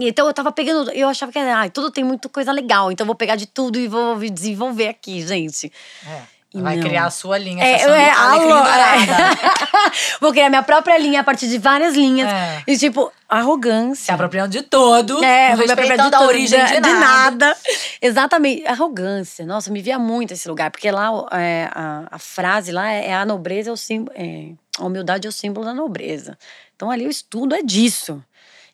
[0.00, 3.06] Então eu tava pegando, eu achava que ah, tudo tem muita coisa legal, então eu
[3.06, 5.70] vou pegar de tudo e vou desenvolver aqui, gente.
[6.06, 6.32] É.
[6.54, 6.86] E Vai não.
[6.86, 7.64] criar a sua linha.
[7.64, 9.90] É, é, alô, é.
[10.20, 12.30] Vou criar minha própria linha a partir de várias linhas.
[12.30, 12.62] É.
[12.66, 14.04] E tipo, arrogância.
[14.04, 15.24] Se apropriando de todo.
[15.24, 17.00] É, vou me apropriar respeitando de a tudo, origem de, de nada.
[17.00, 17.56] nada.
[18.02, 18.66] Exatamente.
[18.66, 19.46] Arrogância.
[19.46, 20.70] Nossa, me via muito esse lugar.
[20.70, 24.14] Porque lá é, a, a frase lá é a nobreza é o símbolo.
[24.14, 26.36] É, a humildade é o símbolo da nobreza.
[26.76, 28.22] Então ali o estudo é disso.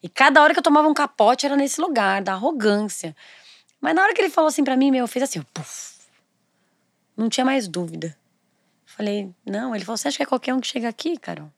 [0.03, 3.15] E cada hora que eu tomava um capote era nesse lugar, da arrogância.
[3.81, 5.99] Mas na hora que ele falou assim pra mim, meu, fez assim, puf.
[7.17, 8.17] Não tinha mais dúvida.
[8.85, 9.75] Falei, não.
[9.75, 11.51] Ele falou, você acha que é qualquer um que chega aqui, Carol?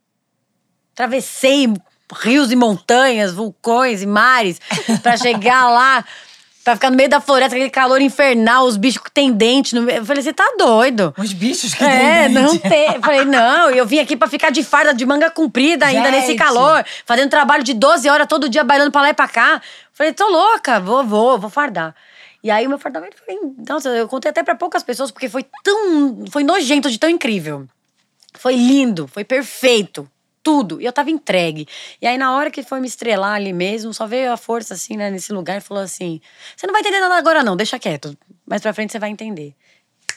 [0.92, 1.66] Atravessei
[2.12, 4.60] rios e montanhas, vulcões e mares
[5.02, 6.04] pra chegar lá,
[6.64, 9.74] pra ficar no meio da floresta, aquele calor infernal, os bichos que tem dente.
[9.74, 9.82] No...
[9.82, 9.98] meio.
[9.98, 11.14] Eu falei, você tá doido?
[11.18, 12.68] Os bichos que É, tem não dente.
[12.68, 12.94] tem.
[12.94, 16.28] Eu Falei, não, eu vim aqui pra ficar de farda de manga comprida ainda nesse
[16.28, 16.38] Gente.
[16.38, 19.60] calor, fazendo trabalho de 12 horas todo dia, bailando pra lá e pra cá.
[19.92, 21.94] Falei, tô louca, vou, vou, vou fardar.
[22.42, 23.36] E aí o meu fardamento foi.
[23.68, 26.24] Nossa, eu contei até pra poucas pessoas, porque foi tão.
[26.30, 27.66] Foi nojento de tão incrível.
[28.34, 30.08] Foi lindo, foi perfeito.
[30.42, 30.80] Tudo.
[30.80, 31.66] E eu tava entregue.
[32.00, 34.96] E aí, na hora que foi me estrelar ali mesmo, só veio a força, assim,
[34.96, 36.20] né, nesse lugar e falou assim:
[36.56, 38.16] Você não vai entender nada agora, não, deixa quieto.
[38.46, 39.54] Mais pra frente você vai entender.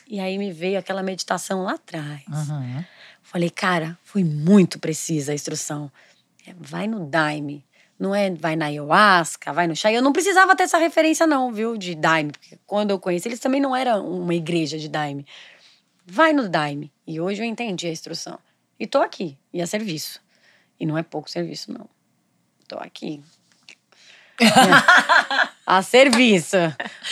[0.07, 2.21] E aí me veio aquela meditação lá atrás.
[2.27, 2.83] Uhum.
[3.21, 5.91] Falei, cara, foi muito precisa a instrução.
[6.45, 7.65] É, vai no Daime.
[7.97, 9.91] Não é vai na ayahuasca, vai no chá.
[9.91, 12.31] Eu não precisava ter essa referência, não, viu, de Daime.
[12.31, 15.25] Porque quando eu conheci, eles também não eram uma igreja de Daime.
[16.05, 16.91] Vai no Daime.
[17.07, 18.37] E hoje eu entendi a instrução.
[18.83, 20.19] E tô aqui, e a serviço.
[20.77, 21.87] E não é pouco serviço, não.
[22.67, 23.23] Tô aqui.
[24.41, 24.47] É.
[25.65, 26.57] a serviço,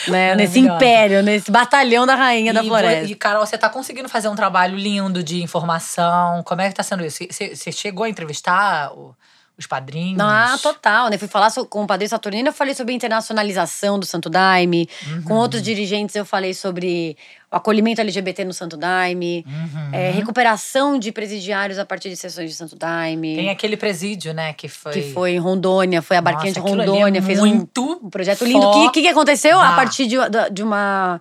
[0.10, 0.36] né?
[0.36, 3.10] Nesse império, nesse batalhão da rainha da E vo- floresta.
[3.10, 6.44] E, Carol, você tá conseguindo fazer um trabalho lindo de informação.
[6.44, 7.24] Como é que tá sendo isso?
[7.30, 9.16] Você, você chegou a entrevistar o-
[9.62, 10.20] os padrinhos?
[10.20, 11.18] Ah, total, né?
[11.18, 14.90] Fui falar com o Padre Saturnino, eu falei sobre a internacionalização do Santo Daime.
[15.26, 17.16] Com outros dirigentes, eu falei sobre
[17.52, 19.46] o acolhimento LGBT no Santo Daime.
[19.48, 19.94] Uhum.
[19.94, 23.36] é, recuperação de presidiários a partir de sessões de Santo Daime.
[23.36, 24.54] Tem aquele presídio, né?
[24.54, 24.92] Que foi.
[24.92, 27.68] Que foi em Rondônia, foi a Barquinha de é Rondônia, fez um,
[28.04, 28.66] um projeto lindo.
[28.66, 29.60] O que, que, aconteceu?
[29.60, 29.76] A foda.
[29.76, 30.16] partir de,
[30.52, 31.20] de uma,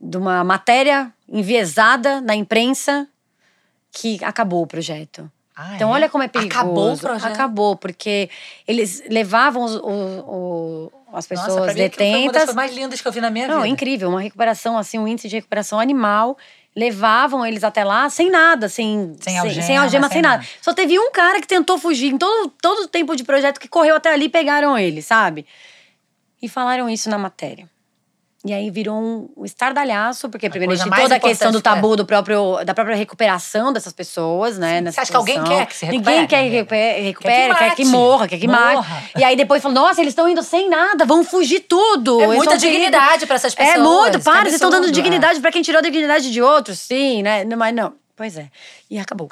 [0.00, 3.08] de uma matéria enviesada na imprensa
[3.90, 5.30] que acabou o projeto.
[5.64, 5.92] Ah, Então, é?
[5.92, 6.58] olha como é perigoso.
[6.60, 7.32] Acabou o projeto.
[7.32, 8.28] Acabou, porque
[8.66, 12.36] eles levavam os- o- o- as pessoas Nossa, pra mim, foi uma das detentas.
[12.38, 13.68] coisas mais lindas que eu vi na minha Não, vida.
[13.68, 16.36] incrível, uma recuperação, assim, um índice de recuperação animal.
[16.74, 20.36] Levavam eles até lá sem nada, sem, Sem algema, sem, algema, sem sem nada.
[20.38, 20.48] nada.
[20.62, 23.68] Só teve um cara que tentou fugir em todo, todo o tempo de projeto que
[23.68, 25.44] correu até ali e pegaram ele, sabe?
[26.40, 27.68] E falaram isso na matéria.
[28.44, 31.76] E aí virou um, um estardalhaço, porque primeiro coisa de toda a questão do importante,
[31.76, 34.80] tabu do próprio, da própria recuperação dessas pessoas, né?
[34.80, 35.58] nessa Você acha que alguém situação.
[35.58, 36.56] quer que se Ninguém recupere, quer que né?
[36.56, 37.96] recupere, recupere, quer que mate.
[37.96, 38.74] morra, quer que mate.
[38.74, 39.02] Morra.
[39.16, 42.20] E aí depois falou, nossa, eles estão indo sem nada, vão fugir tudo.
[42.20, 43.76] É Eles muita dignidade pra essas pessoas.
[43.76, 45.02] É muito, para, vocês estão dando absurdo, é.
[45.02, 47.44] dignidade pra quem tirou a dignidade de outros, sim, né?
[47.44, 48.48] Mas não, pois é.
[48.90, 49.28] E acabou.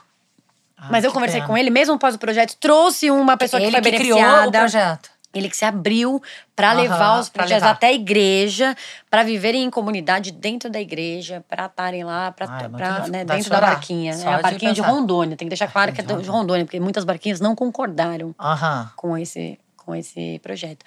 [0.79, 1.49] Ah, Mas eu conversei pena.
[1.49, 4.49] com ele, mesmo após o projeto, trouxe uma pessoa Ele que foi que criou beneficiada.
[4.49, 5.11] o projeto.
[5.33, 6.21] Ele que se abriu
[6.57, 8.77] para levar os projetos até a igreja,
[9.09, 13.33] para viverem em comunidade dentro da igreja, para estarem lá, pra, Ah, é né, de
[13.33, 14.13] dentro da barquinha.
[14.15, 14.93] Só É a de barquinha de, pensar.
[14.93, 15.37] Rondônia.
[15.37, 18.91] Tem que deixar claro que é de de Rondônia, porque muitas barquinhas não concordaram Aham.
[18.97, 20.85] com esse, com esse projeto.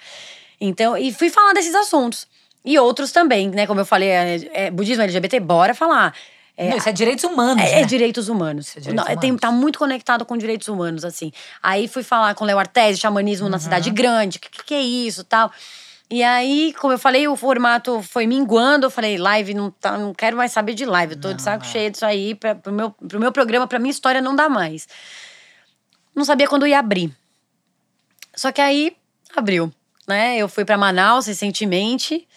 [0.60, 2.26] Então, e fui falar desses assuntos.
[2.64, 3.66] E outros também, né?
[3.66, 6.14] Como eu falei, é, é, budismo LGBT, bora falar.
[6.56, 7.80] É, Não, isso é direitos humanos, é, né?
[7.80, 8.68] é direitos humanos.
[8.68, 9.40] Isso é direitos Não, tem- humanos.
[9.40, 11.32] tá muito conectado com direitos humanos, assim.
[11.62, 13.94] Aí fui falar com o Léo Artesi, xamanismo na cidade Uhum.
[13.94, 15.50] grande, o que, que, que é isso tal.
[16.10, 18.86] E aí, como eu falei, o formato foi minguando.
[18.86, 21.14] Eu falei, live não, tá, não quero mais saber de live.
[21.14, 21.68] Eu tô de saco é.
[21.68, 22.34] cheio disso aí.
[22.36, 24.86] Pra, pro, meu, pro meu programa, pra minha história, não dá mais.
[26.14, 27.10] Não sabia quando ia abrir.
[28.36, 28.96] Só que aí,
[29.34, 29.72] abriu,
[30.06, 30.36] né?
[30.36, 32.28] Eu fui pra Manaus recentemente.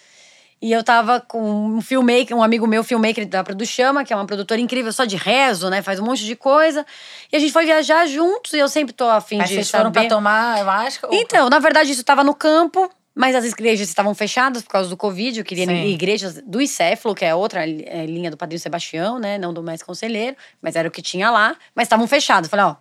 [0.59, 1.39] E eu tava com
[1.75, 5.15] um filmmaker, um amigo meu, filmmaker da Produchama, que é uma produtora incrível só de
[5.15, 5.83] rezo, né?
[5.83, 6.83] Faz um monte de coisa.
[7.31, 9.85] E a gente foi viajar juntos e eu sempre tô afim Mas de vocês foram
[9.85, 9.99] saber.
[10.07, 10.99] pra tomar, eu acho.
[11.05, 14.89] ou- Então, na verdade, isso tava no campo, mas as igrejas estavam fechadas por causa
[14.89, 15.37] do Covid.
[15.37, 15.85] Eu queria ir Sim.
[15.89, 19.37] igrejas do Icéfalo, que é outra é, linha do Padrinho Sebastião, né?
[19.37, 21.55] Não do mais conselheiro, mas era o que tinha lá.
[21.75, 22.47] Mas estavam fechados.
[22.47, 22.75] Eu Falei, ó,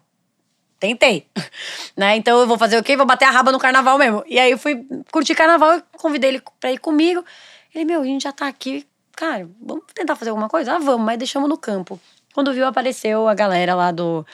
[0.80, 1.26] tentei.
[1.94, 2.16] né?
[2.16, 2.96] Então eu vou fazer o quê?
[2.96, 4.24] Vou bater a raba no carnaval mesmo.
[4.26, 7.22] E aí eu fui curtir carnaval e convidei ele pra ir comigo.
[7.76, 8.86] Ele, meu, a gente já tá aqui.
[9.14, 10.74] Cara, vamos tentar fazer alguma coisa?
[10.74, 12.00] Ah, vamos, mas deixamos no campo.
[12.32, 14.24] Quando viu, apareceu a galera lá do,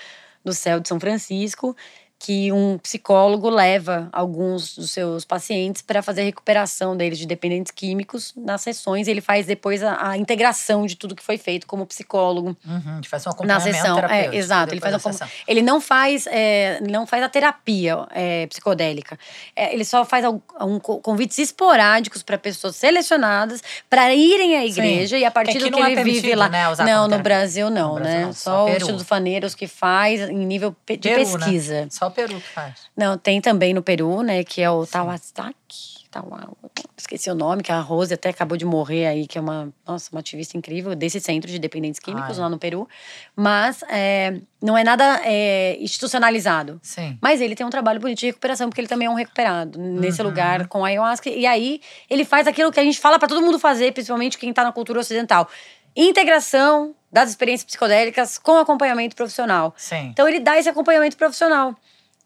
[0.45, 1.76] do céu de São Francisco.
[2.25, 7.73] Que um psicólogo leva alguns dos seus pacientes para fazer a recuperação deles de dependentes
[7.73, 9.09] químicos nas sessões.
[9.09, 12.95] Ele faz depois a, a integração de tudo que foi feito como psicólogo Uhum, a
[12.97, 13.95] gente faz um na acompanhamento sessão.
[13.97, 14.73] terapêutico É, exato.
[14.75, 15.29] Ele faz um, sessão.
[15.49, 19.19] ele não faz é, não faz a terapia é, psicodélica.
[19.57, 25.19] É, ele só faz um, co- convites esporádicos para pessoas selecionadas para irem à igreja
[25.19, 26.49] e a partir aqui do que não é ele vive permitido, lá.
[26.49, 27.19] né, não, no.
[27.19, 28.32] Brasil não, No Brasil né?
[28.32, 28.69] só só o.
[28.70, 31.24] Instituto Faneiros que faz em nível de Peru, né?
[31.24, 31.86] pesquisa.
[31.90, 32.82] Só o Peru que faz.
[32.97, 36.02] Não, tem também no Peru, né, que é o Tawasaki.
[36.10, 36.51] Tawa-
[36.94, 40.10] Esqueci o nome, que a Rose até acabou de morrer aí, que é uma, nossa,
[40.12, 42.43] uma ativista incrível desse centro de dependentes químicos Ai.
[42.43, 42.86] lá no Peru.
[43.34, 46.78] Mas é, não é nada é, institucionalizado.
[46.82, 47.18] Sim.
[47.20, 50.20] Mas ele tem um trabalho bonito de recuperação, porque ele também é um recuperado nesse
[50.20, 50.28] Uhum.
[50.28, 51.30] lugar com a ayahuasca.
[51.30, 51.80] E aí
[52.10, 54.70] ele faz aquilo que a gente fala para todo mundo fazer, principalmente quem tá na
[54.72, 55.48] cultura ocidental:
[55.97, 59.74] integração das experiências psicodélicas com acompanhamento profissional.
[59.76, 60.09] Sim.
[60.12, 61.74] Então ele dá esse acompanhamento profissional.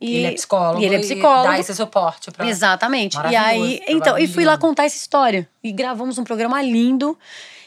[0.00, 0.82] E ele é psicólogo.
[0.82, 1.48] E ele é psicólogo.
[1.48, 2.46] dá esse suporte pra.
[2.46, 3.16] Exatamente.
[3.30, 5.48] E aí, então, e fui lá contar essa história.
[5.64, 7.18] E gravamos um programa lindo.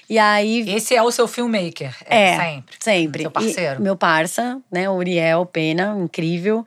[0.09, 0.67] E aí.
[0.69, 1.95] Esse é o seu filmmaker.
[2.05, 2.75] É, É, sempre.
[2.79, 3.21] Sempre.
[3.23, 3.79] Seu parceiro.
[3.79, 6.65] E meu parça, né, o Uriel Pena, incrível.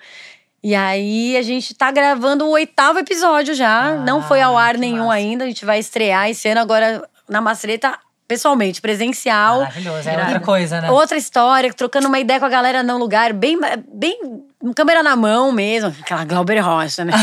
[0.62, 3.96] E aí a gente tá gravando o oitavo episódio já.
[3.96, 5.14] Não foi ao Ah, ar nenhum massa.
[5.14, 5.44] ainda.
[5.44, 7.98] A gente vai estrear esse ano agora na Mastreta,
[8.32, 9.58] pessoalmente, presencial.
[9.58, 10.08] Maravilhoso.
[10.08, 10.90] É outra coisa, né?
[10.90, 13.58] Outra história, trocando uma ideia com a galera num lugar bem,
[13.92, 14.18] bem
[14.74, 17.12] câmera na mão mesmo, aquela Glauber Rocha, né?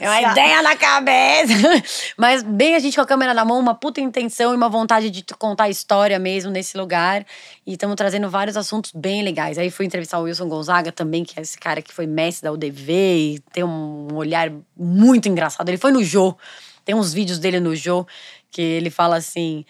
[0.00, 1.54] É uma ideia na cabeça.
[2.18, 5.08] Mas bem a gente com a câmera na mão, uma puta intenção e uma vontade
[5.08, 7.24] de contar a história mesmo nesse lugar.
[7.64, 9.56] E estamos trazendo vários assuntos bem legais.
[9.56, 12.52] Aí fui entrevistar o Wilson Gonzaga também, que é esse cara que foi mestre da
[12.52, 15.68] UDV e tem um olhar muito engraçado.
[15.68, 16.36] Ele foi no Jô,
[16.84, 18.04] tem uns vídeos dele no Jô,
[18.50, 19.64] que ele fala assim.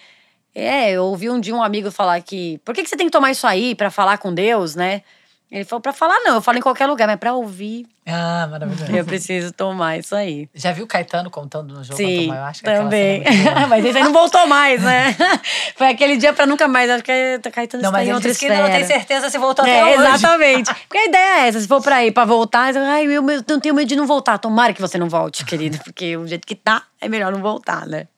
[0.54, 2.58] É, eu ouvi um dia um amigo falar que.
[2.64, 5.02] Por que, que você tem que tomar isso aí pra falar com Deus, né?
[5.50, 8.90] Ele falou, pra falar não, eu falo em qualquer lugar, mas pra ouvir, Ah, maravilhoso.
[8.96, 10.48] eu preciso tomar isso aí.
[10.52, 12.48] Já viu o Caetano contando no jogo Sim, quanto maior?
[12.48, 13.22] Acho que também.
[13.22, 15.14] é mas esse aí não voltou mais, né?
[15.76, 16.90] Foi aquele dia pra nunca mais.
[16.90, 18.86] Acho que é- Caetano Não, está mas em ele outra disse que não tem esfera.
[18.98, 20.08] certeza se voltou É, até hoje.
[20.08, 20.74] exatamente.
[20.88, 23.60] Porque a ideia é essa: se for pra ir pra voltar, ai, eu eu não
[23.60, 24.38] tenho medo de não voltar.
[24.38, 27.86] Tomara que você não volte, querido, porque o jeito que tá, é melhor não voltar,
[27.86, 28.08] né?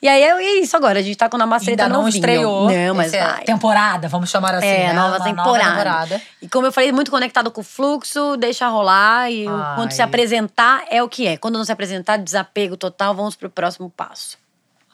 [0.00, 2.14] E aí é isso agora, a gente tá com a Namaceta Ainda não novinho.
[2.16, 2.70] estreou.
[2.70, 3.44] Não, mas é vai.
[3.44, 4.66] temporada, vamos chamar assim.
[4.66, 4.90] É, né?
[4.90, 5.70] a nova Uma temporada.
[5.70, 6.22] temporada.
[6.42, 9.30] E como eu falei, muito conectado com o fluxo, deixa rolar.
[9.30, 9.74] E o- Ai.
[9.76, 11.36] quando se apresentar, é o que é.
[11.36, 14.36] Quando não se apresentar, desapego total, vamos pro próximo passo.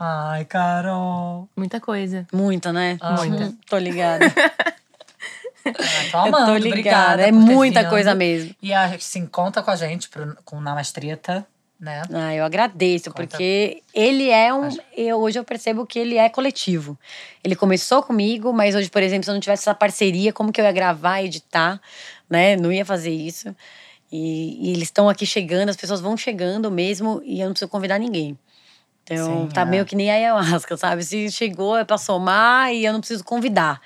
[0.01, 1.49] Ai, Carol.
[1.57, 2.27] Muita coisa.
[2.33, 2.97] Muita, né?
[3.01, 3.25] Amo.
[3.27, 3.53] Muita.
[3.69, 4.25] Tô ligada.
[5.65, 5.73] Ai,
[6.11, 6.69] tô Eu amando, tô ligada.
[6.69, 8.55] obrigada É muita coisa mesmo.
[8.63, 11.47] E assim, conta com a gente pro, com Namastreta,
[11.85, 12.03] né?
[12.13, 13.27] Ah, eu agradeço, Conta.
[13.27, 14.69] porque ele é um.
[14.97, 16.99] Eu, hoje eu percebo que ele é coletivo.
[17.45, 20.61] Ele começou comigo, mas hoje, por exemplo, se eu não tivesse essa parceria, como que
[20.61, 21.79] eu ia gravar, editar,
[22.29, 22.57] né?
[22.57, 23.55] Não ia fazer isso.
[24.11, 27.71] E, e eles estão aqui chegando, as pessoas vão chegando mesmo, e eu não preciso
[27.71, 28.39] convidar ninguém.
[29.03, 29.65] Então, Sim, tá é.
[29.67, 31.05] meio que nem a ayahuasca, sabe?
[31.05, 33.81] Se chegou é pra somar e eu não preciso convidar.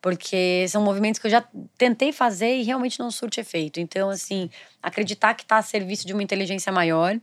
[0.00, 1.44] Porque são movimentos que eu já
[1.78, 3.80] tentei fazer e realmente não surte efeito.
[3.80, 4.50] Então, assim,
[4.82, 7.18] acreditar que tá a serviço de uma inteligência maior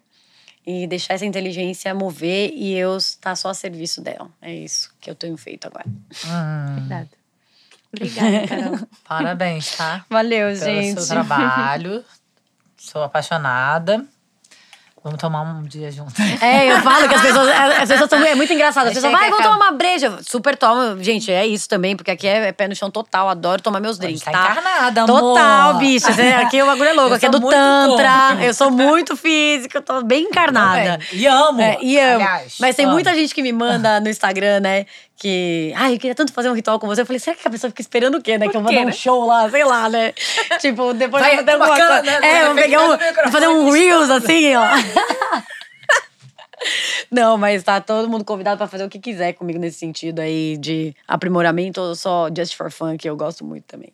[0.66, 4.30] e deixar essa inteligência mover e eu estar só a serviço dela.
[4.42, 5.86] É isso que eu tenho feito agora.
[5.88, 7.10] Hum, Obrigada.
[7.94, 8.88] Obrigada, Carol.
[9.04, 10.06] parabéns, tá?
[10.10, 11.02] Valeu, Pelo gente.
[11.02, 12.04] seu trabalho.
[12.78, 14.06] Sou apaixonada.
[15.04, 16.14] Vamos tomar um dia junto.
[16.42, 18.88] É, eu falo que as pessoas, as pessoas são é muito engraçado.
[18.88, 20.20] As pessoas, vai, vamos tomar uma breja.
[20.24, 21.02] Super tomo.
[21.04, 23.30] Gente, é isso também, porque aqui é, é pé no chão total.
[23.30, 24.52] Adoro tomar meus drinks, tá tá?
[24.52, 25.20] encarnada, amor.
[25.20, 26.08] Total, bicho.
[26.42, 27.12] Aqui o bagulho é louco.
[27.12, 28.44] Eu Aqui é do Tantra.
[28.44, 31.00] Eu sou muito física, eu tô bem encarnada.
[31.12, 31.62] E amo.
[31.62, 32.16] É, e amo.
[32.16, 32.94] Aliás, Mas tem amo.
[32.94, 34.86] muita gente que me manda no Instagram, né?
[35.18, 35.72] Que.
[35.76, 37.02] Ai, eu queria tanto fazer um ritual com você.
[37.02, 38.48] Eu falei, será que a pessoa fica esperando o quê, né?
[38.50, 38.92] Que eu vou quê, dar um né?
[38.92, 40.14] show lá, sei lá, né?
[40.60, 41.88] tipo, depois Vai eu vou ter uma coisa.
[41.88, 42.46] câmera, É, né?
[42.46, 42.88] vou pegar um.
[42.98, 44.66] Vou fazer um Reels assim, ó.
[47.10, 50.58] Não, mas tá todo mundo convidado pra fazer o que quiser comigo nesse sentido aí
[50.58, 53.92] de aprimoramento ou só just for fun, que eu gosto muito também.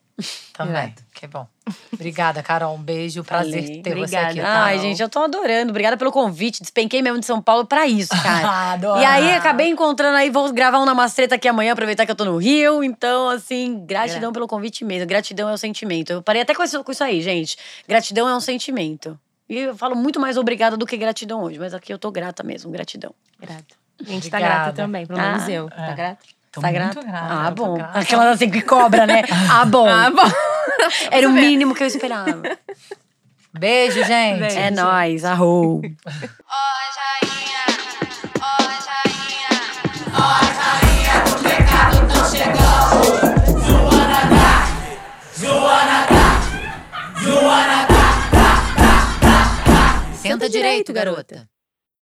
[0.53, 0.95] Também.
[1.13, 1.47] Que bom.
[1.93, 2.75] Obrigada, Carol.
[2.75, 3.23] Um beijo.
[3.23, 3.81] Prazer Falei.
[3.83, 4.27] ter você Obrigada.
[4.29, 4.41] aqui.
[4.41, 4.63] tá?
[4.63, 5.69] Ai, gente, eu tô adorando.
[5.69, 6.61] Obrigada pelo convite.
[6.61, 8.71] Despenquei mesmo de São Paulo pra isso, cara.
[8.73, 8.99] Adoro.
[9.01, 12.25] E aí, acabei encontrando aí, vou gravar um Namastreta aqui amanhã, aproveitar que eu tô
[12.25, 12.83] no Rio.
[12.83, 15.07] Então, assim, gratidão pelo convite mesmo.
[15.07, 16.11] Gratidão é um sentimento.
[16.11, 17.55] Eu parei até com isso, com isso aí, gente.
[17.87, 19.19] Gratidão é um sentimento.
[19.47, 22.43] E eu falo muito mais obrigada do que gratidão hoje, mas aqui eu tô grata
[22.43, 23.13] mesmo, gratidão.
[23.39, 23.63] Grata.
[23.99, 24.63] A gente tá Obrigada.
[24.63, 25.67] grata também, pelo menos Ah, eu.
[25.67, 25.69] é.
[25.69, 26.17] Tá grata?
[26.57, 27.01] Tô tá grata?
[27.03, 27.75] grata, Ah, bom.
[27.75, 27.99] grata.
[27.99, 29.21] Aquela assim que cobra, né?
[29.51, 29.87] Ah, bom.
[29.89, 30.23] Ah, bom.
[31.11, 32.41] Era o mínimo que eu esperava.
[33.53, 34.39] Beijo, gente.
[34.39, 34.57] Beijo.
[34.57, 35.81] É nóis, arrou.
[50.21, 51.47] Senta direito, garota.